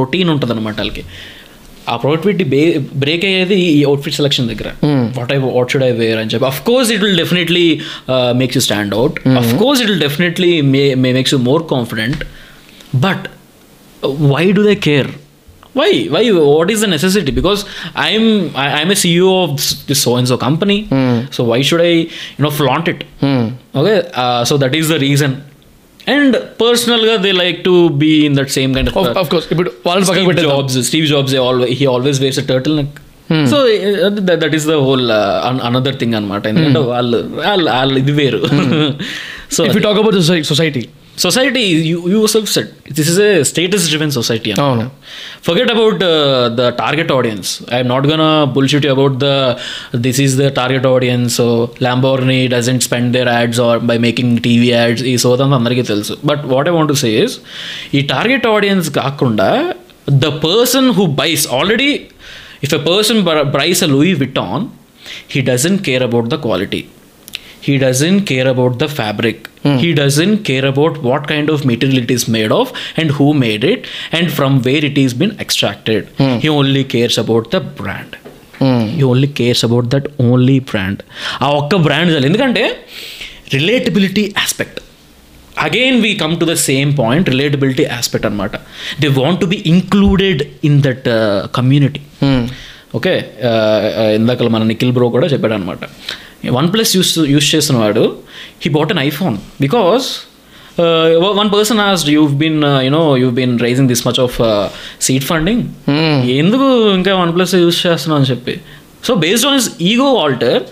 [0.00, 1.04] రొటీన్ ఉంటుంది అనమాట వాళ్ళకి.
[1.92, 2.62] ఆ ప్రొడక్టివిటీ బే
[3.04, 4.68] బ్రేక్ అయ్యేది ఈ అవుట్ఫిట్ సెలెక్షన్ దగ్గర.
[5.18, 6.46] What I what should I wear అని చెప్పి.
[6.52, 7.66] Of course it will definitely
[8.42, 12.22] makes you stand out of course it will definitely may makes you more confident
[13.06, 13.26] but
[14.30, 15.10] why do they care?
[15.78, 16.22] Why why
[16.54, 17.60] what is the necessity because
[18.06, 18.24] i'm
[18.62, 20.78] I, i'm a ceo of this, this so and so company
[21.36, 21.94] so why should i
[22.34, 23.00] you know flaunt it
[23.74, 25.32] okay uh, so that is the reason
[26.06, 29.70] and personally they like to be in that same kind of uh, of course ఇప్పుడు
[29.86, 32.92] వాళ్ళని పక్కన Steve పెట్టేద్దాం Jobs, Steve Jobs, they always, he always wears a turtleneck.
[33.50, 33.58] So
[34.28, 38.14] that, that is the whole uh, an- another thing అనమాట ఎందుకంటే వాళ్ళు వాళ్ళు వాళ్ళు ఇది
[38.20, 38.40] వేరు
[39.56, 40.18] so if you talk about
[40.50, 40.82] society
[41.23, 41.61] society
[42.11, 44.83] you self set this is a status driven society అవును
[45.47, 46.17] forget about uh,
[46.59, 49.33] the target audience i'm not gonna bullshit you about the
[50.05, 51.45] this is the target audience so
[51.85, 56.43] lamborghini doesn't spend their ads or by making tv ads ఈ సోదంతా అందరికీ తెలుసు but
[56.53, 57.35] what I want to say is
[57.97, 59.49] ఈ target audience కాకుండా
[60.25, 61.89] the person who buys already
[62.67, 63.21] if a person
[63.55, 64.65] buys a Louis Vuitton
[65.33, 66.81] he doesn't care about the quality
[67.62, 69.42] He doesn't care about the fabric
[69.82, 73.64] he doesn't care about what kind of material it is made of and who made
[73.72, 73.84] it
[74.18, 76.06] and from where it is been extracted
[76.44, 78.16] he only cares about the brand
[78.92, 81.00] he only cares about that only brand
[81.42, 82.64] ఆ ఒక్క brand చాలి ఎందుకంటే
[83.54, 84.78] relatability aspect
[85.62, 88.54] again we come to the same point relatability aspect అనమాట
[89.02, 91.08] they want to be included in that
[91.54, 92.00] community
[92.94, 93.12] okay
[94.16, 95.84] ఇందాక మన Nikhil bro కూడా చెప్పాడు అనమాట
[96.50, 98.16] OnePlus use use చేస్తున్నవాడు
[98.62, 100.26] he bought an iPhone because
[101.38, 104.36] one person as you been you know you been raising this much of
[105.00, 105.62] seed funding
[106.28, 108.22] ఎందుకు ఇంకా OnePlus use చేస్తున్నావు?
[108.22, 108.60] అని చెప్పి.
[109.04, 110.62] So based on his ego alter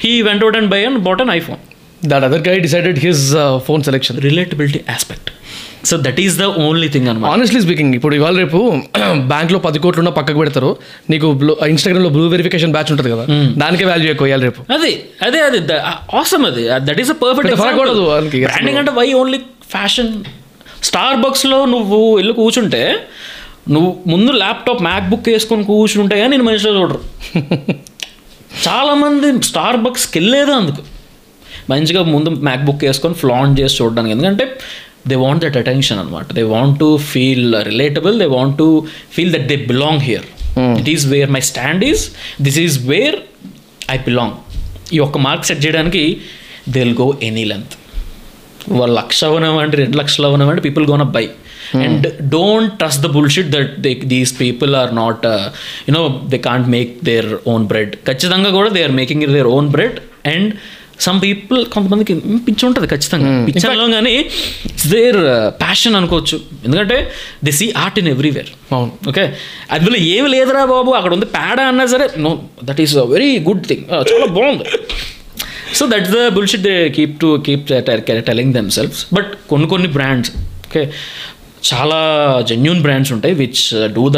[0.00, 1.58] he went out and buy and bought an iPhone
[2.04, 3.34] that other guy decided his
[3.66, 5.30] phone selection relatability aspect
[5.84, 8.58] so that is the only thing అనమాట honestly speaking ఇప్పుడు ఇవాళ రేపు
[9.32, 10.70] బ్యాంక్లో పది కోట్లు ఉన్న పక్కకు పెడతారు.
[11.10, 13.24] నీకు బ్లూ ఇన్స్టాగ్రామ్లో బ్లూ వెరిఫికేషన్ బ్యాచ్ ఉంటుంది కదా.
[13.62, 14.62] దానికే వాల్యూ ఎక్కువ ఇవాళ రేపు.
[14.76, 14.90] అదే
[15.26, 15.78] అదే అదే
[16.20, 16.64] ఆసమ్ అది.
[16.88, 17.54] That is a perfect.
[18.46, 19.40] Branding అంటే వై ఓన్లీ
[19.76, 20.12] ఫ్యాషన్
[20.82, 22.82] స్టార్ బక్స్లో నువ్వు వెళ్ళి కూర్చుంటే
[23.70, 27.00] నువ్వు ముందు ల్యాప్టాప్ మ్యాక్ బుక్ వేసుకొని కూర్చుంటే కానీ నేను మనిషిలో చూడరు.
[28.66, 30.82] చాలామంది స్టార్ బక్స్కి వెళ్ళేదే అందుకు.
[31.70, 34.12] మంచిగా ముందు మ్యాక్ బుక్ వేసుకొని ఫ్లాంట్ చేసి చూడడానికి.
[34.14, 34.44] ఎందుకంటే
[35.10, 38.68] దే వాంట్ దట్ అటెన్షన్ అనమాట they want to feel relatable they want to
[39.16, 40.26] feel that they belong here
[40.80, 42.04] it is where my stand is
[42.46, 43.18] this is where
[43.90, 44.36] I belong
[44.94, 46.04] ఈ ఒక్క mark set చేయడానికి
[46.68, 47.74] they will go any length
[48.72, 51.24] వాళ్ళు లక్ష అవనమంటే రెండు లక్షలు అవనమంటే people gone by
[51.84, 55.24] and don't trust the bullshit that they these people are not
[55.88, 56.02] you know
[56.32, 60.48] they can't make their own bread ఖచ్చితంగా కూడా they are making their own bread and
[61.06, 62.14] some people కొంతమందికి
[62.46, 63.30] పిచ్చి ఉంటుంది ఖచ్చితంగా.
[63.48, 64.14] పిచ్చలో కానీ
[64.92, 65.20] there
[65.62, 66.36] passion అనుకోవచ్చు.
[66.66, 66.96] ఎందుకంటే
[67.46, 68.90] they see art in everywhere అవును.
[69.10, 69.24] ఓకే
[69.76, 72.32] అందులో ఏమి లేదురా బాబు అక్కడ ఉంది పేడ అన్నా సరే no
[72.70, 74.66] that is a very good thing చాలా బాగుంది.
[75.78, 77.66] So that's the bullshit they keep to keep
[78.30, 80.32] telling them selves but కొన్ని కొన్ని బ్రాండ్స్
[80.68, 80.82] ఓకే
[81.62, 81.98] చాలా
[82.46, 84.16] జెన్యున్ బ్రాండ్స్ ఉంటాయి which do the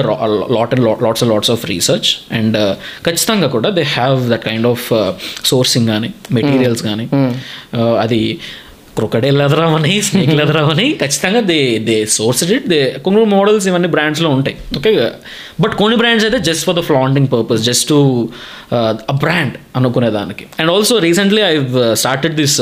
[0.56, 2.56] lot and lots lots of research and
[3.04, 4.92] ఖచ్చితంగా కూడా they have that kind of
[5.44, 7.06] sourcing కానీ materials కానీ
[8.00, 8.40] అది
[8.96, 13.88] crocodile leather అవని స్నేక్ లెదర్ అవని ఖచ్చితంగా they they source it they కొన్ని మోడల్స్ ఇవన్నీ
[13.88, 14.56] బ్రాండ్స్లో ఉంటాయి.
[14.76, 14.90] ఓకే
[15.60, 18.28] బట్ కొన్ని బ్రాండ్స్ అయితే just for the flaunting purpose just to
[19.10, 21.58] a brand అనుకునే దానికి and also recently I
[21.94, 22.60] started this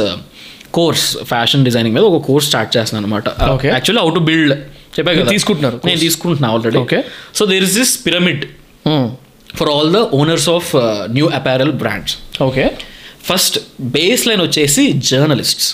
[0.73, 3.29] course fashion designing మీద ఒక కోర్స్ స్టార్ట్ చేస్తున్నాను అనమాట.
[3.69, 4.55] యాక్చువల్లీ హౌ టు బిల్డ్
[4.97, 5.31] చెప్పా కదా?
[5.31, 7.01] తీసుకుంటున్నారు నేను తీసుకుంటున్నా already Okay.
[7.35, 8.45] So there is this pyramid
[9.55, 10.71] for all the owners of
[11.17, 12.15] new apparel brands
[12.47, 12.65] okay.
[13.29, 13.57] First
[13.95, 15.67] base line వచ్చేసి జర్నలిస్ట్స్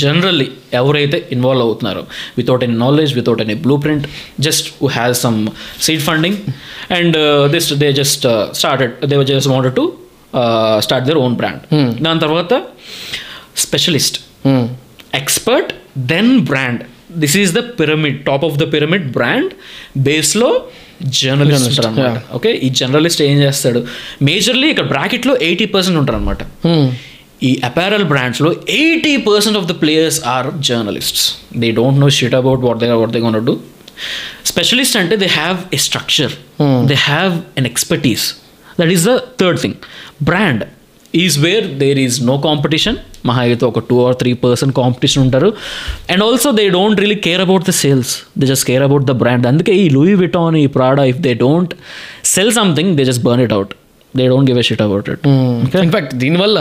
[0.00, 2.02] జనరల్లీ ఎవరైతే ఇన్వాల్వ్ అవుతున్నారో
[2.38, 4.06] without any knowledge without any blueprint
[4.40, 5.38] just who has some
[5.86, 6.38] seed funding
[6.98, 7.16] and
[7.54, 8.24] this they just
[8.60, 9.84] started they just wanted to
[10.82, 11.62] start their own brand
[12.02, 12.52] దాని తర్వాత
[13.64, 14.18] specialist
[15.14, 15.70] expert
[16.12, 16.82] then brand
[17.18, 19.52] this is the pyramid top of the pyramid brand
[20.08, 20.50] బేస్లో
[21.18, 23.80] journalist ఉంటారు అనమాట okay ఈ journalist ఏం చేస్తాడు?
[24.22, 26.40] Majorly ఇక్కడ బ్రాకెట్లో ఎయిటీ పర్సెంట్ ఉంటారు అనమాట
[27.42, 31.26] ఈ apparel బ్రాండ్స్లో eighty percent of the players are journalists
[31.58, 33.54] they don't know shit about what they what they gonna do
[34.44, 36.34] specialist అంటే they have a structure
[36.86, 38.24] they have an expertise
[38.78, 39.78] that is the third thing
[40.22, 40.64] brand
[41.14, 42.98] is where there is no competition
[43.30, 45.50] మహా అయితే ఒక two or three percent competition ఉంటారు.
[46.12, 49.46] And also they don't really care about the sales they just care about the brand
[49.52, 51.74] అందుకే ఈ Louis Vuitton ఈ Prada if they don't
[52.34, 53.74] sell something they just burn it out
[54.16, 55.24] they don't give a shit about it
[55.86, 56.58] in fact దీనివల్ల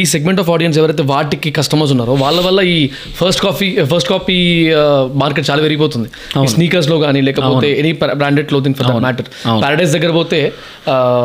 [0.00, 2.78] ఈ segment of audience ఎవరైతే వాటికి customers ఉన్నారో వాళ్ళ వల్ల ఈ
[3.20, 4.38] first copy first copy
[5.22, 6.08] market చాలా పెరిగిపోతుంది.
[6.54, 9.28] స్నీకర్స్లో కానీ లేకపోతే any branded clothing for matter
[9.64, 10.40] Paradise దగ్గర పోతే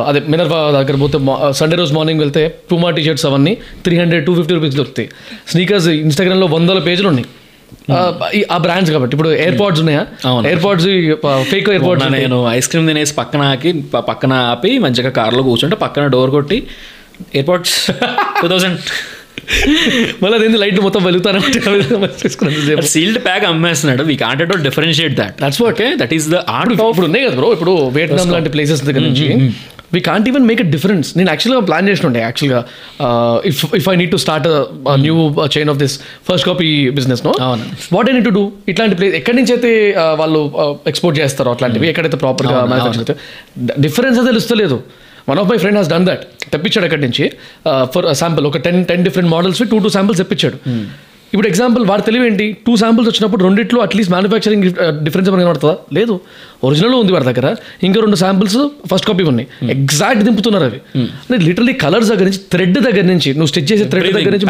[0.09, 1.19] అదే మినర్వా దగ్గర పోతే
[1.61, 3.55] సండే రోజు మార్నింగ్ వెళ్తే పూమా టీ షర్ట్స్ అవన్నీ
[3.87, 5.09] three hundred two fifty rupees దొరుకుతాయి.
[5.53, 7.27] స్నీకర్స్ ఇన్స్టాగ్రామ్లో వందల పేజీలు ఉన్నాయి.
[7.91, 7.97] ఆ,
[8.59, 9.13] బ్రాండ్స్ కాబట్టి.
[9.15, 10.03] ఇప్పుడు ఎయిర్ పాడ్స్ ఉన్నాయా?
[10.25, 10.45] అవును.
[10.47, 10.87] AirPods
[11.49, 13.71] fake AirPods మొన్న నేను ఐస్ క్రీమ్ తినేసి పక్కన ఆకి
[14.07, 16.57] పక్కన ఆపి మంచిగా కార్లో కూర్చుంటే పక్కన డోర్ కొట్టి
[17.33, 17.75] ఎయిర్పోర్ట్స్
[18.39, 18.79] టూ థౌసండ్
[20.21, 21.59] మళ్ళీ అదేంది లైట్ మొత్తం వెలుగుతానంటే
[22.95, 24.03] sealed pack అమ్మేస్తున్నాడు.
[24.03, 27.49] We can't differentiate that what- okay that is the art of ఇప్పుడు ఉన్నాయి కదా బ్రో
[27.53, 29.27] ఇప్పుడు వియట్నాం లాంటి ప్లేసెస్ దగ్గర నుంచి
[29.95, 32.59] we can't even make a difference నేను యాక్చువల్గా ప్లాన్ చేసినుండే యాక్చువల్గా
[33.51, 34.47] if if I need to start
[35.05, 35.15] new
[35.55, 35.95] chain of this
[36.29, 37.33] first copy business no.
[37.95, 39.71] What I need to do ఇట్లాంటి ప్లేస్ ఎక్కడి నుంచి అయితే
[40.03, 40.41] uh, వాళ్ళు
[40.93, 43.17] ఎక్స్పోర్ట్ చేస్తారో అట్లాంటివి ఎక్కడైతే ప్రాపర్గా మ్యానుఫ్యాక్చర్
[43.87, 44.79] డిఫరెన్స్ అయితే తెలుస్తలేదు.
[45.29, 47.25] One of my friend has done that తెప్పించాడు అక్కడి నుంచి.
[47.93, 50.57] ఫర్ శాంపుల్ ఒక ten ten different models two two samples తెప్పించాడు
[51.35, 52.45] ఇప్పుడు ఎగ్జాంపుల్ వాడి తెలివి ఏంటి?
[52.65, 54.65] టూ శాంపుల్స్ వచ్చినప్పుడు రెండిట్లో అట్లీస్ట్ మ్యానుఫ్యాక్చరింగ్
[55.05, 55.75] డిఫరెన్స్ ఏమైనా కనబడుతుందా?
[55.97, 56.13] లేదు.
[56.63, 57.47] ఒరిజినల్ ఉంది వాడి దగ్గర.
[57.83, 58.57] ఇంకా రెండు శాంపుల్స్
[58.91, 59.47] ఫస్ట్ కాపీ ఉన్నాయి.
[59.75, 60.79] ఎగ్జాక్ట్ దింపుతున్నారు అవి.
[60.99, 64.47] అంటే లిటరలీ కలర్స్ దగ్గర నుంచి థ్రెడ్ దగ్గర నుంచి నువ్వు స్టిచ్ చేసే థ్రెడ్ దగ్గర నుంచి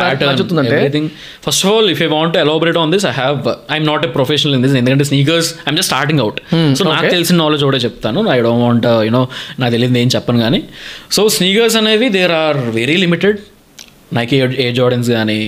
[1.47, 3.39] first of all if I want elaborate on this I have
[3.73, 6.39] I'm not a professional in this ఎందుకంటే sneakers I'm just starting out
[6.77, 8.21] so నాకు తెలిసిన నాలెడ్జ్ కూడా చెప్తాను.
[8.36, 9.27] ఐ డోంట్ వాంట్ యూనో
[9.59, 10.61] నాకు తెలియదు ఏం చెప్పను కానీ.
[11.11, 13.38] సో స్నీకర్స్ అనేవి there are very limited
[14.18, 15.39] Nike a Jordans కానీ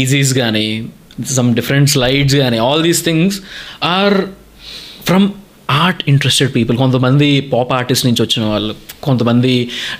[0.00, 0.66] ఈజీస్ కానీ
[1.38, 3.38] సమ్ డిఫరెంట్ స్లైడ్స్ కానీ all these things
[3.96, 4.16] are
[5.08, 5.26] from
[5.70, 9.52] art interested people కొంతమంది పాప్ ఆర్టిస్ట్ నుంచి వచ్చిన వాళ్ళు కొంతమంది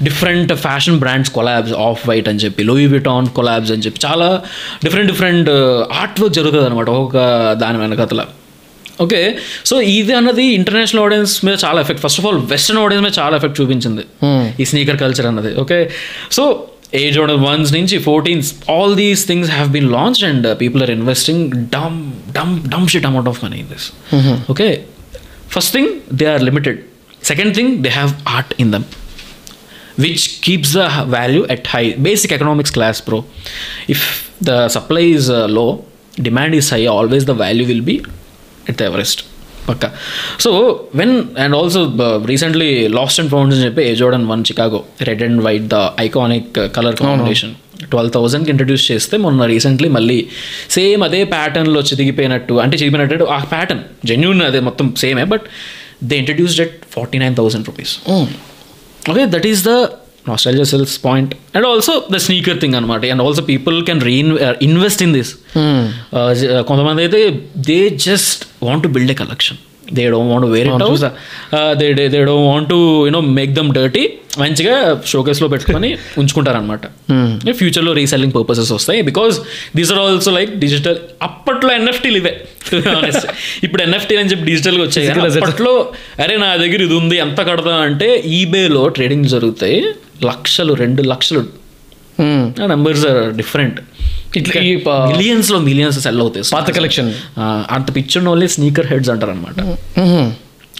[0.03, 4.29] different fashion brands collabs off white అని చెప్పి లూయి విటాన్ కొలాబ్స్ అని చెప్పి చాలా
[4.85, 5.51] డిఫరెంట్ డిఫరెంట్
[6.01, 7.17] ఆర్ట్ వర్క్ జరుగుతుంది అనమాట ఒక
[7.63, 8.25] దాని వెనకతల.
[9.01, 9.21] ఓకే
[9.65, 13.37] సో ఇది అన్నది ఇంటర్నేషనల్ ఆడియన్స్ మీద చాలా effect first of all western audience మీద చాలా
[13.37, 14.05] ఎఫెక్ట్ చూపించింది.
[14.61, 15.61] ఈ స్నీకర్ కల్చర్ అన్నది.
[15.61, 15.91] Okay
[16.31, 16.45] so
[17.03, 20.83] age out of ones ninchi 14s all these things have been launched and uh, people
[20.85, 21.39] are investing
[21.77, 21.97] dumb
[22.37, 23.85] dumb dumb shit amount of money in this.
[24.11, 24.53] Mm-hmm.
[24.53, 24.73] okay?
[25.55, 25.89] First thing
[26.21, 26.77] they are limited.
[27.31, 28.87] Second thing they have art in them
[30.05, 31.89] which keeps the value at high.
[32.09, 33.25] Basic economics class bro.
[33.89, 34.03] If
[34.41, 35.85] the supply is uh, low
[36.29, 38.05] demand is high always the value will be
[38.69, 39.25] at the everest.
[39.69, 39.85] పక్క.
[40.41, 40.51] So
[40.95, 41.13] when
[41.43, 41.81] and also
[42.27, 46.51] recently last and found అని చెప్పి a Jordan one Chicago red and white the iconic
[46.77, 47.53] colour combination
[47.93, 50.19] twelve థౌసండ్కి introduce చేస్తే మొన్న recently మళ్ళీ
[50.69, 55.47] same అదే ప్యాటర్న్లో చిదిగిపోయినట్టు అంటే చిదిగిపోయినట్టు ఆ ప్యాటర్న్ జెన్యున్ అదే మొత్తం సేమే but
[56.05, 57.95] they introduced at forty nine thousand rupees
[59.11, 59.79] okay that is the
[60.27, 61.35] nostalgia sells point.
[61.55, 64.17] And also the sneaker thing అనమాట and also people can re
[64.47, 65.31] uh, invest in this.
[65.57, 69.59] Uh, j- uh, కొంతమంది అయితే they just want to build a collection
[69.93, 74.05] they don't want wear it out they they don't want to you know make them dirty
[74.39, 76.87] మంచిగా షోకేస్లో పెట్టుకొని ఉంచుకుంటారనమాట
[77.53, 79.03] ఫ్యూచర్లో reselling purposes వస్తాయి.
[79.03, 79.41] Because
[79.77, 82.33] these are also like digital అప్పట్లో ఎన్ఎఫ్టీలు ఇవే.
[83.65, 85.07] ఇప్పుడు ఎన్ఎఫ్టీ అని చెప్పి డిజిటల్గా వచ్చాయి.
[85.09, 88.09] కానీ అప్పట్లో అరే నా దగ్గర ఇది ఉంది ఎంత కడతా అంటే
[88.39, 89.79] ఈబేలో ట్రేడింగ్ జరుగుతాయి.
[90.25, 91.45] లక్షలు రెండు లక్షలు.
[92.21, 93.81] నెంబర్స్ ఆర్ డిఫరెంట్
[94.37, 94.63] ఇట్లా
[95.07, 96.45] మిలియన్స్లో మిలియన్స్ సెల్ అవుతాయి.
[96.55, 99.77] పాత కలెక్షన్ అంత పిక్చర్ వాళ్ళే స్నీకర్ హెడ్స్ అంటారు అనమాట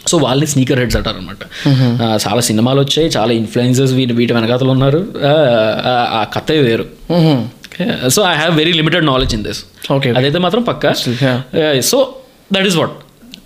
[0.07, 1.67] సో వాళ్ళని స్నీకర్ హెడ్స్ అంటారు అనమాట
[2.27, 5.07] చాలా సినిమాలు వచ్చాయి చాలా ఇన్ఫ్లుయెన్సెస్ వీటి వీటి వెనకాతలు ఉన్నారు.
[5.23, 6.85] ఆ, కథే వేరు.
[8.09, 10.17] So I have very limited knowledge in this Okay.
[10.17, 10.93] అదైతే మాత్రం పక్క.
[11.81, 12.15] So
[12.53, 12.91] that is what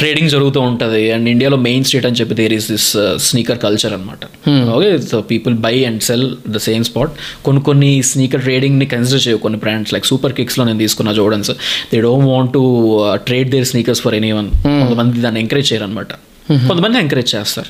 [0.02, 1.02] trading జరుగుతూ ఉంటుంది.
[1.16, 2.88] అండ్ ఇండియాలో మెయిన్ స్ట్రీట్ అని చెప్పి there is this
[3.28, 4.24] sneaker culture అనమాట
[4.76, 6.26] okay so people buy and sell
[6.56, 7.12] the same spot
[7.48, 9.42] కొన్ని కొన్ని స్నీకర్ ట్రేడింగ్ని కన్సిడర్ చేయవు.
[9.46, 11.52] కొన్ని బ్రాండ్స్ లైక్ సూపర్ కిక్స్లో నేను తీసుకున్న Jordans
[11.92, 12.64] they don't want to
[13.30, 16.12] trade their sneakers for any one కొంతమంది దాన్ని ఎంకరేజ్ చేయరు అనమాట
[16.70, 17.70] కొంతమంది ఎంకరేజ్ చేస్తారు.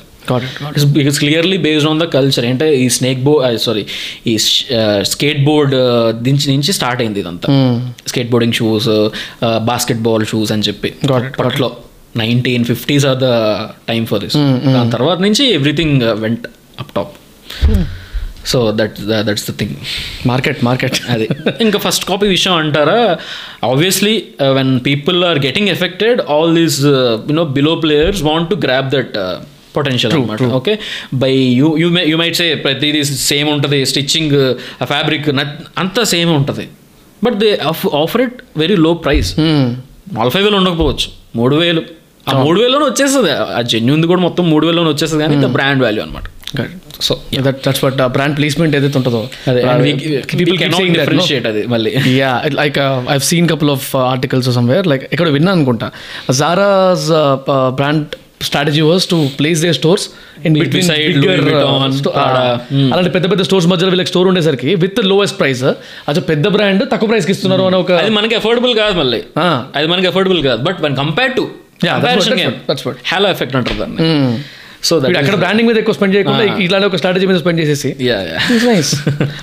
[1.02, 3.82] It's clearly based on the culture అంటే ఈ స్నేక్ బో సారీ
[4.30, 4.34] ఈ
[5.12, 5.74] స్కేట్ బోర్డ్
[6.26, 7.48] దించి నుంచి స్టార్ట్ అయింది ఇదంతా.
[8.10, 8.88] Skateboarding shoes
[9.70, 11.70] basketball shoes అని చెప్పి అప్పట్లో
[12.16, 13.28] nineteen fifties are the
[13.90, 14.36] time for this.
[14.76, 16.46] దాని తర్వాత నుంచి everything went
[16.82, 17.14] up top
[18.50, 18.96] so that
[19.28, 19.74] that's the thing
[20.30, 21.26] market market అది.
[21.66, 22.98] ఇంకా ఫస్ట్ కాపీ విషయం అంటారా?
[23.70, 24.14] Obviously
[24.58, 26.80] when people are getting affected all these
[27.30, 29.14] you know below players want to grab that
[29.76, 30.72] potential అనమాట okay
[31.22, 34.36] by you you may you might say ప్రతిదీ same ఉంటుంది stitching
[34.92, 35.28] fabric
[35.82, 36.66] అంతా same ఉంటుంది.
[37.24, 37.50] But they
[38.02, 41.08] offer it very low price నలభై వేలు ఉండకపోవచ్చు.
[41.38, 41.82] మూడు వేలు.
[42.28, 43.30] ఆ మూడు వేలలోనే వచ్చేస్తుంది.
[43.56, 46.26] ఆ జెన్యున్ కూడా మొత్తం మూడు వేలలోనే వచ్చేస్తుంది కానీ ద బ్రాండ్ వాల్యూ అనమాట
[47.06, 47.12] so
[47.46, 49.20] that that's what brand placement ఏదైతే ఉంటుందో.
[49.48, 49.60] అదే
[51.50, 51.92] అది మళ్ళీ.
[52.16, 52.78] Yeah like
[53.14, 55.88] I've seen couple of articles somewhere like ఎక్కడ విన్నా అనుకుంటా.
[56.40, 57.08] Zara's
[57.78, 58.06] brand
[58.42, 60.04] strategy was to place they stores
[60.46, 60.90] in between.
[62.92, 65.64] అలాంటి పెద్ద పెద్ద స్టోర్స్ మధ్యలో వీళ్ళకి స్టోర్ ఉండేసరికి విత్ లోయెస్ట్ ప్రైస్
[66.10, 69.22] అది పెద్ద బ్రాండ్ తక్కువ ప్రైస్కి ఇస్తున్నారు అని ఒక అది మనకి అఫోర్డబుల్ కాదు మళ్ళీ.
[69.76, 70.62] అది మనకి అఫోర్డబుల్ కాదు.
[70.62, 71.44] But one compare to
[73.06, 73.98] halo effect అంటారు దాన్ని.
[74.82, 77.96] సో వీడు అక్కడ బ్రాండింగ్ మీద ఎక్కువ స్పెండ్ చేయకుండా ఇలాంటి ఒక స్ట్రాటజీ మీద స్పెండ్ చేసేసి.
[78.00, 78.18] Yeah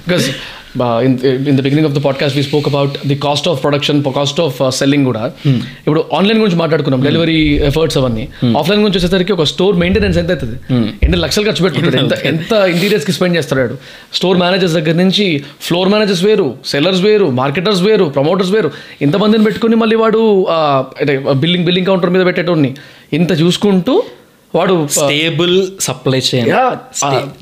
[1.08, 1.12] in,
[1.50, 4.58] in the beginning of the podcast we spoke about the cost of production cost of
[4.78, 5.24] selling కూడా.
[5.86, 8.26] ఇప్పుడు ఆన్లైన్ గురించి మాట్లాడుకున్నాం డెలివరీ ఎఫర్ట్స్ అవన్నీ.
[8.60, 10.58] ఆఫ్లైన్ గురించి వచ్చేసరికి ఒక స్టోర్ మెయింటెనెన్స్ ఎంత అవుతుంది?
[11.06, 12.00] ఎన్ని లక్షలు ఖర్చు పెట్టుకుంటాడు?
[12.04, 13.78] ఎంత ఎంత ఇంటీరియర్స్కి స్పెండ్ చేస్తాడు
[14.18, 15.28] స్టోర్ మేనేజర్స్ దగ్గర నుంచి
[15.68, 18.72] ఫ్లోర్ మేనేజర్స్ వేరు సెల్లర్స్ వేరు మార్కెటర్స్ వేరు ప్రమోటర్స్ వేరు.
[19.08, 20.22] ఇంతమందిని పెట్టుకుని మళ్ళీ వాడు
[21.44, 22.72] బిల్లింగ్ బిల్లింగ్ కౌంటర్ మీద పెట్టేటోడిని.
[23.20, 23.96] ఇంత చూసుకుంటూ
[24.54, 26.50] వాడు stable supply chain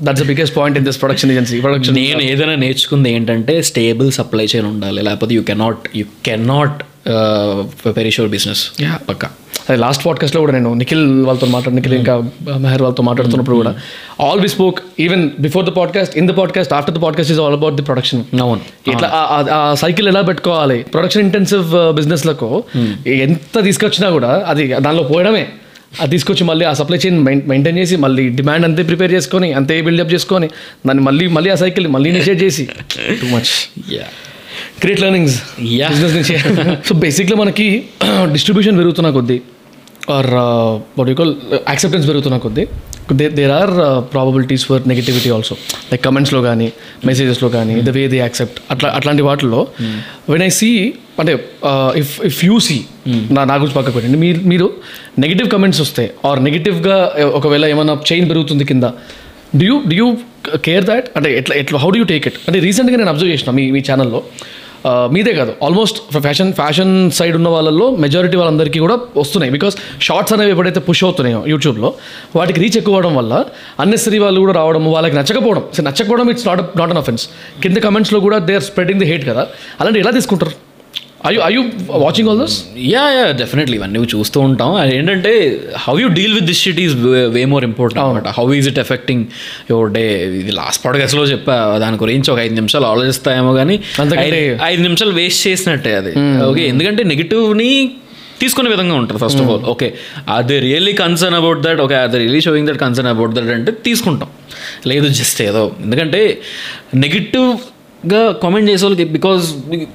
[0.02, 4.66] that's biggest point in this production agency production నేను ఏదైనా నేర్చుకుంది ఏంటంటే స్టేబుల్ సప్లై చైన్
[4.66, 6.80] ఉండాలి లేకపోతే you cannot you cannot
[7.96, 8.96] perish your business Yeah.
[9.08, 9.24] పక్క.
[9.68, 12.14] అదే లాస్ట్ పాడ్కాస్ట్లో కూడా నేను నిఖిల్ వాళ్ళతో మాట్లాడు నిఖిల్ ఇంకా
[12.58, 13.72] మెహర్ వాళ్ళతో మాట్లాడుతున్నప్పుడు కూడా
[14.20, 17.52] all we spoke even before the podcast in the podcast after the podcast is all
[17.52, 18.60] about the production అవును.
[18.90, 19.08] ఇట్లా
[19.54, 20.78] ఆ సైకిల్ ఎలా పెట్టుకోవాలి?
[20.94, 22.50] ప్రొడక్షన్ ఇంటెన్సివ్ బిజినెస్లకు
[23.18, 25.44] ఎంత తీసుకొచ్చినా కూడా అది దానిలో పోయడమే.
[25.92, 27.18] అది తీసుకొచ్చి మళ్ళీ ఆ సప్లై చైన్
[27.48, 30.48] మెయింటైన్ చేసి మళ్ళీ డిమాండ్ అంతే ప్రిపేర్ చేసుకొని అంతే బిల్డప్ చేసుకొని
[30.86, 32.64] దాన్ని మళ్ళీ మళ్ళీ ఆ సైకిల్ మళ్ళీ ఇనిషియేట్ చేసి.
[33.20, 33.52] Too much
[33.92, 34.06] yeah
[34.84, 35.36] great learnings
[35.72, 35.90] Yeah.
[35.92, 36.34] Business నుంచి.
[36.88, 37.66] సో బేసిక్లీ మనకి
[38.32, 39.38] డిస్ట్రిబ్యూషన్ పెరుగుతున్న కొద్దీ
[40.10, 40.30] or
[40.98, 41.32] what you call
[41.68, 42.64] acceptance పెరుగుతున్న కొద్దీ
[43.38, 43.72] there are
[44.12, 45.54] probabilities for negativity also
[45.92, 46.68] like కమెంట్స్లో కానీ
[47.06, 49.60] మెసేజెస్లో కానీ ద వే దే యాక్సెప్ట్ అట్లా అట్లాంటి వాటిల్లో
[50.30, 50.70] వెన్ ఐ సీ
[51.20, 51.34] అంటే
[51.96, 52.78] ఇఫ్ ఇఫ్ యూ సీ
[53.30, 54.18] నా నా గురించి పక్కకు పెట్టండి.
[54.18, 54.66] మీరు మీరు
[55.18, 56.96] నెగిటివ్ కమెంట్స్ వస్తే ఆర్ నెగిటివ్గా
[57.34, 58.88] ఒకవేళ ఏమైనా చైన్ పెరుగుతుంది కింద
[59.56, 60.08] do you do you
[60.64, 63.50] care that అంటే ఎట్లా ఎట్లా how do you take it అంటే రీసెంట్గా నేను అబ్జర్వ్ చేసిన
[63.50, 64.20] మీ మీ ఛానల్లో
[65.14, 65.52] మీదే కాదు.
[65.64, 69.52] ఆల్మోస్ట్ ఫ్యాషన్ ఫ్యాషన్ సైడ్ ఉన్న వాళ్ళల్లో మెజారిటీ వాళ్ళందరికీ కూడా వస్తున్నాయి.
[69.56, 71.94] బికాస్ షార్ట్స్ అనేవి ఎప్పుడైతే పుష్ అవుతున్నాయో యూట్యూబ్లో
[72.36, 73.44] వాటికి రీచ్ ఎక్కువ అవడం వల్ల
[73.80, 75.64] అన్నెసరీ వాళ్ళు కూడా రావడం వాళ్ళకి నచ్చకపోవడం.
[75.76, 77.26] సో నచ్చకపోవడం it's not not an offence
[77.62, 79.44] కింద కమెంట్స్లో కూడా they are spreading the hate కదా.
[79.80, 80.65] అలాంటి ఎలా తీసుకుంటారు?
[81.20, 81.60] I I you
[81.98, 82.56] watching all this
[82.86, 84.70] yeah yeah definitely ఇవన్నీ చూస్తూ ఉంటాం.
[84.74, 85.32] అది ఏంటంటే
[85.78, 86.94] how you deal with this shit is
[87.32, 89.22] way more important అనమాట how is it affecting
[89.70, 90.02] your day
[90.36, 95.46] ఇది లాస్ట్ పాడ్కాస్ట్లో చెప్పా దాని గురించి ఒక ఐదు నిమిషాలు ఆలోచిస్తాయేమో కానీ అంతకంటే- ఐదు- నిమిషాలు వేస్ట్
[95.48, 96.12] చేసినట్టే అది.
[96.44, 97.70] ఓకే ఎందుకంటే నెగిటివ్ని
[98.40, 99.86] తీసుకునే విధంగా ఉంటుంది ఫస్ట్ ఆఫ్ ఆల్ ఓకే
[100.30, 104.28] అది really concern about that okay అది really showing that concern about that అంటే తీసుకుంటాం.
[104.86, 105.62] లేదు జస్ట్ ఏదో.
[105.84, 106.20] ఎందుకంటే
[108.08, 109.44] నెగిటివ్గా కామెంట్ చేసే వాళ్ళకి బికాజ్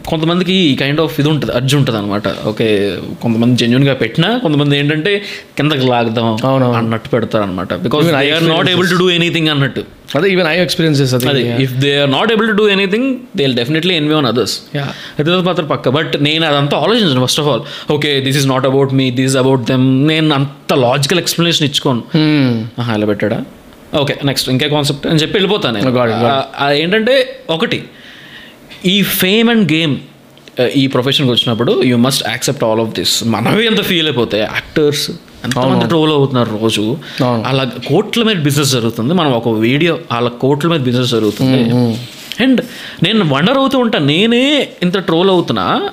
[0.07, 2.67] కొంతమందికి ఈ కైండ్ ఆఫ్ ఇది ఉంటుంది అర్జు ఉంటుంది అనమాట ఓకే
[3.21, 5.11] కొంతమంది జెన్యున్గా పెట్టినా కొంతమంది ఏంటంటే
[5.57, 6.27] కిందకి లాగుదాం.
[6.79, 9.83] అన్నట్టు పెడతారు అనమాట because I are not able to do anything అన్నట్టు.
[10.17, 11.43] అదే ఈవెన్ ఐ ఎక్స్పీరియన్సెస్ అది.
[11.65, 13.07] If they are not able to do anything
[13.37, 14.55] they will definitely envy on others.
[15.19, 15.89] అది మాత్రం పక్క.
[15.89, 19.61] బట్ నేను అదంతా ఆలోచించను first of all okay this is not about me this about
[19.63, 22.03] them నేను అంత లాజికల్ ఎక్స్ప్లెనేషన్ ఇచ్చుకోను.
[22.17, 22.51] Hmm.
[22.79, 23.39] ఆహా, ఇలా పెట్టాడా?
[23.95, 25.89] ఓకే నెక్స్ట్ ఇంకే కాన్సెప్ట్ అని చెప్పి వెళ్ళిపోతాను నేను.
[26.59, 27.15] ఆ, ఏంటంటే
[27.49, 27.79] ఒకటి
[28.85, 29.97] ఈ ఫేమ్ అండ్ గేమ్
[30.75, 35.11] ఈ ప్రొఫెషన్కి వచ్చినప్పుడు you must accept all of this మనమే ఎంత ఫీల్ అయిపోతాయి యాక్టర్స్
[35.45, 36.97] ఎంతమంది ట్రోల్ అవుతున్నారు రోజు.
[37.23, 39.13] అలా కోట్ల మీద బిజినెస్ జరుగుతుంది.
[39.13, 41.61] మనం ఒక వీడియో అలా కోట్ల మీద బిజినెస్ జరుగుతుంది.
[42.43, 42.61] అండ్
[43.03, 45.89] నేను వండర్ అవుతూ ఉంటాను నేనే ఇంత ట్రోల్ అవుతున్నా?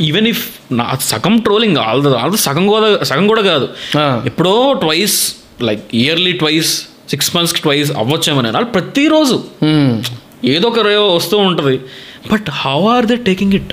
[0.00, 3.68] ఈవెన్ ఇఫ్ నా సగం ట్రోలింగ్ ఆల్దో ఆల్దో సగం కూడా సగం కూడా కాదు.
[4.26, 8.64] ఎప్పుడో twice like yearly twice six మంత్స్కి ట్వైస్ అవ్వచ్చేమో నేను.
[8.64, 9.42] ప్రతిరోజు.
[10.44, 10.78] ఏదో ఒక
[11.14, 11.80] వస్తూ ఉంటుంది.
[12.32, 13.72] But how are they taking it?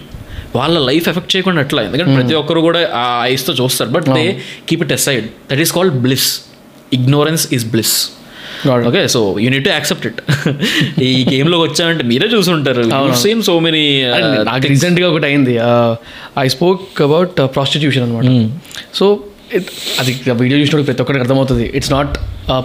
[0.57, 3.91] వాళ్ళ లైఫ్ ఎఫెక్ట్ చేయకుండా ఎట్లా ఎందుకంటే ప్రతి ఒక్కరు కూడా ఆ ఐస్తో చూస్తారు.
[3.95, 4.25] But they
[4.69, 6.27] keep it aside that is called bliss
[6.97, 7.95] ignorance is bliss.
[8.89, 10.19] Okay so you need to accept it
[11.07, 12.83] ఈ గేమ్లోకి వచ్చామంటే మీరే చూసుంటారు.
[13.23, 13.83] సేమ్ సో మెనీ
[14.49, 15.55] నాకు రీసెంట్గా ఒకటి అయింది.
[16.43, 18.25] ఐ స్పోక్ అబౌట్ ప్రాస్టిట్యూషన్ అనమాట
[18.99, 19.07] సో
[19.99, 21.71] అది వీడియో చూసినప్పుడు ప్రతి ఒక్కరికి అర్థమవుతుంది.
[21.75, 22.13] It's not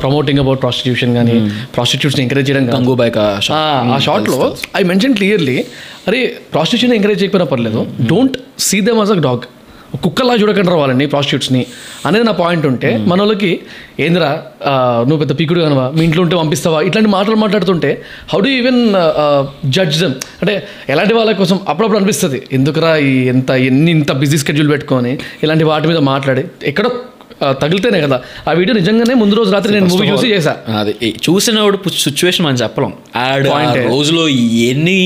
[0.01, 1.35] promoting about prostitution కానీ
[1.75, 2.67] ప్రాస్టిట్యూట్స్ని ఎంకరేజ్ చేయడం.
[2.77, 4.39] గంగూబాయ్ ఆ, ఆ షార్ట్లో
[4.77, 5.57] ఐ మెన్షన్ క్లియర్లీ
[6.09, 6.21] అరే
[6.53, 7.81] ప్రాస్టిట్యూషన్ ఎంకరేజ్ చేయకపోయినా పర్లేదు.
[8.07, 9.45] Don't see them as a dog
[9.97, 11.63] కుక్కలా చూడకుండా వాళ్ళని ప్రాస్టిట్యూట్స్ని
[12.07, 13.51] అనేది నా పాయింట్ ఉంటే మన వాళ్ళకి
[14.01, 14.31] ఏందిరా
[15.09, 15.91] నువ్వు పెద్ద పీకుడు కనవా?
[15.97, 16.83] మీ ఇంట్లో ఉంటే పంపిస్తావా?
[16.83, 17.91] ఇట్లాంటి మాటలు మాట్లాడుతుంటే
[18.33, 18.81] how do even
[19.67, 20.55] judge them అంటే
[20.89, 22.41] ఎలాంటి వాళ్ళ కోసం అప్పుడప్పుడు అనిపిస్తుంది.
[22.53, 25.13] ఎందుకురా ఈ ఎంత ఎన్ని ఇంత బిజీ స్కెడ్యూల్ పెట్టుకొని
[25.43, 26.91] ఇలాంటి వాటి మీద మాట్లాడి ఎక్కడో
[27.63, 28.17] తగిలితేనే కదా.
[28.49, 30.55] ఆ వీడియో నిజంగానే ముందు రోజు రాత్రి నేను మూవీ చూసి చేశా.
[30.81, 30.93] అది
[31.27, 32.93] చూసినప్పుడు సిచ్యువేషన్ మనం చెప్పలేం.
[33.25, 33.49] ఆడు
[33.91, 34.25] రోజులో
[34.69, 35.01] ఎన్ని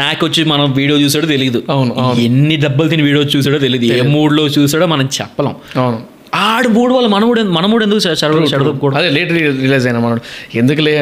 [0.00, 1.94] నాకు వచ్చి మనం వీడియో చూసాడో తెలియదు అవును,
[2.26, 5.56] ఎన్ని దెబ్బలు తిని వీడియో చూసాడో తెలియదు ఏ మూడ్లో చూసాడో మనం చెప్పలేం.
[5.82, 5.98] అవును.
[6.46, 8.00] ఆడు మూడు వాళ్ళు మన మూడు మన మూడు ఎందుకు
[8.52, 10.22] చెడదొప్పుకోవడం అదే లేట్ రిలీజ్ అయినా మనోడు.
[10.60, 10.94] ఎందుకులే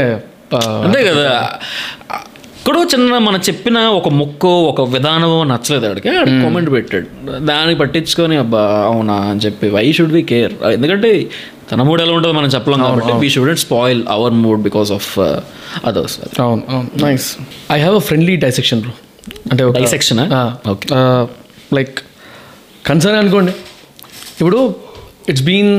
[0.84, 1.30] అంతే కదా.
[2.66, 7.06] ఎక్కడో చిన్న మనం చెప్పిన ఒక ముక్కో ఒక విధానం నచ్చలేదు ఆడికి ఆడు కామెంట్ పెట్టాడు.
[7.46, 11.10] దానికి పట్టించుకొని అబ్బా అవునా అని చెప్పి వై షుడ్ వి కేర్ ఎందుకంటే
[11.70, 15.08] తన మూడు ఎలా ఉంటుందో మనం చెప్పలేం కాబట్టి we shouldn't spoil our mood because of
[15.84, 16.88] others అవును అవును.
[17.04, 17.28] Nice
[17.72, 18.94] I have a friendly dissection bro
[19.52, 19.62] అంటే
[20.34, 20.42] ఆ?
[20.66, 20.90] Okay.
[21.74, 21.96] లైక్
[22.84, 23.54] కన్సర్న్ అనుకోండి.
[24.32, 24.60] ఇప్పుడు
[25.28, 25.72] ఇట్స్ బీన్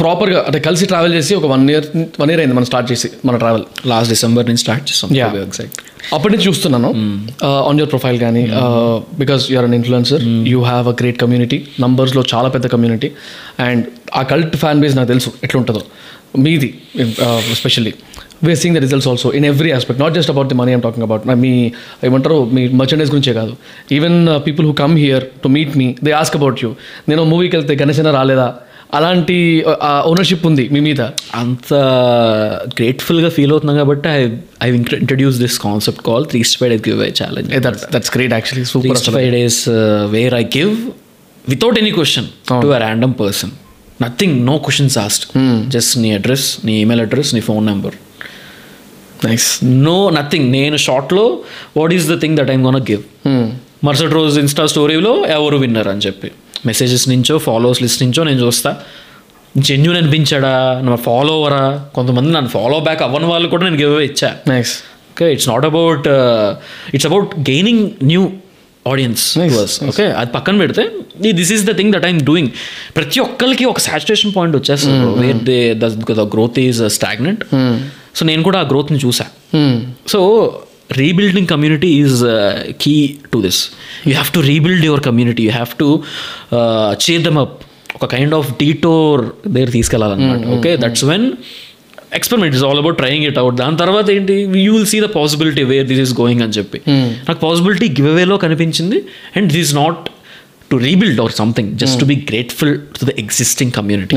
[0.00, 1.86] ప్రాపర్గా అంటే కలిసి ట్రావెల్ చేసి ఒక వన్ ఇయర్
[2.20, 5.14] వన్ ఇయర్ అయింది మనం స్టార్ట్ చేసి మన ట్రావెల్ లాస్ట్ డిసెంబర్ నుంచి స్టార్ట్ చేస్తాం.
[5.46, 5.80] ఎగ్జాక్ట్
[6.16, 6.90] అప్పటి నుంచి చూస్తున్నాను.
[7.68, 8.42] ఆన్ యువర్ ప్రొఫైల్ కానీ
[9.22, 10.22] because you're an influencer
[10.52, 13.10] you have a great community నంబర్స్లో చాలా పెద్ద కమ్యూనిటీ
[13.68, 13.84] అండ్
[14.20, 15.82] ఆ కల్ట్ ఫ్యాన్ బేస్ నాకు తెలుసు ఎట్లుంటుందో.
[16.44, 16.70] మీది
[17.56, 17.92] especially
[18.46, 21.06] where seeing the results also in every aspect not just about the money I'm talking
[21.06, 21.52] about మీ
[22.08, 23.52] ఏమంటారు మీ merchandise గురించే కాదు.
[23.96, 26.70] Even people who come here to meet me they ask about you
[27.10, 28.48] నేను మూవీకి వెళ్తే గణేశన రాలేదా?
[28.90, 29.36] అలాంటి
[30.10, 31.00] ఓనర్షిప్ ఉంది మీ మీద?
[31.34, 31.70] అంత
[32.78, 34.20] గ్రేట్ఫుల్గా ఫీల్ అవుతున్నాం కాబట్టి I
[34.62, 34.68] I
[35.00, 39.02] introduce this concept call three five days give away challenge that that's great actually super
[39.16, 39.60] five days
[40.16, 40.72] where I give
[41.44, 42.28] without any question
[42.62, 43.52] to a random person
[44.02, 45.24] nothing no questions asked
[45.68, 47.96] just నీ address నీ email address నీ phone number
[49.24, 51.24] nice no nothing నేను షార్ట్లో
[51.76, 53.04] what is the thing that I'm gonna give
[53.84, 56.28] మరుసటి రోజు Insta స్టోరీలో ఎవరు winner అని చెప్పి.
[56.66, 58.76] మెసేజెస్ నుంచో ఫాలోవర్స్ లిస్ట్ నుంచో నేను చూస్తా.
[59.56, 60.80] జెన్యున్ అనిపించాడా?
[60.84, 61.62] నా ఫాలోవరా
[61.94, 64.36] కొంతమంది నన్ను ఫాలో బ్యాక్ అవ్వని వాళ్ళు కూడా నేను గివ్ ఇచ్చా.
[64.48, 64.74] Nice
[65.12, 66.08] okay it's not about
[66.94, 68.30] it's about gaining new
[68.92, 69.38] audience
[69.88, 70.82] okay అది పక్కన పెడితే
[71.32, 72.50] this is the thing that I'm doing
[72.96, 75.26] ప్రతి ఒక్కరికి ఒక సాచురేషన్ పాయింట్ వచ్చేస్తుంది.
[75.26, 75.74] Where they
[76.20, 77.44] the growth is stagnant
[78.16, 79.26] so నేను కూడా ఆ గ్రోత్ని చూసా.
[80.08, 80.20] So
[81.02, 82.18] rebuilding community is
[82.84, 82.94] key
[83.32, 83.60] to this
[84.06, 85.88] you have to rebuild your community you have to
[87.06, 87.56] cheer them up
[87.96, 89.22] ఒక కైండ్ ఆఫ్ డీటోర్
[89.54, 90.44] దగ్గర తీసుకెళ్ళాలన్నమాట.
[90.56, 91.26] Okay that's when
[92.18, 94.34] experiment is all about trying it out దాని తర్వాత ఏంటి?
[94.66, 96.78] You will see the possibility where this is going అని చెప్పి.
[97.28, 99.00] నాకు possibility give అవేలో కనిపించింది.
[99.36, 100.04] And this not
[100.70, 104.16] to rebuild or something just to be grateful to the existing community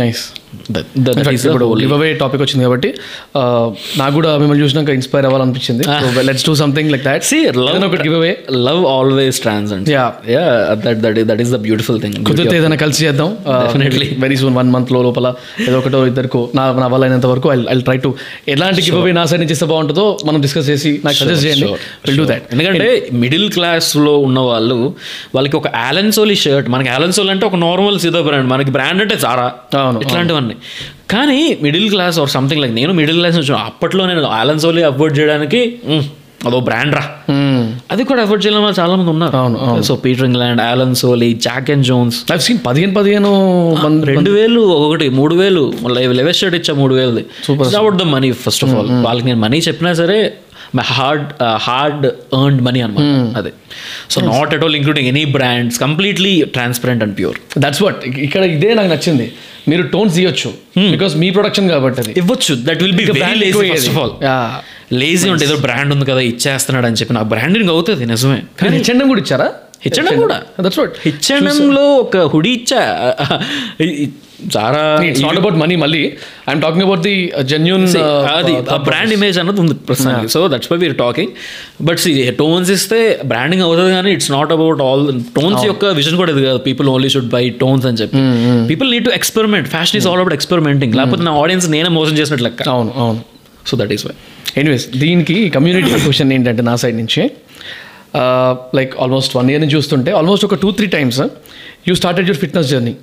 [1.47, 1.67] ఇప్పుడు
[1.97, 2.89] అవే టాపిక్ వచ్చింది కాబట్టి
[3.99, 5.83] నాకు కూడా మిమ్మల్ని చూసినాక inspire అవ్వాలనిపించింది.
[6.29, 8.31] Let's do something like that ఏదైనా ఒకటి give away
[8.67, 10.09] love always transcend Yeah.
[10.33, 10.43] Yeah
[10.85, 13.29] that that that is the beautiful thing కుదిరితే ఏదైనా కలిసి చేద్దాం.
[13.65, 14.07] Definitely.
[14.25, 15.27] వెరీ సూన్ వన్ మంత్లో లోపల
[15.67, 18.11] ఏదో ఒకటో ఇద్దరికో నా నా వల్ల అయినంత వరకు ఐ ఐ ట్రై టు
[18.55, 21.71] ఎలాంటి గివ్ అవే నా సైడ్ నుంచి ఇస్తే బాగుంటుందో మనం డిస్కస్ చేసి నాకు సజెస్ట్ చేయండి.
[22.07, 22.89] విల్ డూ దాట్ ఎందుకంటే
[23.23, 24.79] మిడిల్ క్లాస్లో ఉన్న వాళ్ళు
[25.37, 29.17] వాళ్ళకి ఒక ఆలెన్సోలి షర్ట్ మనకి ఆలెన్సోల్ అంటే ఒక నార్మల్ సిదో బ్రాండ్ మనకి బ్రాండ్ అంటే
[29.79, 30.55] అవును, ఇట్లాంటివన్నీ.
[31.09, 35.61] కానీ middle class or something like నేను మిడిల్ క్లాస్ నుంచి అప్పట్లో నేను ఆలెన్సోలి అవాయిడ్ చేయడానికి
[35.91, 36.03] "మ్,
[36.45, 37.01] అదో బ్రాండ్ రా.
[37.91, 39.35] అది కూడా అవాయిడ్ చేయడం వాళ్ళు చాలా మంది ఉన్నారు.
[39.37, 43.31] అవును, so Peter England Allen Solly Jack and Jones I seen పదిహేను పదిహేను
[44.11, 45.63] రెండు వేలు ఒకటి మూడు వేలు.
[45.83, 47.23] మళ్ళీ లెవెల్ షర్ట్ ఇచ్చా మూడు వేలది.
[47.75, 50.17] About the money first of all వాళ్ళకి నేను మనీ చెప్పినా సరే
[50.77, 51.29] my hard
[51.67, 52.05] hard
[52.39, 53.07] earned money అనమాట
[53.39, 53.51] అదే.
[54.13, 58.71] So not at all including any brands completely transparent and pure that's what ఇక్కడ ఇదే
[58.79, 59.27] నాకు నచ్చింది.
[59.71, 60.51] మీరు టోన్స్ తీయొచ్చు
[60.93, 62.13] బికాస్ మీ ప్రొడక్షన్ కాబట్టి అది.
[62.21, 62.53] ఇవ్వచ్చు.
[62.69, 64.13] That will be first of all
[65.01, 68.39] lazy ఉంటే ఏదో బ్రాండ్ ఉంది కదా ఇచ్చేస్తున్నాడు అని చెప్పి నా బ్రాండింగ్ అవుతుంది నిజమే.
[68.61, 69.49] కానీ హెచ్ఎండం కూడా ఇచ్చారా?
[69.85, 70.39] హెచ్ఎండం కూడా.
[70.65, 72.81] దట్స్ వాట్ హెచ్ఎంఎంలో ఒక హుడీ ఇచ్చా
[74.53, 76.01] చాలా ఇట్స్ నాట్ అబౌట్ మనీ మళ్ళీ.
[76.49, 77.13] I'm talking about the
[77.51, 77.83] genuine
[78.37, 78.53] అది
[78.87, 81.31] బ్రాండ్ ఇమేజ్ అన్నది ఉంది ప్రస్తుతానికి so that's why we're talking
[81.87, 82.99] but see tons ఇస్తే
[83.31, 85.03] బ్రాండింగ్ అవుతుంది కానీ it's not about all
[85.37, 86.61] tons యొక్క విజన్ కూడా ఇది కాదు.
[86.69, 88.23] People only should buy tons అని చెప్పి.
[88.71, 92.47] People need to experiment fashion is all about experimenting లేకపోతే నా ఆడియన్స్ నేనే మోసం చేసినట్లు
[92.49, 92.69] లెక్క.
[92.75, 93.21] అవును అవును.
[93.71, 94.15] So that is why
[94.63, 97.23] anyways దీనికి కమ్యూనిటీ క్వశ్చన్ ఏంటంటే నా సైడ్ నుంచి.
[98.75, 101.21] లైక్ ఆల్మోస్ట్ వన్ ఇయర్ నుంచి చూస్తుంటే ఆల్మోస్ట్ ఒక two three times
[101.87, 102.95] you started your fitness journey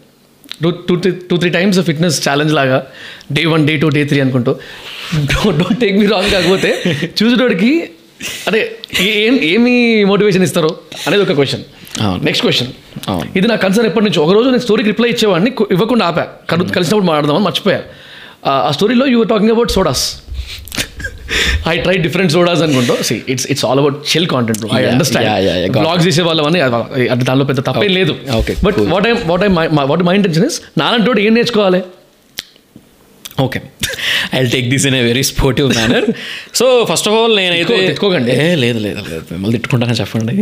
[0.63, 2.87] two two three two three times fitness challenge లాగా
[3.33, 4.57] day one day two day three అనుకుంటూ.
[5.15, 6.83] Don't take me wrong కాకపోతే
[7.23, 7.91] చూసేటోడికి
[8.47, 10.77] అదే ఏ- ఏమి motivation ఇస్తారు
[11.07, 11.63] అనేది ఒక క్వశ్చన్.
[12.25, 12.69] Next question.
[13.37, 14.21] ఇది నా కన్సర్న్ ఎప్పటి నుంచి.
[14.21, 16.23] ఒక రోజు నేను స్టోరీకి రిప్లై ఇచ్చేవాడిని ఇవ్వకుండా ఆపా.
[16.51, 17.83] కలు కలిసినప్పుడు మాట్లాడదామని మర్చిపోయా.
[18.47, 20.15] ఆ- ఆ స్టోరీలో you talking about sodas
[21.69, 23.03] I try different sodas అనుకుంటా.
[23.03, 25.29] See it's it's all about chill content I understand
[25.71, 28.17] blogs చేసే వాళ్ళని అది- అది దానిలో పెద్ద తప్పేం లేదు.
[28.41, 28.75] Okay, but.
[28.79, 29.47] What I what I
[29.85, 31.83] what my intention is నాలంటోడు ఏం నేర్చుకోవాలి?
[33.43, 33.61] Okay
[34.35, 36.05] I take this in a very sportive manner
[36.55, 38.33] so first of all నేనైతే తిట్టుకో- తిట్టుకోకండి.
[38.33, 39.23] లేదు లేదు లేదు.
[39.33, 40.37] మిమ్మల్ని తిట్టుకుంటానని చెప్పండి.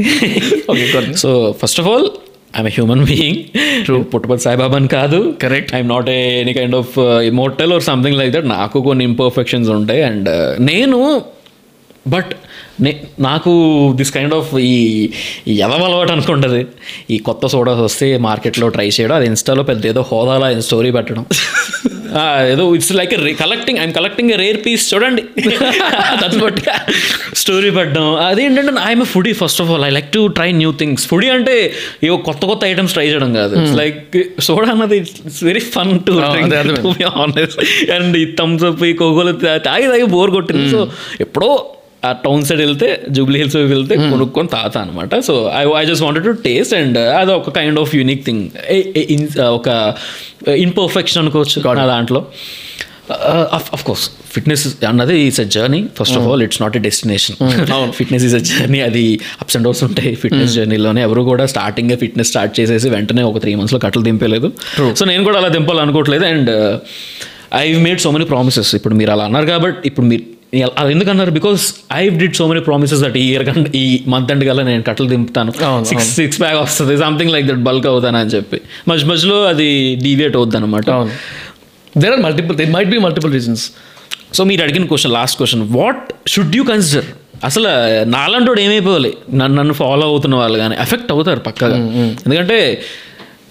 [0.72, 1.12] Ahead.
[1.12, 2.06] So first of all
[2.56, 5.74] I'm human being Puttaparthi సాయిబాబాని కాదు Correct.
[5.74, 10.28] I'm not any kind of immortal or something like that నాకు కొన్ని ఇంపర్ఫెక్షన్స్ ఉంటాయి అండ్
[10.60, 11.22] నేను
[12.08, 12.32] బట్
[12.80, 13.52] నే నాకు
[13.96, 15.10] దిస్ కైండ్ ఆఫ్ ఈ
[15.48, 16.66] ఎదవ అలవాటు అనుకుంటుంది.
[17.10, 21.24] ఈ కొత్త సోడాస్ వస్తే మార్కెట్లో ట్రై చేయడం అది ఇన్స్టాలో పెద్ద ఏదో హోదాలా స్టోరీ పెట్టడం.
[22.52, 23.12] ఏదో it's like
[23.42, 25.22] collecting I'm collecting a rare piece చూడండి.
[26.22, 26.60] దట్స్ బట్
[27.42, 31.28] స్టోరీ పెట్టడం అదేంటంటే I'm foodie first of all I like to try new things foodie
[31.36, 31.56] అంటే
[32.08, 33.54] ఏవో కొత్త కొత్త ఐటమ్స్ ట్రై చేయడం కాదు.
[33.60, 34.16] ఇట్స్ లైక్
[34.48, 36.12] సోడా అన్నది it's very fun to.
[37.24, 37.60] Honest
[37.96, 39.34] and ఈ థమ్స్ అప్ ఈ కోకోలు
[39.68, 40.66] తాగి తాగి బోర్ కొట్టింది.
[40.76, 40.82] సో
[41.26, 41.50] ఎప్పుడో
[42.06, 46.24] ఆ టౌన్ సైడ్ వెళ్తే జూబ్లీ హిల్స్ వెళ్తే కొనుక్కొని తాత అనమాట so I I just wanted
[46.24, 48.42] to taste and అది ఒక కైండ్ ఆఫ్ యూనిక్ థింగ్
[49.50, 49.94] ఒక
[50.58, 52.22] ఇన్పర్ఫెక్షన్ అనుకోవచ్చు నా దాంట్లో.
[53.72, 57.36] అఫ్ కోర్స్ ఫిట్నెస్ అన్నది it's a journey first of all it's not a destination
[57.92, 62.28] fitness is a journey అది అప్స్ అండ్ డౌన్స్ ఉంటాయి fitness జర్నీలోనే ఎవరు కూడా స్టార్టింగ్ ఫిట్నెస్
[62.28, 64.52] స్టార్ట్ చేసేసి వెంటనే ఒక త్రీ మంత్స్లో కట్టలు దింపలేదు
[64.94, 66.24] సో నేను కూడా అలా దింపాలనుకోవట్లేదు.
[66.24, 66.50] And
[67.54, 70.24] I made so many promises ఇప్పుడు మీరు అలా అన్నారు కాబట్టి ఇప్పుడు మీరు
[70.80, 71.32] అది ఎందుకన్నారు?
[71.36, 71.62] Because
[72.00, 75.08] I did so many promises that ఈ ఇయర్ కంటే ఈ మంత్ ఎండ్ కల్లా నేను కట్టలు
[75.12, 75.52] దింపుతాను.
[75.90, 78.60] సిక్స్ సిక్స్ ప్యాక్ వస్తుంది సంథింగ్ లైక్ దట్ బల్క్ అవుతాను అని చెప్పి.
[78.88, 79.68] మధ్య మధ్యలో అది
[80.04, 80.90] డీవియేట్ అవుద్ది అనమాట
[82.02, 83.64] there are multiple they might be multiple reasons
[84.36, 86.02] so మీరు అడిగిన question last question what
[86.34, 87.08] should you consider
[87.48, 87.70] అసలు
[88.16, 89.10] నాలంటోడు ఏమైపోవాలి?
[89.40, 91.78] నన్ను నన్ను ఫాలో అవుతున్న వాళ్ళు కానీ ఎఫెక్ట్ అవుతారు పక్కగా.
[92.26, 92.58] ఎందుకంటే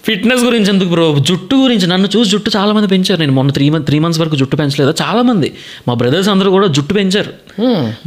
[0.06, 1.04] ఫిట్నెస్ గురించి ఎందుకు బ్రో?
[1.28, 3.18] జుట్టు గురించి నన్ను చూసి జుట్టు చాలా మంది పెంచారు.
[3.22, 4.92] నేను మొన్న త్రీ మంత్ త్రీ మంత్స్ వరకు జుట్టు పెంచలేదు?
[5.02, 5.48] చాలా మంది
[5.88, 7.32] మా బ్రదర్స్ అందరూ కూడా జుట్టు పెంచారు.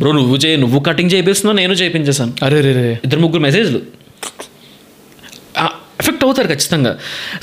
[0.01, 3.81] బ్రో నువ్వు చే నువ్వు కటింగ్ చేపిస్తున్నావు నేను చేయించేసాను అరే రే ఇద్దరు ముగ్గురు మెసేజ్లు
[6.01, 6.91] ఎఫెక్ట్ అవుతారు ఖచ్చితంగా.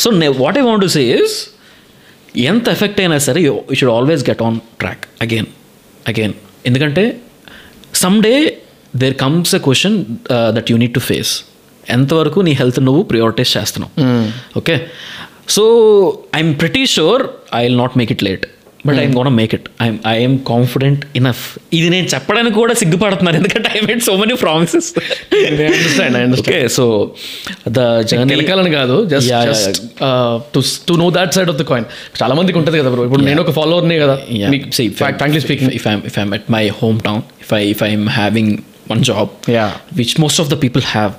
[0.03, 0.09] So
[0.45, 1.37] what I want to say is
[2.51, 5.49] ఎంత ఎఫెక్ట్ అయినా సరే you should always get on track again
[6.11, 6.35] again
[6.69, 7.05] ఎందుకంటే
[8.05, 8.33] some day
[9.03, 9.97] there comes a question
[10.57, 11.33] that you need to face
[11.95, 13.93] ఎంతవరకు నీ హెల్త్ నువ్వు ప్రియారిటైజ్ చేస్తున్నావు.
[14.61, 14.77] Okay
[15.57, 15.65] so
[16.37, 18.45] I'm pretty sure I will not make it late
[18.89, 21.41] but I'm gonna make it I'm I'm confident enough
[21.79, 24.89] ఇది నేను చెప్పడానికి కూడా సిగ్గుపడుతున్నాను ఎందుకంటే I made so many promises
[26.05, 26.09] I
[26.43, 26.85] okay so
[27.79, 27.81] the
[28.33, 29.31] గెలకాలని కాదు just
[30.89, 31.89] to know that side of the coin
[32.21, 34.17] చాలా మందికి ఉంటుంది కదా బ్రో ఇప్పుడు నేను ఒక ఫాలోవర్నే కదా.
[35.19, 38.65] Frankly speaking if I'm if I'm at my hometown, if I if I'm having one
[39.03, 39.71] job, Yeah.
[39.93, 41.13] which most of the people have,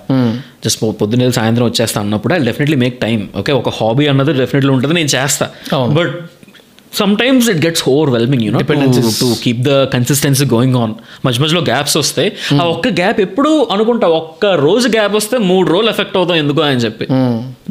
[0.65, 4.93] just పొద్దున్న సాయంత్రం వచ్చేస్తా అన్నప్పుడు I definitely make time okay ఒక హాబీ అన్నది డెఫినెట్లీ ఉంటుంది
[4.93, 5.45] నేను చేస్తా.
[5.97, 6.13] But
[7.17, 7.83] sometimes it gets
[8.15, 9.07] overwhelming you know Dependencies.
[9.21, 10.93] To keep the consistency going on
[11.25, 12.29] మధ్య మధ్యలో గ్యాప్స్ వస్తాయి
[12.61, 16.81] ఆ ఒక్క గ్యాప్ ఎప్పుడు అనుకుంటా ఒక్క రోజు గ్యాప్ వస్తే మూడు రోజులు ఎఫెక్ట్ అవుతాం ఎందుకు అని
[16.85, 17.07] చెప్పి.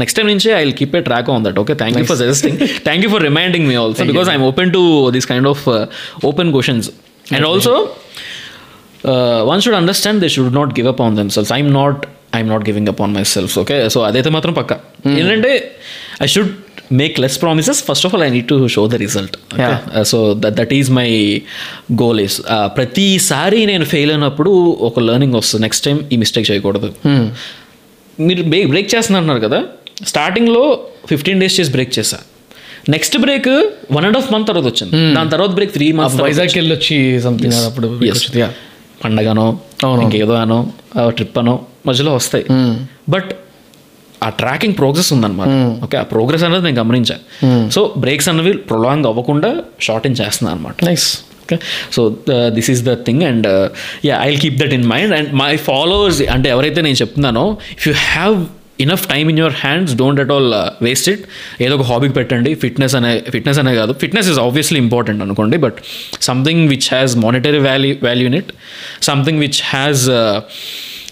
[0.02, 2.58] నెక్స్ట్ టైం నుంచి I will keep a track on that okay thank you for suggesting
[2.88, 4.82] thank you for reminding me also because I'm open to
[5.16, 5.64] this kind of
[6.30, 6.90] open questions
[7.36, 7.74] and also
[9.50, 12.06] one should understand they should not give up on themselves I'm not
[12.36, 14.72] I'm not giving up on myself okay so అదైతే మాత్రం పక్క.
[15.06, 15.52] ఏంటంటే
[16.22, 16.52] I should
[16.92, 19.36] make less promises first of all I need to show the result
[20.04, 21.08] so that that is my
[22.02, 22.42] goal is
[22.76, 24.52] ప్రతిసారి నేను fail అయినప్పుడు
[24.88, 25.62] ఒక learning వస్తుంది.
[25.62, 26.90] Next time ఈ మిస్టేక్ చేయకూడదు.
[28.18, 29.60] మీరు బ్రేక్ బ్రేక్ చేస్తున్నారు కదా?
[30.06, 30.64] స్టార్టింగ్లో
[31.10, 32.18] ఫిఫ్టీన్ డేస్ చేసి బ్రేక్ చేశా.
[32.94, 33.48] Next break
[33.96, 34.92] one and half month తర్వాత వచ్చింది.
[35.14, 37.88] దాని తర్వాత బ్రేక్ త్రీ మంత్స్ వైజాగ్ వెళ్ళి వచ్చి సంథింగ్ అప్పుడు.
[39.04, 39.46] పండగనో.
[40.04, 40.58] ఇంకేదో అనో
[41.16, 41.54] ట్రిప్ అనో
[41.86, 42.44] మధ్యలో వస్తాయి.
[43.14, 43.30] బట్
[44.24, 45.54] ఆ ట్రాకింగ్ ప్రోగ్రెస్ ఉందన్నమాట.
[45.84, 47.16] ఓకే ఆ ప్రోగ్రెస్ అనేది నేను గమనించా.
[47.74, 49.50] సో బ్రేక్స్ అనేవి ప్రొలాంగ్ అవ్వకుండా
[49.88, 51.08] షార్టెన్ చేస్తున్నాను అనమాట nice
[51.44, 51.56] okay
[51.92, 52.02] so
[52.54, 53.46] this is the thing and
[54.08, 57.44] yeah I keep that in mind and my followers అంటే ఎవరైతే నేను చెప్తున్నానో
[57.76, 58.36] if you have
[58.84, 60.50] enough time in your hands don't at all
[60.86, 61.22] waste it
[61.64, 62.50] ఏదో ఒక హాబీకి పెట్టండి.
[62.64, 63.92] ఫిట్నెస్ అనే fitness అనే కాదు.
[64.02, 65.78] ఫిట్నెస్ ఇస్ ఆబ్వియస్లీ ఇంపార్టెంట్ అనుకోండి but
[66.30, 68.52] something which has monetary value value in it
[69.10, 70.04] something which has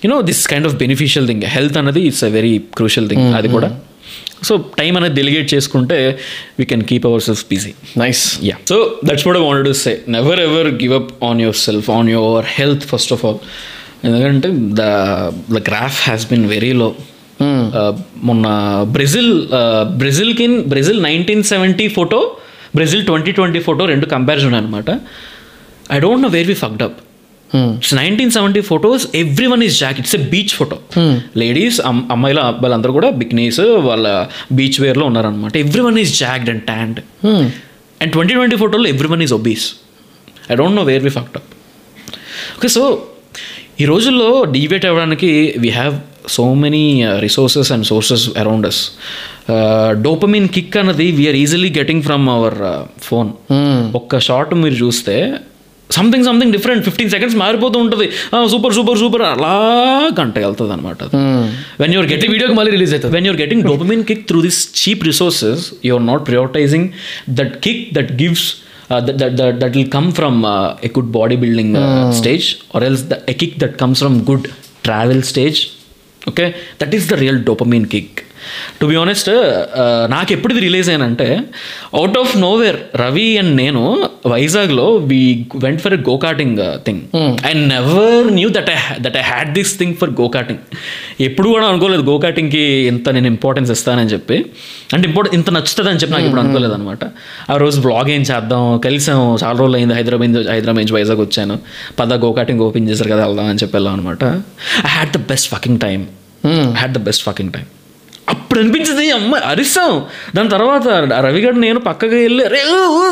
[0.04, 3.70] you know this kind of beneficial thing health అనేది it's a very crucial thing అది కూడా.
[4.48, 5.98] So time అనేది delegate చేసుకుంటే
[6.58, 7.70] we can keep our self busy
[8.02, 8.58] nice yeah.
[8.70, 8.76] So
[9.08, 9.94] that's what i wanted to say.
[10.16, 13.38] Never ever give up on yourself on your health first of all.
[14.06, 14.48] ఎందుకంటే
[14.80, 14.84] the
[15.56, 16.88] the graph has been very low
[18.22, 18.46] మొన్న
[18.96, 19.32] Brazil
[19.98, 22.20] బ్రెజిల్కి Brazil nineteen seventy photo
[22.76, 24.90] Brazil twenty twenty photo రెండు comparison అనమాట
[25.92, 26.98] I don't know where we fucked up
[27.98, 30.76] nineteen seventy photos every one is jack it's a beach photo
[31.36, 31.78] ladies
[32.14, 34.06] అమ్మాయిల అబ్బాయిలందరూ కూడా bikinis వాళ్ళ
[34.52, 37.00] beach వేర్లో ఉన్నారనమాట every one is jacked and tanned
[38.00, 39.66] and twenty twenty ఫోటోలో every one is obese
[40.50, 41.50] I don't know where we fucked up
[42.56, 42.82] okay so
[43.80, 45.94] ఈ రోజుల్లో డివేట్ అవ్వడానికి we have
[46.36, 46.84] so many
[47.26, 48.82] resources and sources around us
[50.06, 52.58] dopamine kick అన్నది we're easily getting from our
[53.08, 53.30] phone
[54.00, 55.16] ఒక్క short మీరు చూస్తే
[55.90, 58.06] something something different fifteen seconds మారిపోతూ ఉంటుంది.
[58.52, 59.52] Super super super అలా
[60.20, 61.02] గంట వెళ్తుంది అనమాట
[61.82, 63.12] వెన్ యువర్ గెటింగ్ వీడియోకి మళ్ళీ రిలీజ్ అవుతుంది.
[63.14, 66.88] When your getting dopamine kick through this cheap resources you not prioritizing
[67.30, 68.46] that kick that gives
[69.62, 70.40] that will come from
[70.88, 71.76] a good body building
[72.20, 74.48] stage or else the a kick that comes from good
[74.88, 75.60] travel stage
[76.26, 76.54] okay?
[76.78, 78.26] That is the real dopamine kick.
[78.80, 79.30] To be honest
[80.14, 81.28] నాకు ఎప్పుడు ఇది release అయ్యానంటే
[82.00, 83.82] out of nowhere Ravi and నేను
[84.34, 85.20] వైజాగ్లో we
[85.64, 87.02] went for go karting thing
[87.50, 90.62] I never knew that I that I had this thing for go karting
[91.28, 94.38] ఎప్పుడు కూడా అనుకోలేదు go కార్టింగ్కి ఇంత నేను ఇంపార్టెన్స్ ఇస్తానని చెప్పి.
[94.94, 97.04] అంటే ఇంపార్టెంట్ ఇంత నచ్చుతుంది అని చెప్పి నాకు ఇప్పుడు అనుకోలేదు అనమాట
[97.52, 101.56] ఆ రోజు బ్లాగ్ ఏం చేద్దాం కలిసాం చాలా రోజులు అయింది హైదరాబాద్ హైదరాబాద్ నుంచి వైజాగ్ వచ్చాను.
[102.00, 104.24] పద గో కార్టింగ్ ఓపెన్ చేశారు కదా వెళ్దాం అని చెప్పి వెళ్ళాం అనమాట
[104.88, 106.00] I had the best fucking time
[106.80, 107.66] had the best fucking time
[108.28, 109.92] అప్పుడు అనిపించింది అమ్మ అరిస్తాం.
[110.36, 110.86] దాని తర్వాత
[111.26, 112.60] రవి గారు నేను పక్కకి వెళ్ళి అరే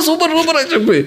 [0.07, 0.99] సూపర్ సూపర్ అని చెప్పి.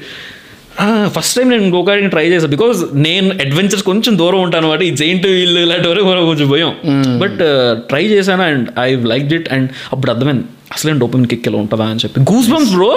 [1.09, 5.25] ఫస్ట్ టైం నేను గోకార్టింగ్ ట్రై చేశాను బికాజ్ నేను అడ్వెంచర్స్ కొంచెం దూరం ఉంటాను వాటి ఈ జైంట్
[5.27, 6.71] వీల్ ఇలాంటి వరకు మనకు కొంచెం భయం.
[7.19, 7.39] బట్
[7.87, 11.85] ట్రై చేశాను and I like it and అప్పుడు అర్థమైంది అసలే డోపమిన్ కిక్ ఇలా ఉంటుందా?
[11.85, 12.21] అని చెప్పి.
[12.33, 12.91] గూస్ బంప్స్ బ్రో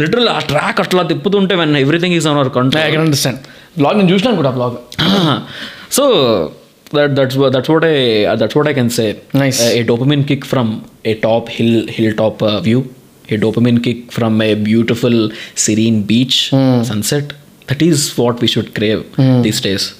[0.00, 3.40] లిటరల్ ఆ ట్రాక్ అట్లా తిప్పుతుంటే when everything is our control I can understand
[3.78, 4.76] blog నేను చూసినాను కూడా blog
[5.92, 6.04] so
[6.94, 7.38] that's
[7.84, 8.74] I that's what I
[10.24, 10.80] kick from
[11.14, 12.84] top hill hill top view
[13.32, 16.38] a dopamine kick from beautiful serene beach
[16.84, 17.32] sunset
[17.70, 19.02] that is what we should crave
[19.42, 19.92] these days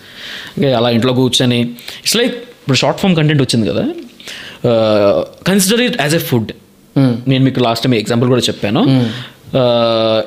[0.77, 1.61] అలా ఇంట్లో కూర్చొని
[2.05, 3.85] it's like ఇప్పుడు short form content వచ్చింది కదా.
[5.47, 6.53] Consider it as a food
[7.29, 8.83] నేను మీకు last time example కూడా చెప్పాను.
[8.83, 9.07] Hmm.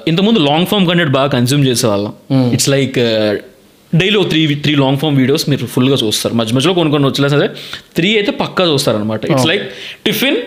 [0.08, 2.14] ఇంతకుముందు లాంగ్ ఫామ్ కంటెంట్ బాగా కన్సూమ్ చేసేవాళ్ళం.
[2.32, 2.54] Hmm.
[2.54, 3.00] It's like
[4.02, 6.34] daily three three long form videos మీరు ఫుల్గా చూస్తారు.
[6.40, 7.48] మధ్య మధ్యలో కొన్ని కొన్ని వచ్చేలా సరే
[7.98, 9.66] త్రీ అయితే పక్కా చూస్తారు అనమాట it's like
[10.08, 10.40] tiffin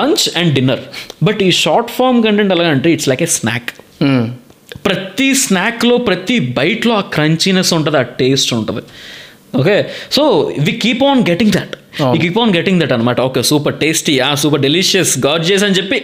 [0.00, 0.82] lunch and dinner
[1.28, 3.70] but ఈ షార్ట్ ఫామ్ కంటెంట్ ఎలాగంటే ఇట్స్ లైక్ ఏ స్నాక్
[4.86, 8.82] ప్రతి స్నాక్లో ప్రతి బైట్లో ఆ క్రంచీనెస్ ఉంటుంది ఆ టేస్ట్ ఉంటుంది.
[9.60, 9.76] Okay
[10.16, 10.22] so
[10.66, 11.72] we keep on getting that
[12.12, 15.98] we keep on getting that అనమాట ఓకే సూపర్ టేస్టీ ఆ సూపర్ డెలిషియస్ గార్జియస్ అని చెప్పి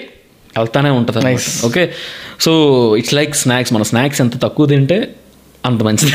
[0.59, 1.33] వెళ్తానే ఉంటుంది.
[1.69, 1.85] Okay
[2.45, 2.53] so
[3.01, 4.99] it's like snacks మన స్నాక్స్ ఎంత తక్కువ తింటే
[5.71, 6.13] అంత మంచిది.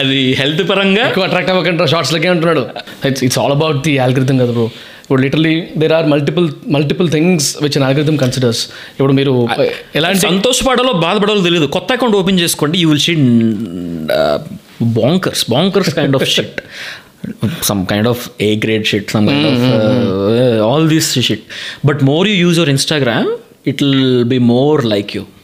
[0.00, 2.64] అది హెల్త్ పరంగా ఎక్కువ అట్రాక్ట్ అవ్వకుండా షార్ట్స్లోకే ఉంటున్నాడు.
[3.10, 4.66] It's it's all about the algorithm కదా బ్రో
[5.02, 8.60] ఇప్పుడు literally there are multiple multiple things which an algorithm considers
[8.92, 9.32] ఇప్పుడు మీరు
[10.00, 13.14] ఎలాంటి సంతోషపడాలో బాధపడాలో తెలియదు కొత్త అకౌంట్ ఓపెన్ చేసుకోండి you will see
[15.00, 16.60] bonkers bonkers kind of shit
[17.70, 19.28] some kind of A grade shit some
[20.70, 21.44] all this shit
[21.90, 23.28] but more you use your Instagram
[23.72, 24.80] it will be more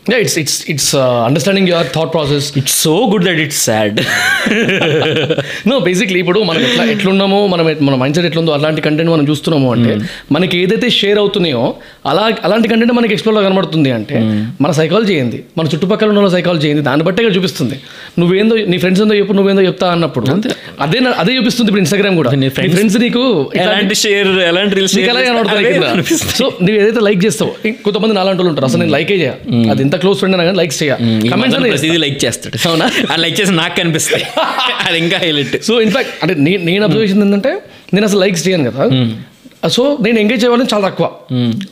[0.08, 0.90] like you it's it's it's
[1.26, 3.98] understanding your thought process it's so good that it's sad
[5.70, 9.68] no basically ఇప్పుడు మనం ఎట్లా ఎట్లున్నామో మనం మన mind set ఎట్లుందో అలాంటి content మనం చూస్తున్నాము
[9.72, 9.92] అంటే
[10.32, 11.62] మనకి ఏదైతే షేర్ అవుతున్నాయో
[12.10, 14.16] అలా అలాంటి కంటెంట్ మనకి ఎక్స్ప్లోర్ కనబడుతుంది అంటే
[14.64, 15.38] మన సైకాలజీ ఏంది?
[15.58, 16.82] మన చుట్టుపక్కల ఉన్న సైకాలజీ ఏంది?
[16.82, 17.76] దాన్ని బట్టే చూపిస్తుంది.
[18.18, 20.26] నువ్వేందో నీ ఫ్రెండ్స్ ఏందో చెప్పు నువ్వేందో చెప్తా అన్నప్పుడు
[20.84, 22.30] అదే అదే చూపిస్తుంది ఇప్పుడు ఇన్స్టాగ్రామ్ కూడా.
[22.42, 23.22] నీ ఫ్రెండ్స్ నీకు
[23.64, 27.52] ఎలాంటి షేర్ ఎలాంటి రీల్స్ నీకు అలాగే కనబడుతుంది సో నువ్వు ఏదైతే లైక్ చేస్తావు
[27.86, 29.32] కొంతమంది నాలాంటి వాళ్ళు ఉంటారు అసలు నేను లైకే చేయ?
[29.72, 30.94] అది ఎంత క్లోజ్ ఫ్రెండ్ కానీ లైక్స్ చేయ.
[31.32, 32.68] కమెంట్స్ ప్రతిదీ లైక్ చేస్తాడు.
[32.68, 32.90] అవునా?
[33.16, 34.24] లైక్ చేసి నాకు కనిపిస్తాయి.
[34.88, 36.34] అది ఇంకా హైలైట్ సో ఇన్ఫాక్ట్ అంటే
[36.64, 37.62] నేను అబ్జర్వ్ చేసింది ఏంటంటే
[37.94, 38.84] నేను అసలు లైక్స్ చేయను కదా.
[39.68, 41.10] సో నేను ఎంగేజ్ అవ్వాలని చాలా తక్కువ.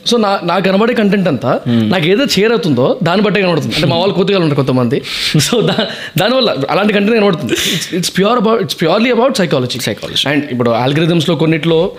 [0.05, 3.75] సో నా నాకు కనబడే కంటెంట్ అంతా నాకు ఏదైతే షేర్ అవుతుందో దాన్ని బట్టే కనబడుతుంది.
[3.75, 5.01] అంటే మా వాళ్ళు కొద్దిగా ఉంటారు కొంతమంది.
[5.39, 5.87] సో దా
[6.17, 7.53] దానివల్ల అలాంటి కంటెంట్ కనబడుతుంది.
[7.97, 10.27] It's pure about it's purely about psychology Psychology.
[10.27, 11.91] And ఇప్పుడు ఆల్గరిథమ్స్లో కొన్నిట్లో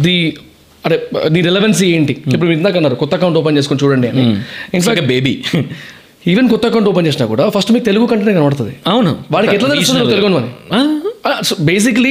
[0.00, 0.36] ది
[0.86, 0.96] అదే
[1.30, 2.14] నీ రెలవెన్సీ ఏంటి?
[2.26, 4.24] ఇప్పుడు మీరు ఇందాక అన్నారు కొత్త అకౌంట్ ఓపెన్ చేసుకొని చూడండి అని.
[4.76, 5.34] ఇన్ఫాక్ట్ బేబీ
[6.32, 8.72] ఈవెన్ కొత్త అకౌంట్ ఓపెన్ చేసినా కూడా ఫస్ట్ మీకు తెలుగు కంటెంట్ కనబడుతుంది.
[8.86, 9.10] అవును.
[9.34, 10.48] వాడికి ఎట్లా తెలుస్తుంది తెలుగు అని?
[11.68, 12.10] బేసిక్లీ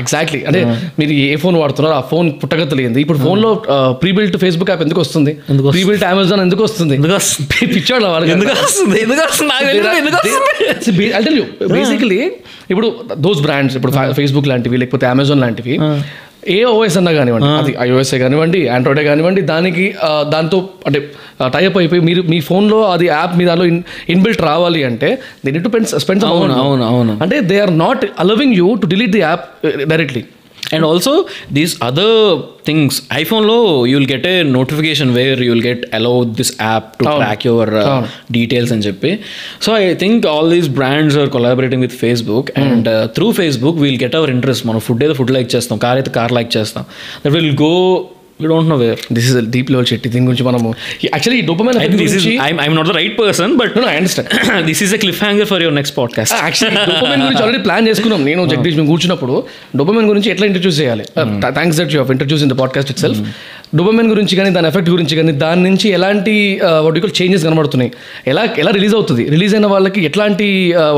[0.00, 0.60] ఎగ్జాక్ట్లీ అంటే
[0.98, 3.50] మీరు ఏ ఫోన్ వాడుతున్నారో ఆ ఫోన్ పుట్టగతులు ఏంది ఇప్పుడు ఫోన్లో
[4.02, 5.32] ప్రీ బిల్ట్ ఫేస్బుక్ యాప్ ఎందుకు వస్తుంది?
[5.52, 6.96] ఎందుకు ప్రీ బిల్ట్ అమెజాన్ ఎందుకు వస్తుంది?
[7.74, 8.98] పిచ్చాడు వాడు ఎందుకు వస్తుంది?
[10.72, 11.06] వస్తుంది?
[11.76, 12.20] బేసికలీ
[12.72, 12.88] ఇప్పుడు
[13.26, 15.76] దోస్ బ్రాండ్స్ ఇప్పుడు ఫేస్బుక్ లాంటివి లేకపోతే అమెజాన్ లాంటివి
[16.50, 19.84] ఏ ఓఎస్ అన్నా కానివ్వండి అది ఐఓఎస్ఏ కానివ్వండి ఆండ్రాయిడే కానివ్వండి దానికి
[20.28, 20.98] దాంతో అంటే
[21.56, 23.66] టైప్ అయిపోయి మీరు మీ ఫోన్లో అది యాప్ మీ దానిలో
[24.14, 25.08] ఇన్బిల్ట్ రావాలి అంటే
[25.44, 27.14] దే నీడ్ టు స్పెండ్ అవును అవును అవును.
[27.22, 29.44] అంటే they are not allowing you to delete the app
[29.88, 30.22] directly
[30.74, 31.12] and also
[31.58, 32.16] these other
[32.68, 33.58] things ఐఫోన్లో
[33.90, 37.72] you will get a notification where you will get allow this app to track your
[38.36, 39.12] details అని చెప్పి.
[39.66, 44.16] So I think all these brands are collaborating with Facebook and through Facebook we'll get
[44.20, 46.84] our interest మనం food ఏదో food like చేస్తాం car అయితే car like చేస్తాం.
[47.24, 47.74] That will go
[48.40, 50.68] you don't know where this is deep level shit దీని గురించి మనము
[51.04, 54.30] actually dopamine this is I'm not the right person but I understand
[54.66, 58.24] this is a cliffhanger for your next podcast actually dopamine గురించి already plan చేసుకున్నాం.
[58.24, 59.44] నేను జగదీష్ మేము కూర్చున్నప్పుడు
[59.76, 61.04] dopamine గురించి ఎట్లా ఇంట్రడ్యూస్ చేయాలి?
[61.52, 63.20] Thanks that you have introduce in the podcast itself
[63.76, 66.34] dopamine గురించి కానీ దాని ఎఫెక్ట్ గురించి కానీ దాని నుంచి ఎలాంటి
[66.86, 67.90] వడికల్ చేంజెస్ కనబడుతున్నాయి.
[68.32, 69.24] ఎలా ఎలా రిలీజ్ అవుతుంది?
[69.34, 70.46] రిలీజ్ అయిన వాళ్ళకి ఎట్లాంటి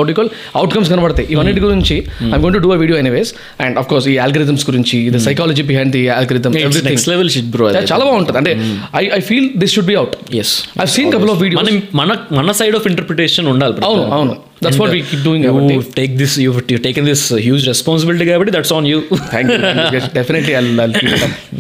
[0.01, 0.29] వడికల్
[0.61, 1.29] అవుట్కమ్స్ కనబడతాయి?
[1.35, 1.97] ఇవన్నిటి గురించి
[2.35, 3.33] I gonna do a video anyways
[3.67, 6.55] and of course ఈ ఆల్గరిథమ్స్ గురించి the psychology behind the algorithm
[7.13, 8.39] level shit bro చాలా బాగుంటుంది.
[8.43, 8.53] అంటే
[9.03, 11.59] I I feel this should be out as I seen couple of video
[12.03, 13.77] మన మన side of interpretation ఉండాలి.
[13.91, 14.37] అవును అవును.
[14.65, 18.53] That's what we keep doing you take this you've, you've taken this huge responsibility కాబట్టి
[18.57, 18.99] that's on you.
[19.33, 19.59] Thank you
[20.19, 20.55] definitely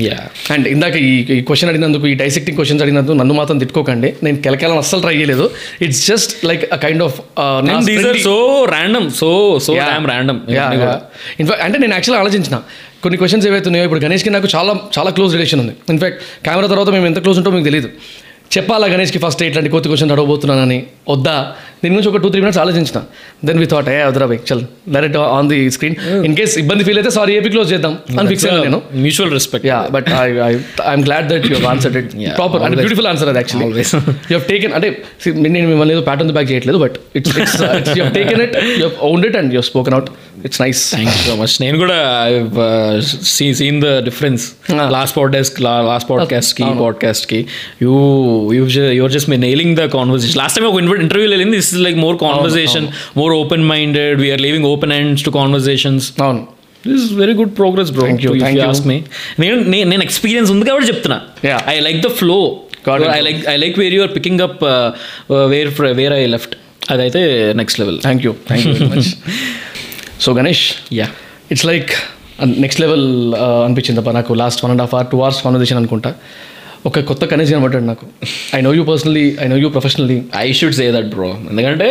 [0.08, 0.22] yeah.
[0.54, 4.10] అండ్ ఇందాక ఈ ఈ క్వశ్చన్ అడిగినందుకు ఈ డైసెక్టింగ్ క్వశ్చన్స్ అడిగినందుకు నన్ను మాత్రం తిట్టుకోకండి.
[4.26, 5.46] నేను కెలకెలని అస్సలు ట్రై చేయలేదు.
[5.86, 7.18] It's just like a kind of
[7.72, 8.36] and these are so
[8.76, 9.28] random so
[9.66, 10.38] so damn random.
[11.40, 12.56] ఇన్ఫాక్ట్ అంటే నేను యాక్చువల్గా ఆలోచించిన.
[13.04, 15.74] కొన్ని క్వశ్చన్స్ ఏవైతే ఉన్నాయో ఇప్పుడు గణేష్కి నాకు చాలా చాలా క్లోజ్ రిలేషన్ ఉంది.
[15.92, 17.88] ఇన్ఫాక్ట్ కెమెరా తర్వాత మేము ఎంత క్లోజ్ ఉంటామో మీకు తెలియదు
[18.50, 20.78] చెప్పాలా గణేష్కి ఫస్ట్ ఇట్లాంటి కొత్త క్వశ్చన్ అడగబోతున్నానని?
[21.08, 21.34] వద్దా?
[21.82, 22.98] దీని గురించి ఒక టూ త్రీ మినిట్స్ ఆలోచించిన.
[23.44, 24.62] దెన్ వి థాట్ ఏ వద్దురా బై చల్
[24.94, 25.94] direct on the screen
[26.26, 27.94] in case ఇబ్బంది ఫీల్ అయితే సారీ ఏపీ క్లోజ్ చేద్దాం.
[28.18, 28.78] అని ఫిక్స్ అయ్యాను నేను.
[29.04, 30.26] Mutual respect yeah but I
[30.88, 32.80] I'm glad that you answer it Yeah, proper always.
[32.80, 33.84] Beautiful answer అది యాక్చువల్లీ.
[34.24, 34.90] యూ హెవ్ టేకెన్ అంటే
[35.46, 37.56] నేను మిమ్మల్ని ఏదో ప్యాటర్న్ బ్యాక్ చేయట్లేదు but it's it's
[37.90, 40.10] you have taken it you have owned it and you spoken out
[40.44, 41.98] it's nice thank you so much నేను కూడా
[43.30, 44.44] see seen the difference.
[44.96, 45.58] Last podcast
[45.90, 47.40] last పాడ్కాస్ట్కి పాడ్కాస్ట్కి
[47.82, 47.94] you
[48.56, 48.62] you
[48.98, 52.16] your just me nailing the conversation last time ఒక interview వెళ్ళింది this is like more
[52.24, 52.86] conversation
[53.20, 56.42] more open minded we're living open hands to conversations అవును
[56.84, 58.68] this is very good progress bro Thank you, thank you.
[58.72, 58.98] Ask me
[59.44, 59.56] నేను
[59.92, 61.18] నేను experience ఉంది కాబట్టి చెప్తున్నా
[61.50, 61.60] Yeah.
[61.74, 62.38] I like the flow
[63.18, 64.62] I like I like where you're picking up
[65.54, 66.54] where where I left
[66.92, 67.20] అదైతే
[67.60, 69.02] next level thank you thank you
[70.26, 70.64] so Ganesh
[71.00, 71.06] yeah
[71.52, 71.90] it's like
[72.64, 73.06] next level
[73.66, 74.32] అనిపించింది నాకు.
[74.42, 76.10] Last one and half hour two hours conversation అనుకుంటా.
[76.86, 78.04] ఒక కొత్త connection అనమాట నాకు.
[78.56, 81.88] I know you personally I know you professionally I should say that bro ఎందుకంటే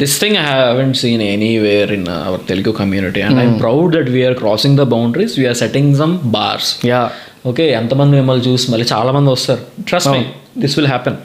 [0.00, 4.36] this thing I haven't seen anywhere in our Telugu community and I'm proud that we're
[4.40, 7.02] crossing the boundaries we're setting some bars yeah
[7.46, 10.22] okay ఎంతమంది మిమ్మల్ని చూసి మళ్ళీ చాలా మంది వస్తారు trust me
[10.58, 11.18] this will happen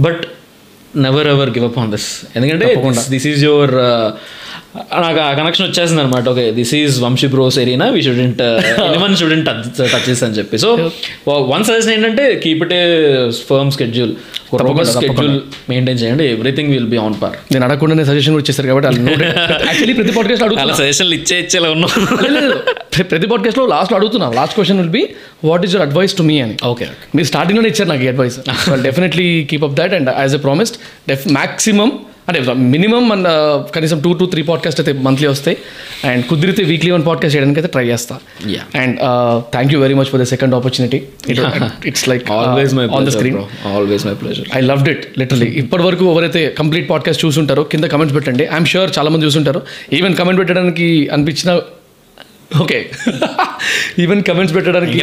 [0.00, 0.22] but
[0.98, 2.66] never ever give up on this ఎందుకంటే
[3.14, 3.74] this is your
[5.04, 8.40] నాకు ఆ కనెక్షన్ వచ్చేసింది అనమాట okay this is Vamshi bros arena we student
[8.86, 10.58] eleven student touch touches అని చెప్పి.
[10.64, 10.68] సో
[11.52, 12.84] వన్ సజెషన్ ఏంటంటే keep it a
[13.50, 14.12] firm schedule
[14.92, 15.36] schedule
[15.70, 16.24] maintain చేయండి.
[16.36, 18.88] Everything will be on par నేను అడగకుండా సజెషన్ కూడా ఇచ్చేస్తారు కాబట్టి
[19.68, 20.66] యాక్చువల్లీ ప్రతి పాడ్కాస్ట్ అడుగుతున్నా.
[20.66, 21.90] అలా సజెషన్లు ఇచ్చే ఇచ్చేలా ఉన్నాం
[23.12, 24.28] ప్రతి పాడ్కాస్ట్లో లాస్ట్లో అడుగుతున్నా.
[24.38, 25.02] Last question will be
[25.50, 26.56] what is your advice to me అని.
[26.72, 28.38] ఓకే మీరు స్టార్టింగ్లోనే ఇచ్చారు నాకు advice
[28.88, 30.78] definitely keep up that and as a promised
[31.12, 31.90] def maximum
[32.28, 32.40] అంటే
[32.74, 33.28] మినిమం మన
[33.74, 35.56] కనీసం టూ టు త్రీ పాడ్కాస్ట్ అయితే మంత్లీ వస్తాయి.
[36.04, 38.18] అండ్ కుదిరితే వీక్లీ వన్ పాడ్కాస్ట్ చేయడానికి అయితే ట్రై చేస్తా.
[38.74, 38.96] And
[39.50, 41.02] thank you very much for the second opportunity
[41.86, 45.82] it's like always my on the screen always my pleasure I loved it literally ఇప్పటి
[45.82, 48.44] వరకు ఎవరైతే complete podcast చూసుంటారో కింద comments పెట్టండి.
[48.44, 49.62] I'm sure చాలా మంది చూసుంటారు.
[49.92, 51.60] ఈవెన్ కమెంట్ పెట్టడానికి అనిపించిన
[52.60, 52.78] ఓకే.
[54.04, 54.98] ఈవెన్ కమెంట్స్ పెట్టడానికి.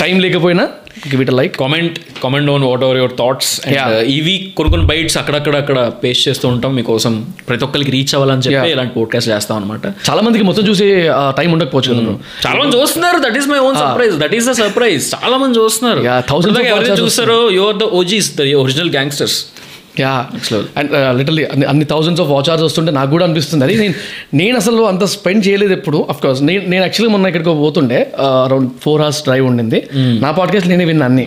[0.00, 0.64] టైం లేకపోయినా
[1.12, 3.50] give like comment comment on whatever your thoughts.
[4.16, 6.70] ఇవి కొన్ని కొన్ని బైట్స్ అక్కడక్కడ అక్కడ పేస్ట్ చేస్తూ ఉంటాం.
[6.76, 7.14] మీకోసం
[7.48, 8.70] ప్రతి ఒక్కరికి రీచ్ అవ్వాలని చెప్పి.
[8.74, 10.86] ఇలాంటి పోడ్కాస్ట్ చేస్తాం అనమాట చాలా మందికి మొత్తం చూసే
[11.38, 12.16] టైం ఉండకపోవచ్చు కదా bro.
[12.46, 13.18] చాలా మంది చూస్తున్నారు.
[13.26, 16.00] That is my own surprise that is the surprise చాలా మంది చూస్తున్నారు.
[16.76, 19.38] Watchers చూస్తారో your the OGs the original gangsters
[20.02, 20.14] yeah.
[20.78, 23.62] And literally అన్ని అన్ని థౌసండ్స్ ఆఫ్ వాచ్ అవర్స్ వస్తుంటే నాకు కూడా అనిపిస్తుంది.
[23.66, 23.94] అది నేను
[24.40, 26.00] నేను అసలు అంత స్పెండ్ చేయలేదు ఎప్పుడు.
[26.14, 28.00] అఫ్ కోర్స్ నేను నేను యాక్చువల్లీ మొన్న ఇక్కడికి పోతుండే
[28.46, 29.80] అరౌండ్ ఫోర్ అవర్స్ డ్రైవ్ ఉండింది.
[30.24, 31.26] నా పాడ్కాస్ట్ నేనే విన్నా అన్ని.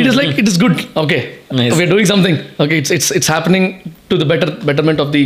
[0.00, 1.20] It is like it is good okay.
[1.78, 3.68] We're doing something okay it's it's it's happening
[4.10, 5.22] to the better betterment of the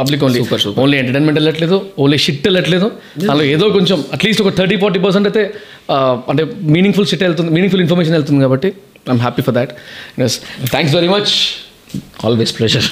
[0.00, 0.40] public only.
[0.84, 2.88] Only entertainment వెళ్ళట్లేదు only shit వెళ్ళట్లేదు.
[3.30, 5.44] అందులో ఏదో కొంచెం అట్లీస్ట్ ఒక థర్టీ ఫార్టీ పర్సెంట్ అయితే
[5.94, 6.42] uh, అంటే
[6.74, 8.70] meaningful shit వెళ్తుంది meaningful information వెళ్తుంది కాబట్టి
[9.10, 9.72] I'm happy for that
[10.26, 10.36] yes
[10.74, 11.32] thanks very much
[12.24, 12.88] always pleasure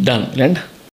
[0.00, 0.58] done and